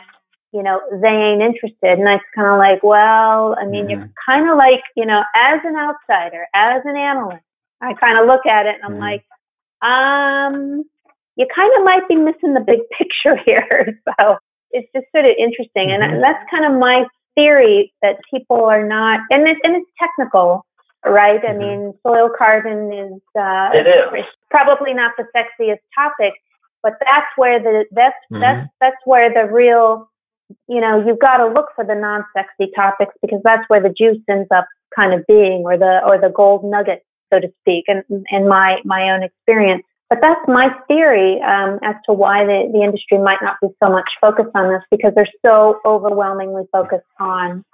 you 0.54 0.62
know, 0.62 0.80
they 1.02 1.08
ain't 1.08 1.42
interested. 1.42 1.98
And 1.98 2.06
it's 2.06 2.24
kind 2.32 2.46
of 2.46 2.58
like, 2.58 2.80
well, 2.84 3.56
I 3.60 3.66
mean, 3.66 3.86
mm-hmm. 3.86 3.90
you're 3.90 4.10
kind 4.24 4.48
of 4.48 4.56
like, 4.56 4.86
you 4.94 5.04
know, 5.04 5.20
as 5.34 5.58
an 5.64 5.74
outsider, 5.74 6.46
as 6.54 6.80
an 6.84 6.96
analyst, 6.96 7.42
I 7.82 7.94
kind 7.94 8.20
of 8.20 8.26
look 8.26 8.46
at 8.46 8.66
it 8.66 8.76
and 8.76 8.84
I'm 8.84 8.92
mm-hmm. 8.92 9.18
like, 9.18 9.24
um, 9.82 10.84
you 11.34 11.46
kind 11.52 11.72
of 11.76 11.84
might 11.84 12.06
be 12.08 12.14
missing 12.14 12.54
the 12.54 12.62
big 12.62 12.86
picture 12.96 13.36
here. 13.44 14.00
so 14.06 14.38
it's 14.70 14.88
just 14.94 15.10
sort 15.10 15.24
of 15.26 15.34
interesting. 15.36 15.90
Mm-hmm. 15.90 16.14
And 16.14 16.22
that's 16.22 16.48
kind 16.48 16.64
of 16.64 16.78
my 16.78 17.04
theory 17.34 17.92
that 18.00 18.22
people 18.30 18.64
are 18.64 18.86
not, 18.86 19.26
and 19.30 19.48
it's, 19.48 19.60
and 19.64 19.74
it's 19.74 19.90
technical, 19.98 20.64
right? 21.04 21.42
Mm-hmm. 21.42 21.50
I 21.50 21.58
mean, 21.58 21.94
soil 22.06 22.30
carbon 22.30 22.92
is, 22.94 23.20
uh, 23.34 23.74
it 23.74 23.90
is. 23.90 24.24
probably 24.50 24.94
not 24.94 25.18
the 25.18 25.26
sexiest 25.34 25.82
topic, 25.98 26.34
but 26.80 26.92
that's 27.00 27.26
where 27.34 27.58
the, 27.58 27.86
that's, 27.90 28.14
mm-hmm. 28.30 28.40
that's, 28.40 28.68
that's 28.80 29.02
where 29.04 29.34
the 29.34 29.52
real, 29.52 30.08
you 30.68 30.80
know, 30.80 31.02
you've 31.07 31.20
got 31.20 31.38
to 31.38 31.48
look 31.48 31.66
for 31.74 31.85
the 31.85 31.94
non-sexy 31.94 32.72
topics 32.74 33.14
because 33.22 33.40
that's 33.44 33.64
where 33.68 33.83
the 33.83 33.88
juice 33.88 34.22
ends 34.28 34.48
up 34.54 34.66
kind 34.94 35.12
of 35.12 35.26
being 35.26 35.62
or 35.64 35.76
the, 35.78 36.00
or 36.04 36.20
the 36.20 36.33
gold 36.35 36.64
nugget, 36.64 37.04
so 37.33 37.40
to 37.40 37.48
speak, 37.61 37.85
and 37.88 38.04
in 38.30 38.48
my, 38.48 38.76
my 38.85 39.11
own 39.14 39.22
experience. 39.22 39.83
But 40.11 40.18
that's 40.20 40.40
my 40.46 40.68
theory 40.87 41.40
um, 41.40 41.80
as 41.83 41.96
to 42.07 42.12
why 42.12 42.44
the, 42.44 42.70
the 42.72 42.83
industry 42.85 43.18
might 43.18 43.42
not 43.42 43.57
be 43.61 43.68
so 43.83 43.90
much 43.90 44.09
focused 44.20 44.54
on 44.54 44.72
this 44.72 44.83
because 44.90 45.12
they're 45.16 45.30
so 45.44 45.80
overwhelmingly 45.85 46.64
focused 46.70 47.09
on 47.18 47.64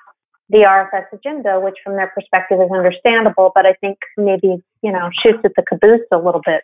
the 0.49 0.67
RFS 0.67 1.07
agenda, 1.13 1.61
which 1.61 1.77
from 1.85 1.95
their 1.95 2.13
perspective 2.15 2.59
is 2.61 2.71
understandable, 2.75 3.53
but 3.55 3.67
I 3.67 3.75
think 3.75 3.99
maybe, 4.17 4.63
you 4.83 4.93
know, 4.93 5.11
shoots 5.23 5.39
at 5.45 5.53
the 5.57 5.63
caboose 5.63 6.07
a 6.13 6.19
little 6.19 6.43
bit. 6.45 6.63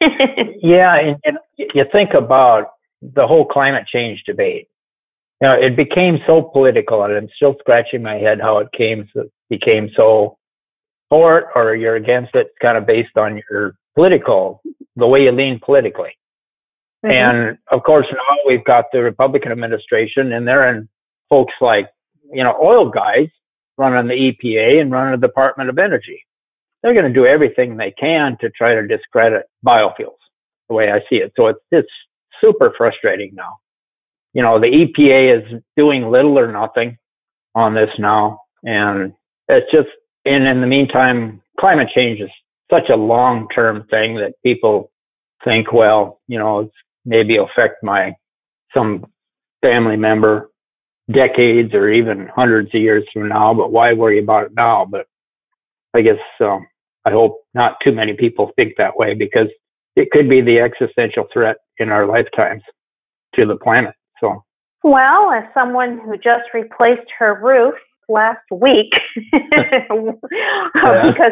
yeah, 0.62 0.96
and, 0.98 1.16
and 1.24 1.38
you 1.56 1.84
think 1.90 2.10
about 2.12 2.72
the 3.00 3.26
whole 3.26 3.46
climate 3.46 3.84
change 3.90 4.22
debate. 4.26 4.68
You 5.40 5.48
know, 5.48 5.54
it 5.54 5.76
became 5.76 6.18
so 6.26 6.42
political, 6.52 7.02
and 7.04 7.14
I'm 7.14 7.28
still 7.36 7.56
scratching 7.60 8.02
my 8.02 8.14
head 8.14 8.40
how 8.40 8.58
it 8.58 8.68
came 8.76 9.08
became 9.50 9.90
so 9.96 10.38
for 11.08 11.38
it 11.38 11.44
or 11.54 11.74
you're 11.76 11.96
against 11.96 12.34
it, 12.34 12.48
kind 12.60 12.76
of 12.76 12.86
based 12.86 13.16
on 13.16 13.40
your 13.50 13.74
political, 13.94 14.62
the 14.96 15.06
way 15.06 15.20
you 15.20 15.32
lean 15.32 15.60
politically. 15.64 16.16
Mm-hmm. 17.04 17.10
And 17.10 17.58
of 17.70 17.82
course, 17.84 18.06
now 18.10 18.36
we've 18.46 18.64
got 18.64 18.86
the 18.92 19.02
Republican 19.02 19.52
administration, 19.52 20.32
and 20.32 20.46
they're 20.46 20.74
in 20.74 20.88
folks 21.28 21.54
like, 21.60 21.88
you 22.32 22.42
know, 22.42 22.56
oil 22.60 22.90
guys 22.90 23.28
running 23.78 24.08
the 24.08 24.32
EPA 24.32 24.80
and 24.80 24.90
running 24.90 25.20
the 25.20 25.26
Department 25.26 25.70
of 25.70 25.78
Energy. 25.78 26.24
They're 26.82 26.94
going 26.94 27.06
to 27.06 27.12
do 27.12 27.26
everything 27.26 27.76
they 27.76 27.94
can 27.98 28.36
to 28.40 28.50
try 28.50 28.74
to 28.74 28.86
discredit 28.86 29.44
biofuels, 29.64 30.22
the 30.68 30.74
way 30.74 30.90
I 30.90 31.00
see 31.10 31.16
it. 31.16 31.32
So 31.36 31.48
it's, 31.48 31.60
it's 31.70 31.88
super 32.40 32.72
frustrating 32.76 33.32
now. 33.34 33.58
You 34.36 34.42
know, 34.42 34.60
the 34.60 34.66
EPA 34.66 35.38
is 35.38 35.62
doing 35.78 36.10
little 36.10 36.38
or 36.38 36.52
nothing 36.52 36.98
on 37.54 37.74
this 37.74 37.88
now. 37.98 38.40
And 38.64 39.14
it's 39.48 39.70
just, 39.72 39.88
and 40.26 40.46
in 40.46 40.60
the 40.60 40.66
meantime, 40.66 41.40
climate 41.58 41.88
change 41.94 42.20
is 42.20 42.28
such 42.70 42.90
a 42.92 42.96
long 42.96 43.48
term 43.48 43.86
thing 43.90 44.16
that 44.16 44.34
people 44.44 44.90
think, 45.42 45.72
well, 45.72 46.20
you 46.28 46.38
know, 46.38 46.60
it's 46.60 46.74
maybe 47.06 47.38
affect 47.38 47.82
my, 47.82 48.12
some 48.74 49.06
family 49.62 49.96
member 49.96 50.50
decades 51.10 51.72
or 51.72 51.88
even 51.88 52.28
hundreds 52.36 52.68
of 52.74 52.80
years 52.82 53.04
from 53.14 53.30
now, 53.30 53.54
but 53.54 53.72
why 53.72 53.94
worry 53.94 54.22
about 54.22 54.46
it 54.46 54.52
now? 54.54 54.84
But 54.84 55.06
I 55.94 56.02
guess, 56.02 56.20
um, 56.42 56.66
I 57.06 57.10
hope 57.10 57.40
not 57.54 57.78
too 57.82 57.92
many 57.92 58.12
people 58.12 58.50
think 58.54 58.74
that 58.76 58.98
way 58.98 59.14
because 59.14 59.48
it 59.94 60.10
could 60.10 60.28
be 60.28 60.42
the 60.42 60.58
existential 60.58 61.24
threat 61.32 61.56
in 61.78 61.88
our 61.88 62.04
lifetimes 62.04 62.60
to 63.36 63.46
the 63.46 63.56
planet. 63.56 63.94
So, 64.20 64.44
well, 64.82 65.30
as 65.32 65.44
someone 65.54 65.98
who 66.04 66.16
just 66.16 66.52
replaced 66.54 67.10
her 67.18 67.38
roof 67.42 67.74
last 68.08 68.44
week 68.50 68.92
because 69.32 70.12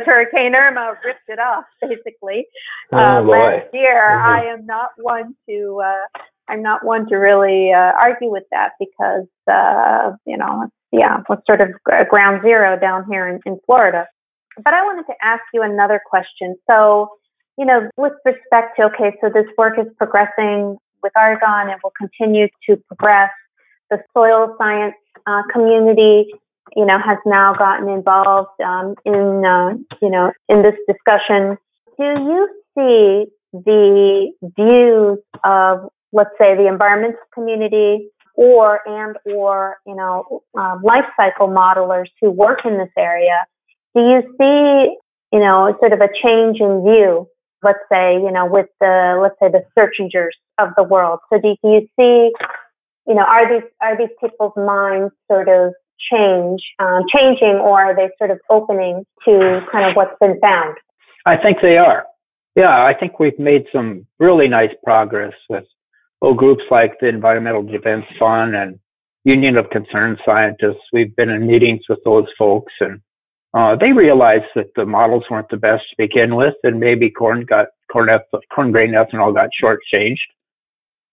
Hurricane 0.04 0.54
Irma 0.54 0.94
ripped 1.04 1.28
it 1.28 1.38
off, 1.38 1.64
basically 1.80 2.46
oh, 2.92 2.98
uh, 2.98 3.22
last 3.22 3.66
year, 3.72 4.02
mm-hmm. 4.02 4.28
I 4.28 4.44
am 4.52 4.66
not 4.66 4.90
one 4.96 5.34
to. 5.48 5.80
Uh, 5.84 6.20
I'm 6.48 6.62
not 6.62 6.84
one 6.84 7.08
to 7.08 7.16
really 7.16 7.72
uh, 7.72 7.92
argue 7.98 8.30
with 8.30 8.44
that 8.50 8.72
because, 8.78 9.26
uh, 9.50 10.12
you 10.26 10.36
know, 10.36 10.68
yeah, 10.92 11.18
it's 11.28 11.46
sort 11.46 11.60
of 11.60 11.68
ground 12.08 12.42
zero 12.42 12.78
down 12.78 13.06
here 13.08 13.26
in, 13.26 13.40
in 13.46 13.58
Florida. 13.66 14.06
But 14.56 14.74
I 14.74 14.82
wanted 14.82 15.06
to 15.06 15.14
ask 15.22 15.42
you 15.52 15.62
another 15.62 16.00
question. 16.04 16.54
So, 16.70 17.08
you 17.56 17.64
know, 17.64 17.88
with 17.96 18.12
respect 18.24 18.76
to, 18.76 18.84
okay, 18.84 19.16
so 19.20 19.30
this 19.32 19.46
work 19.56 19.78
is 19.78 19.86
progressing 19.96 20.76
with 21.04 21.12
Argonne 21.16 21.70
and 21.70 21.78
will 21.84 21.92
continue 21.96 22.48
to 22.68 22.76
progress. 22.88 23.30
The 23.90 23.98
soil 24.12 24.56
science 24.58 24.96
uh, 25.26 25.42
community, 25.52 26.32
you 26.74 26.86
know, 26.86 26.98
has 26.98 27.18
now 27.24 27.54
gotten 27.54 27.88
involved 27.88 28.58
um, 28.64 28.96
in, 29.04 29.44
uh, 29.44 29.74
you 30.02 30.10
know, 30.10 30.32
in 30.48 30.62
this 30.62 30.74
discussion. 30.88 31.56
Do 31.96 32.04
you 32.04 32.48
see 32.74 33.26
the 33.52 34.32
views 34.56 35.18
of, 35.44 35.90
let's 36.12 36.34
say, 36.38 36.56
the 36.56 36.66
environmental 36.66 37.20
community 37.32 38.08
or 38.36 38.80
and 38.84 39.16
or 39.36 39.76
you 39.86 39.94
know 39.94 40.42
um, 40.58 40.82
life 40.82 41.04
cycle 41.16 41.46
modelers 41.46 42.08
who 42.20 42.32
work 42.32 42.58
in 42.64 42.78
this 42.78 42.90
area 42.98 43.46
do 43.94 44.00
you 44.00 44.22
see 44.36 44.96
you 45.32 45.38
know 45.38 45.72
sort 45.78 45.92
of 45.92 46.00
a 46.00 46.08
change 46.20 46.58
in 46.58 46.82
view 46.82 47.28
let's 47.64 47.82
say, 47.90 48.14
you 48.14 48.30
know, 48.30 48.46
with 48.46 48.68
the, 48.78 49.18
let's 49.20 49.34
say 49.40 49.48
the 49.50 49.64
Searchingers 49.76 50.36
of 50.58 50.70
the 50.76 50.82
world. 50.82 51.20
So 51.32 51.40
do, 51.40 51.56
you 51.62 51.88
see, 51.98 52.32
you 53.06 53.14
know, 53.14 53.22
are 53.22 53.48
these, 53.48 53.68
are 53.80 53.96
these 53.96 54.14
people's 54.20 54.52
minds 54.56 55.12
sort 55.30 55.48
of 55.48 55.72
change, 56.10 56.62
um, 56.78 57.02
changing 57.14 57.60
or 57.62 57.80
are 57.80 57.96
they 57.96 58.08
sort 58.18 58.30
of 58.30 58.38
opening 58.50 59.04
to 59.24 59.60
kind 59.70 59.88
of 59.88 59.96
what's 59.96 60.16
been 60.20 60.38
found? 60.40 60.76
I 61.26 61.36
think 61.36 61.58
they 61.62 61.76
are. 61.76 62.04
Yeah, 62.56 62.84
I 62.84 62.92
think 62.98 63.18
we've 63.18 63.38
made 63.38 63.64
some 63.72 64.06
really 64.18 64.48
nice 64.48 64.70
progress 64.84 65.32
with 65.48 65.64
oh, 66.22 66.34
groups 66.34 66.62
like 66.70 66.92
the 67.00 67.08
Environmental 67.08 67.62
Defense 67.62 68.04
Fund 68.18 68.54
and 68.54 68.78
Union 69.24 69.56
of 69.56 69.70
Concerned 69.70 70.18
Scientists. 70.24 70.84
We've 70.92 71.14
been 71.16 71.30
in 71.30 71.46
meetings 71.46 71.82
with 71.88 71.98
those 72.04 72.26
folks 72.38 72.72
and 72.80 73.00
uh, 73.54 73.76
they 73.76 73.92
realized 73.92 74.50
that 74.56 74.74
the 74.74 74.84
models 74.84 75.24
weren't 75.30 75.48
the 75.48 75.56
best 75.56 75.84
to 75.90 75.96
begin 75.96 76.34
with, 76.34 76.54
and 76.64 76.80
maybe 76.80 77.08
corn 77.08 77.44
got 77.44 77.68
corn, 77.90 78.08
corn 78.52 78.72
grain 78.72 78.92
ethanol 78.92 79.32
got 79.32 79.48
shortchanged. 79.62 80.26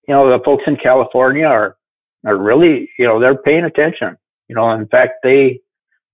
You 0.07 0.15
know, 0.15 0.29
the 0.29 0.43
folks 0.43 0.63
in 0.67 0.77
California 0.81 1.45
are 1.45 1.77
are 2.25 2.37
really, 2.37 2.89
you 2.99 3.05
know, 3.05 3.19
they're 3.19 3.37
paying 3.37 3.65
attention. 3.65 4.17
You 4.47 4.55
know, 4.55 4.71
in 4.71 4.87
fact, 4.87 5.13
they 5.23 5.61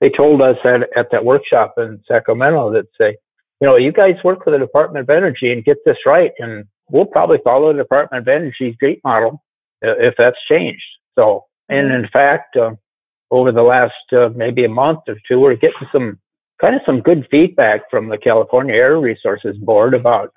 they 0.02 0.10
told 0.10 0.42
us 0.42 0.58
at 0.64 0.82
at 0.98 1.12
that 1.12 1.26
workshop 1.26 1.76
in 1.78 2.02
Sacramento 2.08 2.74
that 2.74 2.86
say, 3.00 3.18
you 3.62 3.68
know, 3.68 3.76
you 3.76 3.92
guys 3.92 4.24
work 4.24 4.44
for 4.44 4.52
the 4.52 4.60
Department 4.60 5.04
of 5.04 5.10
Energy 5.10 5.52
and 5.52 5.66
get 5.66 5.78
this 5.86 5.98
right, 6.06 6.32
and 6.40 6.66
we'll 6.90 7.06
probably 7.06 7.40
follow 7.44 7.74
the 7.74 7.80
Department 7.80 8.22
of 8.22 8.28
Energy's 8.28 8.76
GREET 8.78 9.02
model 9.04 9.44
if 9.82 10.16
that's 10.18 10.38
changed. 10.50 10.84
So, 11.18 11.46
and 11.70 11.92
in 11.92 12.08
fact, 12.12 12.56
uh, 12.56 12.72
over 13.32 13.52
the 13.52 13.62
last 13.62 13.94
uh, 14.14 14.30
maybe 14.36 14.66
a 14.66 14.70
month 14.70 15.00
or 15.08 15.16
two, 15.28 15.40
we're 15.40 15.56
getting 15.56 15.88
some 15.92 16.20
kind 16.62 16.76
of 16.76 16.82
some 16.86 17.02
good 17.02 17.28
feedback 17.30 17.82
from 17.90 18.10
the 18.10 18.18
California 18.18 18.74
Air 18.74 19.00
Resources 19.00 19.58
Board 19.58 19.94
about 19.94 20.34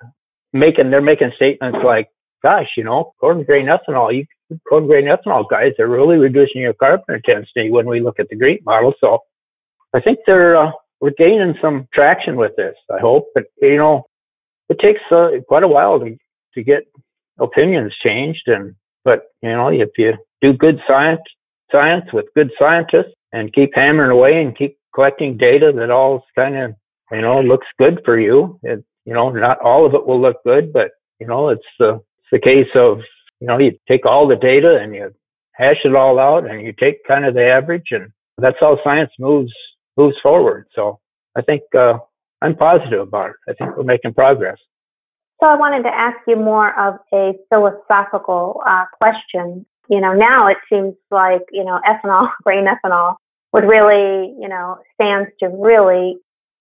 making 0.53 0.91
they're 0.91 1.01
making 1.01 1.31
statements 1.35 1.79
like, 1.85 2.09
"Gosh, 2.43 2.69
you 2.77 2.83
know, 2.83 3.13
corn 3.19 3.43
grain 3.43 3.67
ethanol, 3.67 4.13
you 4.13 4.25
corn 4.67 4.87
grain 4.87 5.05
ethanol 5.05 5.45
guys 5.49 5.73
are 5.79 5.87
really 5.87 6.17
reducing 6.17 6.61
your 6.61 6.73
carbon 6.73 7.15
intensity 7.15 7.69
when 7.69 7.87
we 7.87 7.99
look 7.99 8.19
at 8.19 8.29
the 8.29 8.35
GREET 8.35 8.65
model." 8.65 8.93
So 8.99 9.19
I 9.93 10.01
think 10.01 10.19
they're 10.25 10.57
uh, 10.57 10.71
we're 10.99 11.11
gaining 11.17 11.55
some 11.61 11.87
traction 11.93 12.35
with 12.35 12.55
this. 12.55 12.75
I 12.91 12.99
hope, 12.99 13.27
but 13.33 13.45
you 13.61 13.77
know, 13.77 14.03
it 14.69 14.77
takes 14.79 15.01
uh, 15.11 15.29
quite 15.47 15.63
a 15.63 15.67
while 15.67 15.99
to 15.99 16.17
to 16.55 16.63
get 16.63 16.83
opinions 17.39 17.93
changed, 18.03 18.47
and 18.47 18.75
but 19.03 19.23
you 19.41 19.49
know, 19.49 19.69
if 19.69 19.89
you 19.97 20.13
do 20.41 20.53
good 20.53 20.79
science 20.87 21.21
science 21.71 22.05
with 22.13 22.25
good 22.35 22.51
scientists 22.59 23.13
and 23.31 23.53
keep 23.53 23.71
hammering 23.73 24.11
away 24.11 24.41
and 24.41 24.57
keep 24.57 24.77
collecting 24.93 25.37
data 25.37 25.71
that 25.75 25.89
all 25.89 26.23
kind 26.35 26.57
of, 26.57 26.75
you 27.11 27.21
know, 27.21 27.41
looks 27.41 27.67
good 27.79 28.01
for 28.05 28.19
you. 28.19 28.59
It, 28.63 28.83
you 29.05 29.13
know, 29.13 29.29
not 29.29 29.59
all 29.61 29.85
of 29.85 29.93
it 29.93 30.05
will 30.05 30.21
look 30.21 30.37
good, 30.45 30.73
but, 30.73 30.91
you 31.19 31.27
know, 31.27 31.49
it's 31.49 31.61
the, 31.79 31.93
it's 31.95 32.05
the 32.31 32.39
case 32.39 32.69
of, 32.75 32.99
you 33.39 33.47
know, 33.47 33.57
you 33.57 33.77
take 33.87 34.05
all 34.05 34.27
the 34.27 34.35
data 34.35 34.77
and 34.81 34.93
you 34.93 35.11
hash 35.53 35.77
it 35.83 35.95
all 35.95 36.19
out 36.19 36.49
and 36.49 36.61
you 36.61 36.73
take 36.79 37.05
kind 37.07 37.25
of 37.25 37.33
the 37.33 37.45
average 37.45 37.87
and 37.91 38.11
that's 38.37 38.57
how 38.59 38.77
science 38.83 39.11
moves, 39.19 39.53
moves 39.97 40.15
forward. 40.23 40.65
So 40.73 40.99
I 41.35 41.41
think, 41.41 41.63
uh, 41.77 41.93
I'm 42.41 42.55
positive 42.55 43.01
about 43.01 43.31
it. 43.31 43.35
I 43.49 43.53
think 43.53 43.77
we're 43.77 43.83
making 43.83 44.13
progress. 44.13 44.57
So 45.39 45.47
I 45.47 45.55
wanted 45.55 45.83
to 45.83 45.93
ask 45.93 46.17
you 46.27 46.35
more 46.35 46.69
of 46.79 46.95
a 47.13 47.33
philosophical 47.49 48.61
uh, 48.67 48.85
question 48.97 49.65
you 49.91 49.99
know, 49.99 50.13
now 50.13 50.47
it 50.47 50.57
seems 50.71 50.95
like, 51.11 51.41
you 51.51 51.65
know, 51.65 51.79
ethanol, 51.85 52.29
grain 52.43 52.65
ethanol 52.65 53.15
would 53.51 53.65
really, 53.65 54.33
you 54.39 54.47
know, 54.47 54.77
stands 54.95 55.29
to 55.41 55.49
really, 55.49 56.17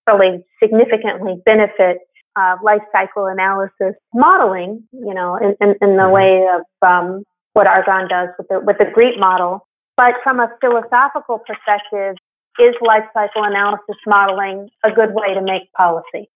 really 0.09 0.45
significantly 0.61 1.41
benefit 1.45 1.99
uh, 2.41 2.57
life 2.65 2.83
cycle 2.93 3.27
analysis 3.27 3.95
modeling, 4.15 4.83
you 4.93 5.13
know, 5.13 5.37
in, 5.37 5.55
in, 5.61 5.75
in 5.83 5.97
the 5.97 6.09
mm-hmm. 6.09 6.13
way 6.13 6.47
of 6.57 6.63
um, 6.81 7.25
what 7.53 7.67
Argonne 7.67 8.09
does 8.09 8.29
with 8.39 8.49
the, 8.49 8.61
with 8.61 8.79
the 8.79 8.87
GREET 8.95 9.19
model. 9.19 9.67
But 9.97 10.15
from 10.25 10.41
a 10.41 10.49
philosophical 10.61 11.41
perspective, 11.47 12.17
is 12.59 12.75
life 12.81 13.05
cycle 13.13 13.45
analysis 13.45 13.97
modeling 14.07 14.71
a 14.85 14.91
good 14.91 15.11
way 15.13 15.35
to 15.35 15.43
make 15.43 15.71
policy? 15.77 16.29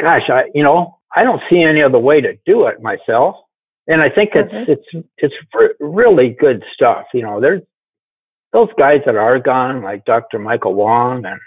Gosh, 0.00 0.28
I, 0.28 0.50
you 0.54 0.62
know, 0.62 0.98
I 1.14 1.22
don't 1.22 1.40
see 1.50 1.62
any 1.62 1.82
other 1.82 1.98
way 1.98 2.20
to 2.20 2.32
do 2.46 2.66
it 2.66 2.82
myself 2.82 3.36
and 3.86 4.00
I 4.00 4.08
think 4.08 4.30
it's 4.34 4.52
mm-hmm. 4.52 4.72
it's 4.72 5.06
it's 5.18 5.34
really 5.80 6.36
good 6.38 6.62
stuff. 6.74 7.04
You 7.12 7.22
know, 7.22 7.40
there's 7.40 7.62
those 8.52 8.68
guys 8.78 9.00
at 9.06 9.16
Argonne, 9.16 9.82
like 9.82 10.04
Dr. 10.04 10.38
Michael 10.38 10.74
Wang, 10.74 11.24
and 11.26 11.40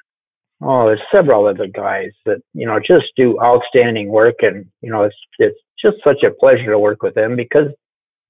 oh, 0.62 0.88
there's 0.88 1.02
several 1.12 1.48
other 1.48 1.68
guys 1.68 2.12
that 2.26 2.42
you 2.54 2.66
know 2.66 2.80
just 2.80 3.06
do 3.16 3.40
outstanding 3.42 4.10
work, 4.10 4.36
and 4.42 4.66
you 4.82 4.92
know, 4.92 5.04
it's 5.04 5.16
it's 5.40 5.60
just 5.82 5.98
such 6.04 6.24
a 6.24 6.34
pleasure 6.40 6.72
to 6.72 6.80
work 6.80 7.04
with 7.04 7.16
them 7.16 7.36
because 7.36 7.68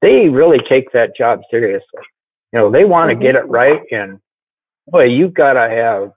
they 0.02 0.30
really 0.32 0.60
take 0.70 0.92
that 0.92 1.16
job 1.18 1.42
seriously. 1.50 2.02
You 2.54 2.60
know, 2.60 2.72
they 2.72 2.86
want 2.86 3.10
to 3.10 3.16
mm-hmm. 3.16 3.24
get 3.24 3.36
it 3.36 3.48
right, 3.48 3.82
and 3.92 4.20
boy, 4.88 5.06
you've 5.06 5.34
got 5.34 5.54
to 5.54 5.70
have 5.70 6.12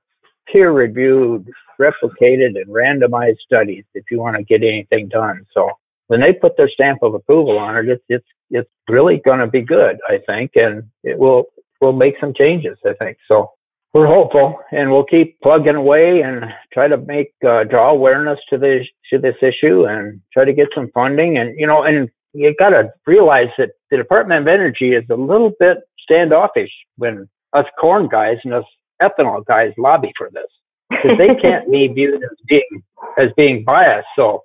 peer-reviewed, 0.52 1.48
replicated, 1.80 2.56
and 2.56 2.66
randomized 2.66 3.38
studies 3.44 3.84
if 3.94 4.04
you 4.10 4.18
want 4.18 4.36
to 4.36 4.42
get 4.42 4.66
anything 4.66 5.08
done. 5.08 5.46
So 5.54 5.70
when 6.08 6.20
they 6.20 6.32
put 6.32 6.56
their 6.56 6.68
stamp 6.68 7.02
of 7.02 7.14
approval 7.14 7.58
on 7.58 7.76
it, 7.76 7.88
it's 7.88 8.04
it's 8.08 8.26
it's 8.50 8.70
really 8.88 9.20
going 9.24 9.38
to 9.38 9.46
be 9.46 9.62
good, 9.62 9.98
I 10.08 10.18
think, 10.26 10.52
and 10.54 10.84
it 11.04 11.18
will 11.18 11.44
will 11.80 11.92
make 11.92 12.14
some 12.20 12.34
changes, 12.36 12.76
I 12.84 12.92
think. 12.94 13.18
So 13.28 13.52
we're 13.92 14.06
hopeful, 14.06 14.58
and 14.70 14.90
we'll 14.90 15.04
keep 15.04 15.40
plugging 15.40 15.74
away 15.74 16.20
and 16.24 16.44
try 16.72 16.86
to 16.86 16.96
make 16.96 17.32
uh, 17.46 17.64
draw 17.64 17.90
awareness 17.90 18.38
to 18.50 18.58
this 18.58 18.86
to 19.12 19.18
this 19.18 19.34
issue 19.42 19.84
and 19.84 20.20
try 20.32 20.44
to 20.44 20.52
get 20.52 20.68
some 20.74 20.90
funding. 20.94 21.38
And 21.38 21.58
you 21.58 21.66
know, 21.66 21.82
and 21.82 22.08
you 22.32 22.54
got 22.58 22.70
to 22.70 22.92
realize 23.06 23.48
that 23.58 23.70
the 23.90 23.96
Department 23.96 24.42
of 24.42 24.46
Energy 24.46 24.92
is 24.92 25.04
a 25.10 25.16
little 25.16 25.52
bit 25.58 25.78
standoffish 26.00 26.70
when 26.96 27.28
us 27.52 27.66
corn 27.80 28.08
guys 28.08 28.36
and 28.44 28.54
us 28.54 28.64
ethanol 29.02 29.44
guys 29.44 29.72
lobby 29.76 30.12
for 30.16 30.30
this 30.32 30.46
because 30.88 31.18
they 31.18 31.34
can't 31.42 31.70
be 31.70 31.88
viewed 31.88 32.22
as 32.22 32.36
being 32.48 32.82
as 33.18 33.28
being 33.36 33.64
biased. 33.64 34.06
So 34.14 34.44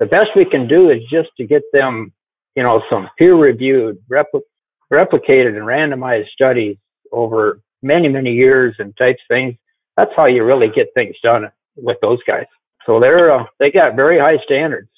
the 0.00 0.06
best 0.06 0.30
we 0.34 0.44
can 0.44 0.66
do 0.66 0.90
is 0.90 1.00
just 1.10 1.28
to 1.36 1.46
get 1.46 1.62
them, 1.72 2.12
you 2.54 2.62
know, 2.62 2.80
some 2.88 3.08
peer 3.18 3.34
reviewed, 3.34 3.98
repl- 4.10 4.42
replicated 4.90 5.56
and 5.56 5.66
randomized 5.66 6.28
studies 6.28 6.76
over 7.12 7.60
many, 7.82 8.08
many 8.08 8.32
years 8.32 8.76
and 8.78 8.96
types 8.96 9.20
things. 9.28 9.54
That's 9.96 10.10
how 10.16 10.26
you 10.26 10.44
really 10.44 10.68
get 10.74 10.88
things 10.94 11.16
done 11.22 11.46
with 11.76 11.98
those 12.02 12.18
guys. 12.26 12.46
So 12.86 13.00
they're, 13.00 13.34
uh, 13.34 13.44
they 13.58 13.70
got 13.70 13.96
very 13.96 14.18
high 14.18 14.42
standards. 14.44 14.88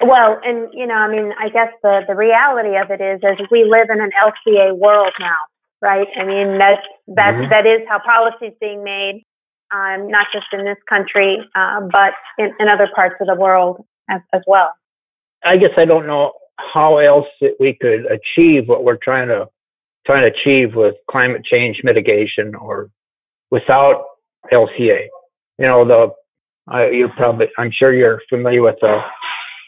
Well, 0.00 0.38
and 0.44 0.68
you 0.72 0.86
know, 0.86 0.94
I 0.94 1.10
mean, 1.10 1.32
I 1.40 1.48
guess 1.48 1.72
the 1.82 2.02
the 2.06 2.14
reality 2.14 2.76
of 2.78 2.90
it 2.90 3.02
is, 3.02 3.20
as 3.24 3.36
we 3.50 3.64
live 3.64 3.88
in 3.90 4.00
an 4.00 4.10
LCA 4.14 4.76
world 4.78 5.12
now, 5.18 5.38
right? 5.82 6.06
I 6.16 6.24
mean, 6.24 6.58
that's 6.58 6.86
that 7.08 7.34
mm-hmm. 7.34 7.50
that 7.50 7.66
is 7.66 7.82
how 7.88 7.98
policy 7.98 8.54
is 8.54 8.54
being 8.60 8.84
made, 8.84 9.24
um, 9.74 10.08
not 10.08 10.26
just 10.32 10.46
in 10.52 10.64
this 10.64 10.78
country, 10.88 11.38
uh, 11.56 11.80
but 11.90 12.14
in, 12.38 12.52
in 12.60 12.68
other 12.68 12.88
parts 12.94 13.16
of 13.20 13.26
the 13.26 13.34
world 13.34 13.84
as, 14.08 14.20
as 14.32 14.42
well. 14.46 14.70
I 15.44 15.56
guess 15.56 15.74
I 15.76 15.84
don't 15.84 16.06
know 16.06 16.32
how 16.58 16.98
else 16.98 17.26
that 17.40 17.56
we 17.58 17.76
could 17.80 18.06
achieve 18.06 18.68
what 18.68 18.84
we're 18.84 18.98
trying 19.02 19.28
to 19.28 19.48
trying 20.06 20.30
to 20.30 20.36
achieve 20.36 20.74
with 20.74 20.94
climate 21.10 21.42
change 21.44 21.80
mitigation 21.84 22.54
or 22.54 22.90
without 23.50 24.04
LCA. 24.52 25.06
You 25.58 25.66
know, 25.66 25.86
the 25.86 26.08
uh, 26.72 26.90
you're 26.90 27.08
probably 27.10 27.46
I'm 27.58 27.70
sure 27.72 27.94
you're 27.94 28.20
familiar 28.28 28.62
with 28.62 28.76
the 28.80 29.00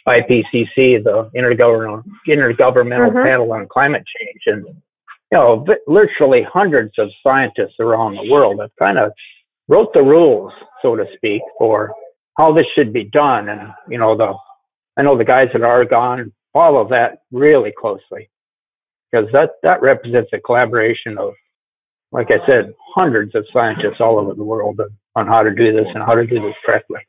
IPCC, 0.07 1.03
the 1.03 1.31
Intergovernmental 1.37 2.05
Intergovernmental 2.29 3.11
mm-hmm. 3.11 3.27
Panel 3.27 3.53
on 3.53 3.69
Climate 3.71 4.05
Change, 4.19 4.43
and 4.47 4.67
you 4.67 5.39
know, 5.39 5.65
literally 5.87 6.43
hundreds 6.51 6.93
of 6.99 7.09
scientists 7.23 7.77
around 7.79 8.15
the 8.17 8.31
world 8.31 8.61
have 8.61 8.71
kind 8.79 8.99
of 8.99 9.13
wrote 9.69 9.93
the 9.95 10.03
rules, 10.03 10.53
so 10.83 10.97
to 10.97 11.05
speak, 11.17 11.43
for 11.59 11.93
how 12.37 12.53
this 12.53 12.67
should 12.75 12.93
be 12.93 13.05
done. 13.05 13.49
And 13.49 13.73
you 13.89 13.99
know, 13.99 14.17
the 14.17 14.35
I 14.97 15.03
know 15.03 15.17
the 15.17 15.25
guys 15.25 15.49
at 15.55 15.63
Argonne 15.63 16.33
follow 16.53 16.89
that 16.89 17.23
really 17.31 17.73
closely 17.79 18.29
because 19.11 19.29
that 19.33 19.51
that 19.63 19.83
represents 19.83 20.31
a 20.33 20.41
collaboration 20.41 21.19
of, 21.19 21.35
like 22.13 22.29
I 22.31 22.45
said, 22.47 22.75
hundreds 22.95 23.35
of 23.35 23.45
scientists 23.53 24.01
all 24.01 24.19
over 24.19 24.35
the 24.35 24.45
world 24.45 24.81
on 25.17 25.27
how 25.27 25.43
to 25.43 25.51
do 25.55 25.73
this 25.73 25.87
and 25.95 26.03
how 26.03 26.15
to 26.15 26.27
do 26.27 26.41
this 26.41 26.55
correctly. 26.65 27.01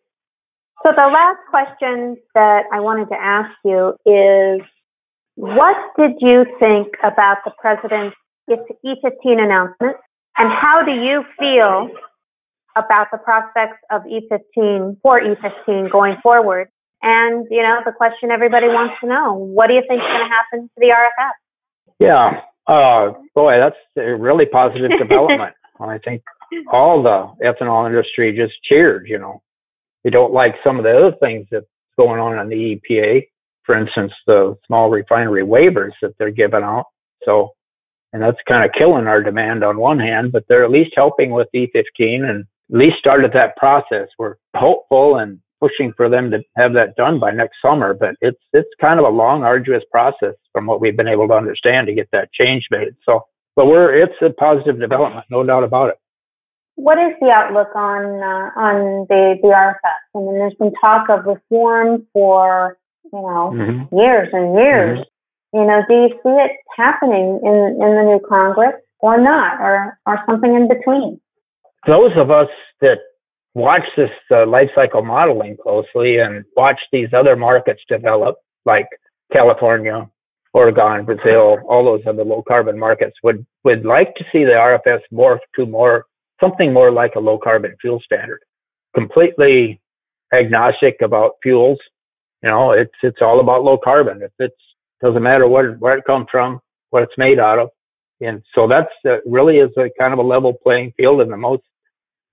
So 0.83 0.91
the 0.95 1.09
last 1.13 1.39
question 1.49 2.17
that 2.33 2.63
I 2.73 2.79
wanted 2.79 3.09
to 3.09 3.17
ask 3.19 3.51
you 3.63 3.93
is, 4.05 4.65
what 5.35 5.77
did 5.97 6.17
you 6.19 6.45
think 6.59 6.97
about 7.03 7.37
the 7.45 7.51
president's 7.59 8.15
E15 8.49 9.39
announcement, 9.39 9.97
and 10.37 10.49
how 10.49 10.81
do 10.83 10.91
you 10.91 11.23
feel 11.37 11.89
about 12.75 13.07
the 13.11 13.17
prospects 13.17 13.77
of 13.91 14.01
E15 14.03 14.97
for 15.01 15.21
E15 15.21 15.91
going 15.91 16.17
forward? 16.23 16.69
And 17.01 17.47
you 17.49 17.61
know, 17.61 17.81
the 17.85 17.91
question 17.91 18.31
everybody 18.31 18.67
wants 18.67 18.95
to 19.01 19.07
know: 19.07 19.33
What 19.33 19.67
do 19.67 19.73
you 19.73 19.83
think 19.87 20.01
is 20.01 20.07
going 20.07 20.29
to 20.29 20.33
happen 20.33 20.69
to 20.69 20.77
the 20.77 20.87
RFS? 20.87 21.37
Yeah, 22.01 22.41
uh, 22.65 23.13
boy, 23.35 23.53
that's 23.59 23.75
a 23.95 24.15
really 24.15 24.45
positive 24.47 24.89
development. 24.97 25.53
I 25.79 25.99
think 25.99 26.23
all 26.71 27.03
the 27.03 27.45
ethanol 27.45 27.87
industry 27.87 28.35
just 28.35 28.53
cheered. 28.67 29.07
You 29.07 29.19
know, 29.19 29.43
they 30.03 30.09
don't 30.09 30.33
like 30.33 30.55
some 30.63 30.77
of 30.77 30.83
the 30.83 30.97
other 30.97 31.15
things 31.19 31.47
that's 31.51 31.65
going 31.97 32.19
on 32.19 32.39
in 32.39 32.49
the 32.49 32.79
EPA. 32.79 33.27
For 33.65 33.77
instance, 33.77 34.11
the 34.25 34.57
small 34.65 34.89
refinery 34.89 35.43
waivers 35.43 35.91
that 36.01 36.15
they're 36.17 36.31
giving 36.31 36.63
out. 36.63 36.85
So, 37.23 37.51
and 38.13 38.21
that's 38.21 38.37
kind 38.47 38.65
of 38.65 38.71
killing 38.75 39.05
our 39.05 39.21
demand 39.21 39.63
on 39.63 39.77
one 39.77 39.99
hand, 39.99 40.31
but 40.31 40.43
they're 40.49 40.65
at 40.65 40.71
least 40.71 40.93
helping 40.95 41.29
with 41.29 41.47
E15 41.55 42.27
and 42.27 42.45
at 42.71 42.77
least 42.77 42.95
started 42.99 43.31
that 43.33 43.57
process. 43.57 44.07
We're 44.17 44.35
hopeful 44.55 45.17
and 45.17 45.39
pushing 45.61 45.93
for 45.95 46.09
them 46.09 46.31
to 46.31 46.39
have 46.57 46.73
that 46.73 46.95
done 46.97 47.19
by 47.19 47.31
next 47.31 47.57
summer, 47.61 47.93
but 47.93 48.15
it's 48.19 48.41
it's 48.51 48.69
kind 48.81 48.99
of 48.99 49.05
a 49.05 49.09
long, 49.09 49.43
arduous 49.43 49.83
process 49.91 50.35
from 50.51 50.65
what 50.65 50.81
we've 50.81 50.97
been 50.97 51.07
able 51.07 51.27
to 51.27 51.35
understand 51.35 51.87
to 51.87 51.93
get 51.93 52.09
that 52.11 52.33
change 52.33 52.65
made. 52.71 52.95
So, 53.05 53.21
but 53.55 53.67
we're 53.67 53.95
it's 54.03 54.15
a 54.21 54.31
positive 54.31 54.79
development, 54.79 55.25
no 55.29 55.43
doubt 55.43 55.63
about 55.63 55.89
it 55.89 55.95
what 56.81 56.97
is 56.97 57.13
the 57.19 57.29
outlook 57.29 57.69
on 57.75 58.03
uh, 58.25 58.47
on 58.57 59.05
the 59.09 59.37
the 59.41 59.49
RFS? 59.49 60.01
I 60.15 60.17
mean, 60.17 60.37
there's 60.39 60.55
been 60.57 60.73
talk 60.81 61.09
of 61.09 61.25
reform 61.25 62.07
for 62.13 62.77
you 63.05 63.21
know 63.21 63.53
mm-hmm. 63.53 63.95
years 63.95 64.29
and 64.33 64.55
years. 64.55 64.99
Mm-hmm. 64.99 65.57
You 65.57 65.65
know, 65.67 65.81
do 65.87 65.93
you 65.93 66.09
see 66.23 66.35
it 66.41 66.51
happening 66.75 67.39
in 67.43 67.77
in 67.77 67.91
the 67.95 68.03
new 68.03 68.21
Congress 68.27 68.75
or 68.99 69.21
not, 69.21 69.59
or 69.59 69.97
or 70.05 70.19
something 70.25 70.55
in 70.55 70.67
between? 70.67 71.19
Those 71.85 72.11
of 72.15 72.31
us 72.31 72.49
that 72.81 72.97
watch 73.53 73.83
this 73.97 74.09
uh, 74.31 74.45
life 74.45 74.69
cycle 74.75 75.03
modeling 75.03 75.57
closely 75.61 76.17
and 76.17 76.45
watch 76.55 76.79
these 76.91 77.09
other 77.13 77.35
markets 77.35 77.81
develop, 77.89 78.37
like 78.65 78.87
California, 79.31 80.09
Oregon, 80.53 81.05
Brazil, 81.05 81.57
all 81.67 81.85
those 81.85 82.01
other 82.07 82.23
low 82.23 82.43
carbon 82.47 82.77
markets, 82.77 83.15
would 83.23 83.45
would 83.63 83.85
like 83.85 84.15
to 84.15 84.23
see 84.31 84.43
the 84.43 84.51
RFS 84.51 85.01
morph 85.13 85.39
to 85.55 85.65
more 85.65 86.05
something 86.39 86.73
more 86.73 86.91
like 86.91 87.15
a 87.15 87.19
low 87.19 87.37
carbon 87.37 87.75
fuel 87.79 88.01
standard, 88.03 88.39
completely 88.95 89.81
agnostic 90.33 90.97
about 91.01 91.33
fuels. 91.43 91.79
You 92.43 92.49
know, 92.49 92.71
it's 92.71 92.95
it's 93.03 93.19
all 93.21 93.39
about 93.39 93.63
low 93.63 93.77
carbon. 93.81 94.21
If 94.21 94.31
it's 94.39 94.55
doesn't 95.01 95.23
matter 95.23 95.47
what 95.47 95.79
where 95.79 95.97
it 95.97 96.05
comes 96.05 96.27
from, 96.31 96.59
what 96.89 97.03
it's 97.03 97.17
made 97.17 97.39
out 97.39 97.59
of, 97.59 97.69
and 98.19 98.41
so 98.53 98.67
that's 98.67 98.91
uh, 99.07 99.17
really 99.25 99.57
is 99.57 99.71
a 99.77 99.89
kind 99.99 100.13
of 100.13 100.19
a 100.19 100.23
level 100.23 100.53
playing 100.53 100.93
field, 100.97 101.21
and 101.21 101.31
the 101.31 101.37
most 101.37 101.63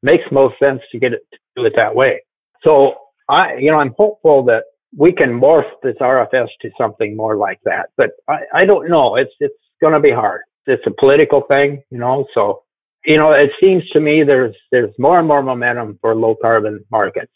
makes 0.03 0.25
most 0.31 0.59
sense 0.59 0.81
to 0.93 0.99
get 0.99 1.13
it 1.13 1.23
to 1.33 1.39
do 1.57 1.65
it 1.65 1.73
that 1.77 1.95
way. 1.95 2.23
So 2.63 2.95
I, 3.29 3.55
you 3.59 3.71
know, 3.71 3.79
I'm 3.79 3.95
hopeful 3.97 4.45
that 4.45 4.65
we 4.97 5.13
can 5.13 5.39
morph 5.41 5.71
this 5.83 5.97
RFS 6.01 6.49
to 6.63 6.71
something 6.79 7.17
more 7.17 7.37
like 7.37 7.61
that, 7.65 7.91
but 7.97 8.11
I, 8.29 8.39
I 8.55 8.65
don't 8.65 8.89
know. 8.89 9.17
It's 9.17 9.33
it's 9.41 9.55
going 9.81 9.93
to 9.93 10.01
be 10.01 10.11
hard. 10.11 10.43
It's 10.67 10.83
a 10.87 10.93
political 10.99 11.43
thing, 11.49 11.83
you 11.91 11.99
know. 11.99 12.27
So 12.35 12.63
you 13.05 13.17
know, 13.17 13.33
it 13.33 13.51
seems 13.61 13.89
to 13.91 14.01
me 14.01 14.23
there's 14.25 14.57
there's 14.73 14.93
more 14.99 15.19
and 15.19 15.29
more 15.29 15.43
momentum 15.43 15.99
for 16.01 16.15
low 16.15 16.37
carbon 16.41 16.85
markets. 16.91 17.33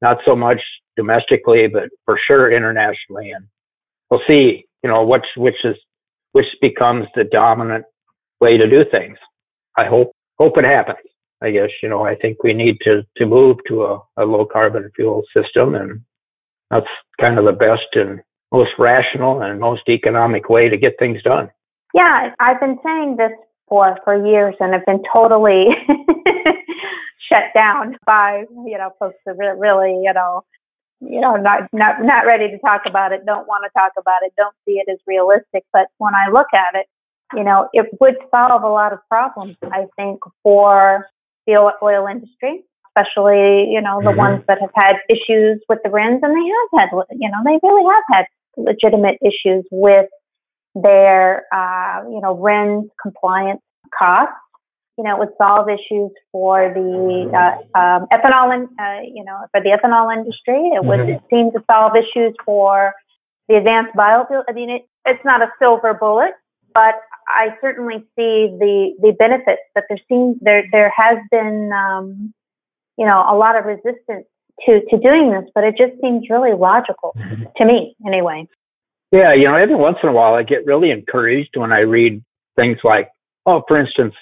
Not 0.00 0.18
so 0.24 0.34
much 0.34 0.60
domestically, 0.96 1.68
but 1.72 1.84
for 2.04 2.18
sure 2.26 2.54
internationally. 2.54 3.30
And 3.30 3.46
we'll 4.10 4.20
see, 4.26 4.66
you 4.82 4.90
know, 4.90 5.04
which 5.04 5.26
which 5.36 5.64
is 5.64 5.76
which 6.32 6.46
becomes 6.60 7.06
the 7.14 7.24
dominant 7.24 7.84
way 8.40 8.56
to 8.56 8.68
do 8.68 8.84
things. 8.90 9.18
I 9.76 9.86
hope 9.86 10.12
hope 10.38 10.58
it 10.58 10.64
happens. 10.64 10.98
I 11.42 11.50
guess, 11.50 11.70
you 11.82 11.88
know, 11.88 12.02
I 12.04 12.14
think 12.14 12.42
we 12.42 12.52
need 12.54 12.78
to 12.82 13.02
to 13.16 13.26
move 13.26 13.58
to 13.68 13.82
a, 13.84 14.02
a 14.16 14.24
low 14.24 14.46
carbon 14.46 14.90
fuel 14.94 15.22
system 15.34 15.74
and 15.74 16.00
that's 16.70 16.86
kind 17.20 17.38
of 17.38 17.44
the 17.44 17.52
best 17.52 17.88
and 17.94 18.20
most 18.50 18.70
rational 18.78 19.42
and 19.42 19.60
most 19.60 19.82
economic 19.88 20.48
way 20.48 20.68
to 20.68 20.76
get 20.76 20.94
things 20.98 21.22
done. 21.22 21.50
Yeah, 21.94 22.30
I've 22.40 22.60
been 22.60 22.78
saying 22.82 23.16
this 23.16 23.32
for 23.68 23.98
for 24.04 24.26
years 24.26 24.54
and 24.60 24.74
I've 24.74 24.86
been 24.86 25.02
totally 25.12 25.66
shut 27.28 27.52
down 27.54 27.96
by 28.06 28.44
you 28.66 28.78
know 28.78 28.90
folks 28.98 29.16
that 29.26 29.36
really 29.58 30.00
you 30.02 30.12
know 30.12 30.44
you 31.00 31.20
know 31.20 31.36
not 31.36 31.68
not 31.72 32.02
not 32.02 32.26
ready 32.26 32.50
to 32.50 32.58
talk 32.58 32.82
about 32.86 33.12
it 33.12 33.24
don't 33.26 33.48
want 33.48 33.64
to 33.64 33.78
talk 33.78 33.92
about 33.98 34.22
it 34.22 34.32
don't 34.36 34.54
see 34.64 34.72
it 34.72 34.90
as 34.90 34.98
realistic 35.06 35.64
but 35.72 35.86
when 35.98 36.14
i 36.14 36.30
look 36.30 36.48
at 36.52 36.78
it 36.78 36.86
you 37.34 37.42
know 37.42 37.68
it 37.72 37.86
would 38.00 38.16
solve 38.30 38.62
a 38.62 38.68
lot 38.68 38.92
of 38.92 38.98
problems 39.08 39.56
i 39.72 39.86
think 39.96 40.20
for 40.42 41.06
the 41.46 41.54
oil 41.82 42.06
industry 42.06 42.64
especially 42.88 43.70
you 43.70 43.80
know 43.80 44.00
the 44.00 44.10
mm-hmm. 44.10 44.18
ones 44.18 44.42
that 44.48 44.60
have 44.60 44.74
had 44.74 44.96
issues 45.08 45.60
with 45.68 45.78
the 45.84 45.90
RINs 45.90 46.20
and 46.22 46.32
they 46.36 46.48
have 46.48 46.72
had 46.80 46.88
you 47.18 47.30
know 47.30 47.40
they 47.44 47.58
really 47.62 47.84
have 47.88 48.04
had 48.10 48.26
legitimate 48.56 49.18
issues 49.24 49.64
with 49.70 50.06
their, 50.74 51.44
uh, 51.52 52.08
you 52.08 52.20
know, 52.20 52.36
RINs 52.38 52.90
compliance 53.00 53.60
costs. 53.96 54.34
You 54.98 55.04
know, 55.04 55.16
it 55.16 55.18
would 55.20 55.36
solve 55.38 55.68
issues 55.68 56.10
for 56.30 56.70
the 56.74 57.32
uh, 57.32 57.78
um, 57.78 58.06
ethanol, 58.12 58.54
in, 58.54 58.68
uh, 58.78 59.00
you 59.02 59.24
know, 59.24 59.38
for 59.50 59.60
the 59.60 59.70
ethanol 59.70 60.12
industry. 60.14 60.70
It 60.76 60.84
would 60.84 61.00
mm-hmm. 61.00 61.24
seem 61.30 61.50
to 61.52 61.64
solve 61.70 61.92
issues 61.96 62.34
for 62.44 62.92
the 63.48 63.56
advanced 63.56 63.96
biofuel. 63.96 64.44
I 64.48 64.52
mean, 64.52 64.70
it, 64.70 64.82
it's 65.06 65.24
not 65.24 65.40
a 65.40 65.48
silver 65.58 65.94
bullet, 65.94 66.32
but 66.74 66.94
I 67.28 67.56
certainly 67.60 67.98
see 68.16 68.52
the 68.58 68.92
the 69.00 69.12
benefits. 69.18 69.62
But 69.74 69.84
there 69.88 69.98
seems 70.08 70.36
there 70.40 70.64
there 70.72 70.92
has 70.96 71.18
been, 71.30 71.70
um, 71.72 72.34
you 72.96 73.06
know, 73.06 73.18
a 73.18 73.36
lot 73.36 73.56
of 73.56 73.64
resistance 73.64 74.26
to 74.66 74.80
to 74.90 74.98
doing 74.98 75.30
this, 75.32 75.50
but 75.54 75.64
it 75.64 75.74
just 75.76 76.00
seems 76.00 76.28
really 76.30 76.52
logical 76.52 77.14
mm-hmm. 77.16 77.44
to 77.56 77.64
me, 77.64 77.96
anyway. 78.06 78.46
Yeah, 79.10 79.34
you 79.34 79.44
know, 79.44 79.56
every 79.56 79.76
once 79.76 79.98
in 80.02 80.08
a 80.08 80.12
while 80.12 80.34
I 80.34 80.42
get 80.42 80.64
really 80.64 80.90
encouraged 80.90 81.50
when 81.54 81.72
I 81.72 81.80
read 81.80 82.24
things 82.56 82.78
like, 82.82 83.10
oh, 83.44 83.62
for 83.68 83.78
instance, 83.78 84.14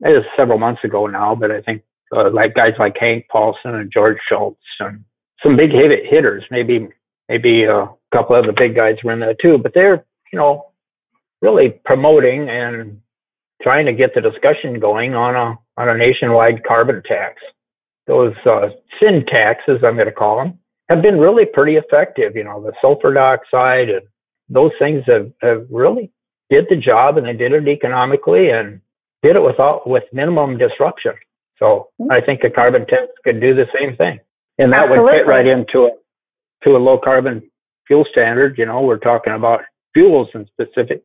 it 0.00 0.08
was 0.08 0.24
several 0.36 0.58
months 0.58 0.84
ago 0.84 1.06
now, 1.06 1.34
but 1.34 1.50
I 1.50 1.62
think 1.62 1.82
uh, 2.14 2.30
like 2.30 2.54
guys 2.54 2.72
like 2.78 2.94
Hank 3.00 3.26
Paulson 3.30 3.74
and 3.74 3.90
George 3.92 4.18
Shultz 4.28 4.60
and 4.80 5.04
some 5.42 5.56
big 5.56 5.70
hit 5.70 5.90
hitters, 6.08 6.44
maybe 6.50 6.88
maybe 7.28 7.64
a 7.64 7.88
couple 8.14 8.36
of 8.36 8.46
the 8.46 8.52
big 8.56 8.76
guys 8.76 8.96
were 9.02 9.12
in 9.12 9.20
there 9.20 9.34
too, 9.40 9.58
but 9.62 9.72
they're 9.74 10.04
you 10.32 10.38
know 10.38 10.66
really 11.44 11.78
promoting 11.84 12.48
and 12.48 13.00
trying 13.62 13.84
to 13.84 13.92
get 13.92 14.14
the 14.14 14.20
discussion 14.22 14.80
going 14.80 15.14
on 15.14 15.36
a 15.36 15.58
on 15.80 15.88
a 15.88 15.98
nationwide 15.98 16.64
carbon 16.66 17.02
tax. 17.06 17.42
Those 18.06 18.34
uh, 18.46 18.68
sin 19.00 19.24
taxes, 19.28 19.82
I'm 19.84 19.96
going 19.96 20.06
to 20.06 20.12
call 20.12 20.38
them, 20.38 20.58
have 20.88 21.02
been 21.02 21.18
really 21.18 21.44
pretty 21.44 21.76
effective. 21.76 22.34
You 22.34 22.44
know, 22.44 22.62
the 22.62 22.72
sulfur 22.80 23.12
dioxide 23.12 23.88
and 23.90 24.06
those 24.48 24.72
things 24.78 25.02
have, 25.06 25.32
have 25.42 25.66
really 25.70 26.10
did 26.50 26.66
the 26.70 26.76
job 26.76 27.16
and 27.16 27.26
they 27.26 27.32
did 27.32 27.52
it 27.52 27.68
economically 27.68 28.50
and 28.50 28.80
did 29.22 29.36
it 29.36 29.42
without 29.42 29.88
with 29.88 30.04
minimum 30.12 30.58
disruption. 30.58 31.12
So. 31.58 31.88
I 32.10 32.20
think 32.20 32.40
a 32.44 32.50
carbon 32.50 32.86
tax 32.86 33.08
could 33.24 33.40
do 33.40 33.54
the 33.54 33.66
same 33.72 33.96
thing, 33.96 34.18
and 34.58 34.72
that 34.72 34.90
Absolutely. 34.90 35.04
would 35.04 35.12
fit 35.12 35.26
right 35.26 35.46
into 35.46 35.86
a 35.86 35.90
to 36.64 36.76
a 36.76 36.80
low 36.80 36.98
carbon 37.02 37.42
fuel 37.86 38.04
standard, 38.10 38.56
you 38.58 38.66
know, 38.66 38.80
we're 38.80 38.98
talking 38.98 39.32
about 39.32 39.60
fuels 39.92 40.28
and 40.34 40.48
specific 40.48 41.02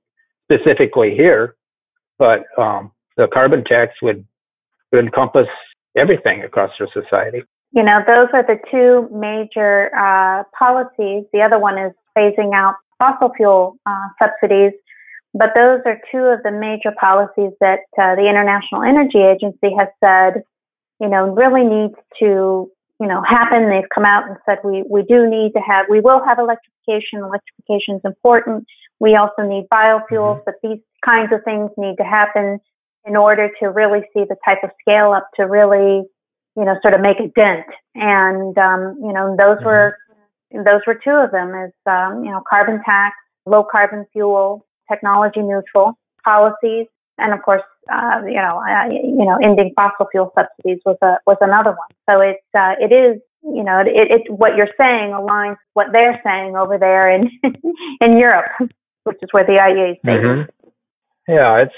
specifically 0.52 1.14
here, 1.16 1.56
but 2.18 2.44
um, 2.58 2.92
the 3.18 3.28
carbon 3.34 3.64
tax 3.64 3.94
would, 4.02 4.26
would 4.92 5.06
encompass 5.06 5.48
everything 5.98 6.44
across 6.44 6.72
our 6.80 6.88
society. 6.94 7.44
You 7.72 7.84
know, 7.84 8.00
those 8.08 8.30
are 8.34 8.44
the 8.44 8.58
two 8.72 9.08
major 9.16 9.96
uh, 9.96 10.44
policies. 10.58 11.26
The 11.34 11.42
other 11.46 11.60
one 11.60 11.78
is 11.78 11.94
phasing 12.18 12.54
out 12.54 12.76
fossil 12.98 13.32
fuel 13.38 13.78
uh, 13.86 14.08
subsidies. 14.18 14.74
But 15.34 15.50
those 15.54 15.82
are 15.86 16.02
two 16.12 16.26
of 16.26 16.42
the 16.44 16.52
major 16.52 16.96
policies 17.00 17.54
that 17.62 17.86
uh, 17.94 18.16
the 18.16 18.26
International 18.28 18.82
Energy 18.82 19.20
Agency 19.20 19.70
has 19.78 19.88
said, 20.04 20.42
you 21.00 21.08
know, 21.08 21.30
really 21.30 21.64
needs 21.64 21.94
to, 22.20 22.70
you 23.00 23.08
know, 23.08 23.22
happen. 23.22 23.70
They've 23.70 23.90
come 23.94 24.06
out 24.06 24.28
and 24.28 24.38
said 24.46 24.58
we, 24.64 24.84
we 24.90 25.04
do 25.04 25.30
need 25.30 25.54
to 25.54 25.62
have, 25.62 25.86
we 25.88 26.02
will 26.02 26.26
have 26.26 26.40
electrification. 26.40 27.22
Electrification 27.22 27.96
is 27.98 28.02
important. 28.04 28.66
We 29.00 29.16
also 29.16 29.48
need 29.48 29.68
biofuels, 29.72 30.44
mm-hmm. 30.44 30.46
but 30.46 30.56
these 30.62 30.80
kinds 31.04 31.32
of 31.34 31.44
things 31.44 31.72
need 31.78 31.96
to 31.98 32.04
happen 32.04 32.60
in 33.06 33.16
order 33.16 33.50
to 33.60 33.68
really 33.68 34.02
see 34.14 34.24
the 34.28 34.36
type 34.46 34.60
of 34.64 34.72
scale 34.82 35.14
up 35.14 35.28
to 35.36 35.44
really, 35.44 36.04
you 36.56 36.66
know, 36.66 36.76
sort 36.82 36.94
of 36.94 37.02
make 37.02 37.20
a 37.20 37.30
dent. 37.30 37.66
And, 37.96 38.58
um, 38.58 38.98
you 39.02 39.14
know, 39.14 39.36
those 39.38 39.58
mm-hmm. 39.58 39.66
were, 39.66 39.98
those 40.52 40.82
were 40.86 40.96
two 40.96 41.12
of 41.12 41.32
them 41.32 41.50
is, 41.56 41.74
um, 41.86 42.24
you 42.24 42.32
know, 42.32 42.42
carbon 42.50 42.82
tax, 42.86 43.16
low 43.46 43.64
carbon 43.64 44.06
fuel, 44.12 44.66
technology 44.92 45.42
neutral 45.42 45.98
policies. 46.24 46.88
And 47.18 47.34
of 47.34 47.42
course, 47.42 47.64
uh, 47.92 48.22
you 48.26 48.36
know, 48.36 48.62
uh, 48.62 48.90
you 48.90 49.26
know, 49.26 49.38
ending 49.44 49.74
fossil 49.76 50.08
fuel 50.12 50.32
subsidies 50.36 50.82
was 50.86 50.98
a, 51.02 51.18
was 51.26 51.38
another 51.42 51.72
one. 51.72 51.90
So 52.10 52.22
it's, 52.22 52.44
uh, 52.58 52.76
it 52.80 52.94
is, 52.94 53.22
you 53.44 53.64
know, 53.64 53.80
it, 53.82 54.12
it, 54.12 54.32
what 54.32 54.56
you're 54.56 54.74
saying 54.78 55.12
aligns 55.12 55.58
what 55.74 55.88
they're 55.92 56.20
saying 56.24 56.56
over 56.56 56.78
there 56.78 57.10
in, 57.12 57.30
in 58.02 58.18
Europe, 58.18 58.46
which 59.10 59.18
is 59.24 59.30
where 59.32 59.44
the 59.44 59.54
IEA 59.54 59.92
is 59.92 59.98
based. 60.04 60.24
Mm-hmm. 60.24 61.32
Yeah, 61.32 61.64
it's, 61.64 61.74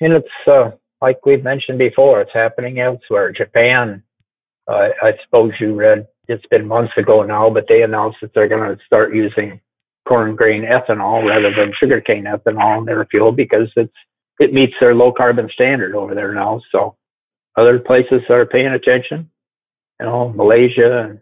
and 0.00 0.12
it's, 0.14 0.48
uh, 0.48 0.72
like 1.00 1.24
we've 1.24 1.44
mentioned 1.44 1.78
before, 1.78 2.20
it's 2.20 2.34
happening 2.34 2.80
elsewhere. 2.80 3.32
Japan, 3.32 4.02
uh, 4.68 4.88
I 5.00 5.12
suppose 5.24 5.52
you 5.60 5.74
read, 5.74 6.08
it's 6.26 6.46
been 6.46 6.66
months 6.66 6.92
ago 6.96 7.22
now, 7.22 7.50
but 7.50 7.66
they 7.68 7.82
announced 7.82 8.18
that 8.22 8.32
they're 8.34 8.48
going 8.48 8.76
to 8.76 8.84
start 8.84 9.14
using 9.14 9.60
corn 10.08 10.34
grain 10.34 10.62
ethanol 10.62 11.24
rather 11.24 11.54
than 11.54 11.72
sugarcane 11.78 12.24
ethanol 12.24 12.78
in 12.78 12.84
their 12.84 13.04
fuel 13.06 13.30
because 13.30 13.70
it's 13.76 13.94
it 14.40 14.52
meets 14.52 14.72
their 14.80 14.94
low 14.94 15.12
carbon 15.12 15.48
standard 15.52 15.94
over 15.94 16.14
there 16.14 16.34
now. 16.34 16.60
So 16.72 16.96
other 17.56 17.78
places 17.78 18.22
are 18.28 18.44
paying 18.46 18.72
attention. 18.72 19.30
You 20.00 20.06
know, 20.06 20.32
Malaysia 20.34 21.06
and 21.08 21.20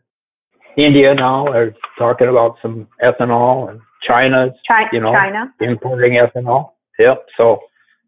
India 0.77 1.15
now 1.15 1.47
are 1.49 1.75
talking 1.99 2.29
about 2.29 2.57
some 2.63 2.89
ethanol 3.03 3.69
and 3.71 3.81
China's 4.07 4.53
China, 4.67 4.89
you 4.93 5.01
know 5.01 5.13
China. 5.13 5.53
importing 5.61 6.13
ethanol. 6.13 6.73
Yep. 6.99 7.27
So 7.37 7.59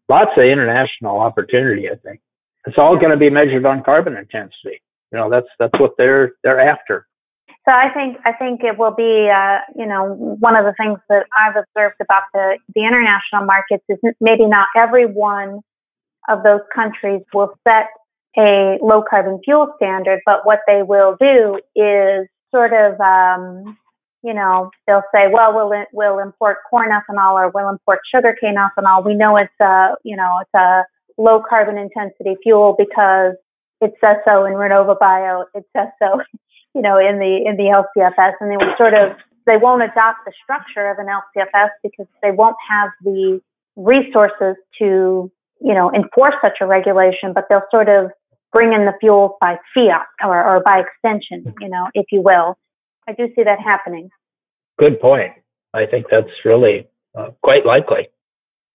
lots 0.09 0.31
of 0.37 0.43
international 0.43 1.19
opportunity, 1.19 1.89
I 1.89 1.95
think. 1.95 2.21
It's 2.65 2.77
all 2.77 2.97
going 2.97 3.11
to 3.11 3.17
be 3.17 3.29
measured 3.29 3.65
on 3.65 3.83
carbon 3.83 4.15
intensity. 4.15 4.81
You 5.11 5.19
know, 5.19 5.29
that's 5.29 5.47
that's 5.59 5.77
what 5.79 5.91
they're 5.97 6.33
they're 6.43 6.59
after. 6.59 7.07
So 7.65 7.71
I 7.71 7.93
think 7.93 8.17
I 8.25 8.33
think 8.33 8.61
it 8.63 8.77
will 8.77 8.93
be, 8.95 9.29
uh, 9.29 9.59
you 9.75 9.85
know, 9.85 10.15
one 10.39 10.55
of 10.55 10.65
the 10.65 10.73
things 10.77 10.99
that 11.09 11.25
I've 11.37 11.55
observed 11.55 11.95
about 12.01 12.23
the 12.33 12.57
the 12.75 12.81
international 12.81 13.45
markets 13.45 13.83
is 13.89 13.99
maybe 14.19 14.45
not 14.45 14.67
every 14.75 15.05
one 15.05 15.61
of 16.29 16.43
those 16.43 16.61
countries 16.73 17.21
will 17.33 17.53
set 17.67 17.87
a 18.37 18.77
low 18.81 19.03
carbon 19.07 19.39
fuel 19.43 19.73
standard, 19.77 20.21
but 20.25 20.45
what 20.45 20.59
they 20.67 20.81
will 20.81 21.15
do 21.19 21.59
is 21.75 22.27
sort 22.51 22.73
of, 22.73 22.99
um, 22.99 23.77
you 24.23 24.33
know, 24.33 24.71
they'll 24.87 25.03
say, 25.13 25.27
well, 25.31 25.53
we'll 25.53 25.71
we'll 25.91 26.19
import 26.19 26.57
corn 26.69 26.89
ethanol 26.89 27.33
or 27.33 27.51
we'll 27.53 27.69
import 27.69 27.99
sugarcane 28.13 28.55
ethanol. 28.55 29.05
We 29.05 29.15
know 29.15 29.37
it's 29.37 29.51
a, 29.61 29.95
you 30.03 30.15
know, 30.15 30.39
it's 30.41 30.53
a 30.55 30.83
low 31.17 31.41
carbon 31.47 31.77
intensity 31.77 32.35
fuel 32.41 32.75
because 32.77 33.35
it 33.81 33.91
says 33.99 34.17
so 34.25 34.45
in 34.45 34.53
RenovaBio. 34.53 35.45
It 35.53 35.65
says 35.75 35.89
so 35.99 36.21
you 36.73 36.81
know, 36.81 36.97
in 36.97 37.19
the 37.19 37.43
in 37.45 37.57
the 37.57 37.69
LCFS, 37.69 38.33
and 38.39 38.49
they 38.49 38.57
will 38.57 38.73
sort 38.77 38.93
of 38.93 39.17
they 39.45 39.57
won't 39.57 39.83
adopt 39.83 40.25
the 40.25 40.31
structure 40.41 40.89
of 40.89 40.97
an 40.99 41.07
LCFS 41.07 41.69
because 41.83 42.07
they 42.21 42.31
won't 42.31 42.55
have 42.69 42.89
the 43.03 43.41
resources 43.75 44.55
to 44.79 45.29
you 45.61 45.73
know 45.73 45.91
enforce 45.93 46.35
such 46.41 46.57
a 46.61 46.65
regulation, 46.65 47.33
but 47.33 47.45
they'll 47.49 47.67
sort 47.71 47.89
of 47.89 48.11
bring 48.51 48.71
in 48.73 48.85
the 48.85 48.93
fuels 48.99 49.31
by 49.41 49.57
fiat 49.73 50.05
or, 50.23 50.37
or 50.37 50.61
by 50.63 50.79
extension, 50.79 51.55
you 51.59 51.67
know, 51.67 51.87
if 51.95 52.05
you 52.11 52.21
will. 52.21 52.55
I 53.07 53.13
do 53.13 53.27
see 53.35 53.43
that 53.43 53.59
happening. 53.59 54.09
Good 54.79 54.99
point. 54.99 55.33
I 55.73 55.85
think 55.85 56.07
that's 56.09 56.33
really 56.45 56.87
uh, 57.17 57.29
quite 57.41 57.65
likely. 57.65 58.09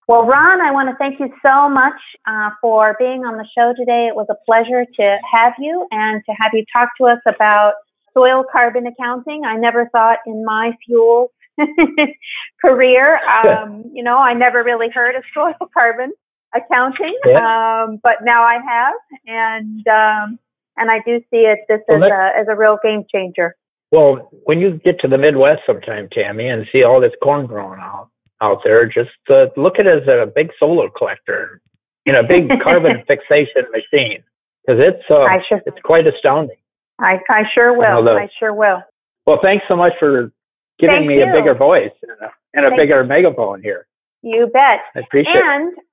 Well, 0.08 0.24
Ron, 0.24 0.62
I 0.62 0.72
want 0.72 0.88
to 0.88 0.96
thank 0.96 1.20
you 1.20 1.28
so 1.44 1.68
much 1.68 2.00
uh, 2.26 2.50
for 2.62 2.96
being 2.98 3.24
on 3.24 3.36
the 3.36 3.46
show 3.56 3.74
today. 3.76 4.08
It 4.08 4.16
was 4.16 4.26
a 4.30 4.36
pleasure 4.46 4.84
to 4.84 5.18
have 5.30 5.52
you 5.58 5.86
and 5.90 6.22
to 6.24 6.32
have 6.32 6.52
you 6.54 6.64
talk 6.72 6.88
to 6.98 7.04
us 7.04 7.20
about 7.26 7.74
soil 8.14 8.42
carbon 8.50 8.86
accounting. 8.86 9.42
I 9.44 9.56
never 9.56 9.88
thought 9.92 10.18
in 10.26 10.44
my 10.46 10.72
fuel 10.86 11.30
career, 12.64 13.18
um, 13.26 13.90
you 13.92 14.02
know, 14.02 14.16
I 14.16 14.32
never 14.32 14.64
really 14.64 14.88
heard 14.92 15.14
of 15.14 15.24
soil 15.34 15.68
carbon 15.74 16.12
accounting, 16.54 17.18
yeah. 17.26 17.84
um, 17.84 18.00
but 18.02 18.24
now 18.24 18.42
I 18.42 18.58
have, 18.66 18.94
and 19.26 19.86
um, 19.86 20.38
and 20.76 20.90
I 20.90 21.00
do 21.04 21.20
see 21.30 21.44
it 21.44 21.60
this 21.68 21.80
well, 21.88 22.04
as 22.04 22.10
a 22.10 22.40
as 22.40 22.46
a 22.48 22.56
real 22.56 22.78
game 22.82 23.04
changer. 23.12 23.56
Well, 23.90 24.30
when 24.44 24.60
you 24.60 24.80
get 24.84 25.00
to 25.00 25.08
the 25.08 25.18
Midwest 25.18 25.62
sometime, 25.66 26.08
Tammy, 26.12 26.48
and 26.48 26.66
see 26.72 26.82
all 26.82 27.00
this 27.00 27.12
corn 27.22 27.46
growing 27.46 27.80
out 27.80 28.10
out 28.40 28.60
there, 28.62 28.86
just 28.86 29.10
uh, 29.30 29.46
look 29.56 29.78
at 29.78 29.86
it 29.86 30.02
as 30.02 30.08
a 30.08 30.26
big 30.26 30.50
solar 30.60 30.88
collector, 30.96 31.60
you 32.04 32.12
know, 32.12 32.20
a 32.20 32.28
big 32.28 32.48
carbon 32.62 33.02
fixation 33.06 33.64
machine, 33.72 34.22
because 34.62 34.80
it's 34.80 35.04
uh, 35.10 35.26
sure. 35.48 35.62
it's 35.66 35.80
quite 35.82 36.06
astounding. 36.06 36.56
I, 36.98 37.18
I 37.30 37.42
sure 37.54 37.76
will. 37.76 38.08
I, 38.08 38.24
I 38.24 38.28
sure 38.38 38.54
will. 38.54 38.82
Well, 39.26 39.38
thanks 39.42 39.64
so 39.68 39.76
much 39.76 39.92
for 39.98 40.32
giving 40.78 40.96
Thank 40.96 41.08
me 41.08 41.18
you. 41.18 41.28
a 41.28 41.32
bigger 41.32 41.54
voice 41.54 41.92
and 42.02 42.12
a, 42.20 42.30
and 42.54 42.66
a 42.66 42.76
bigger 42.76 43.02
you. 43.02 43.08
megaphone 43.08 43.62
here. 43.62 43.86
You 44.22 44.48
bet. 44.52 44.80
I 44.94 45.00
appreciate 45.00 45.36
and 45.36 45.72
it. 45.72 45.84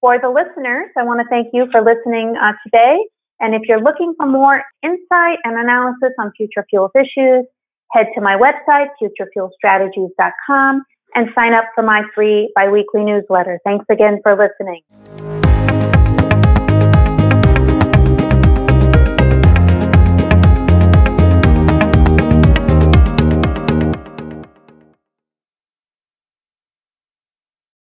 for 0.00 0.18
the 0.20 0.28
listeners, 0.28 0.90
I 0.96 1.04
want 1.04 1.20
to 1.20 1.28
thank 1.28 1.48
you 1.52 1.66
for 1.72 1.82
listening 1.82 2.34
uh, 2.40 2.52
today. 2.64 3.04
And 3.42 3.56
if 3.56 3.62
you're 3.68 3.82
looking 3.82 4.14
for 4.16 4.26
more 4.26 4.62
insight 4.84 5.38
and 5.42 5.58
analysis 5.58 6.12
on 6.18 6.30
future 6.36 6.64
fuels 6.70 6.92
issues, 6.94 7.44
head 7.90 8.06
to 8.14 8.20
my 8.20 8.36
website, 8.36 8.86
futurefuelstrategies.com, 9.02 10.84
and 11.14 11.28
sign 11.34 11.52
up 11.52 11.64
for 11.74 11.82
my 11.82 12.02
free 12.14 12.50
biweekly 12.54 13.04
newsletter. 13.04 13.58
Thanks 13.64 13.84
again 13.90 14.20
for 14.22 14.36
listening. 14.36 15.31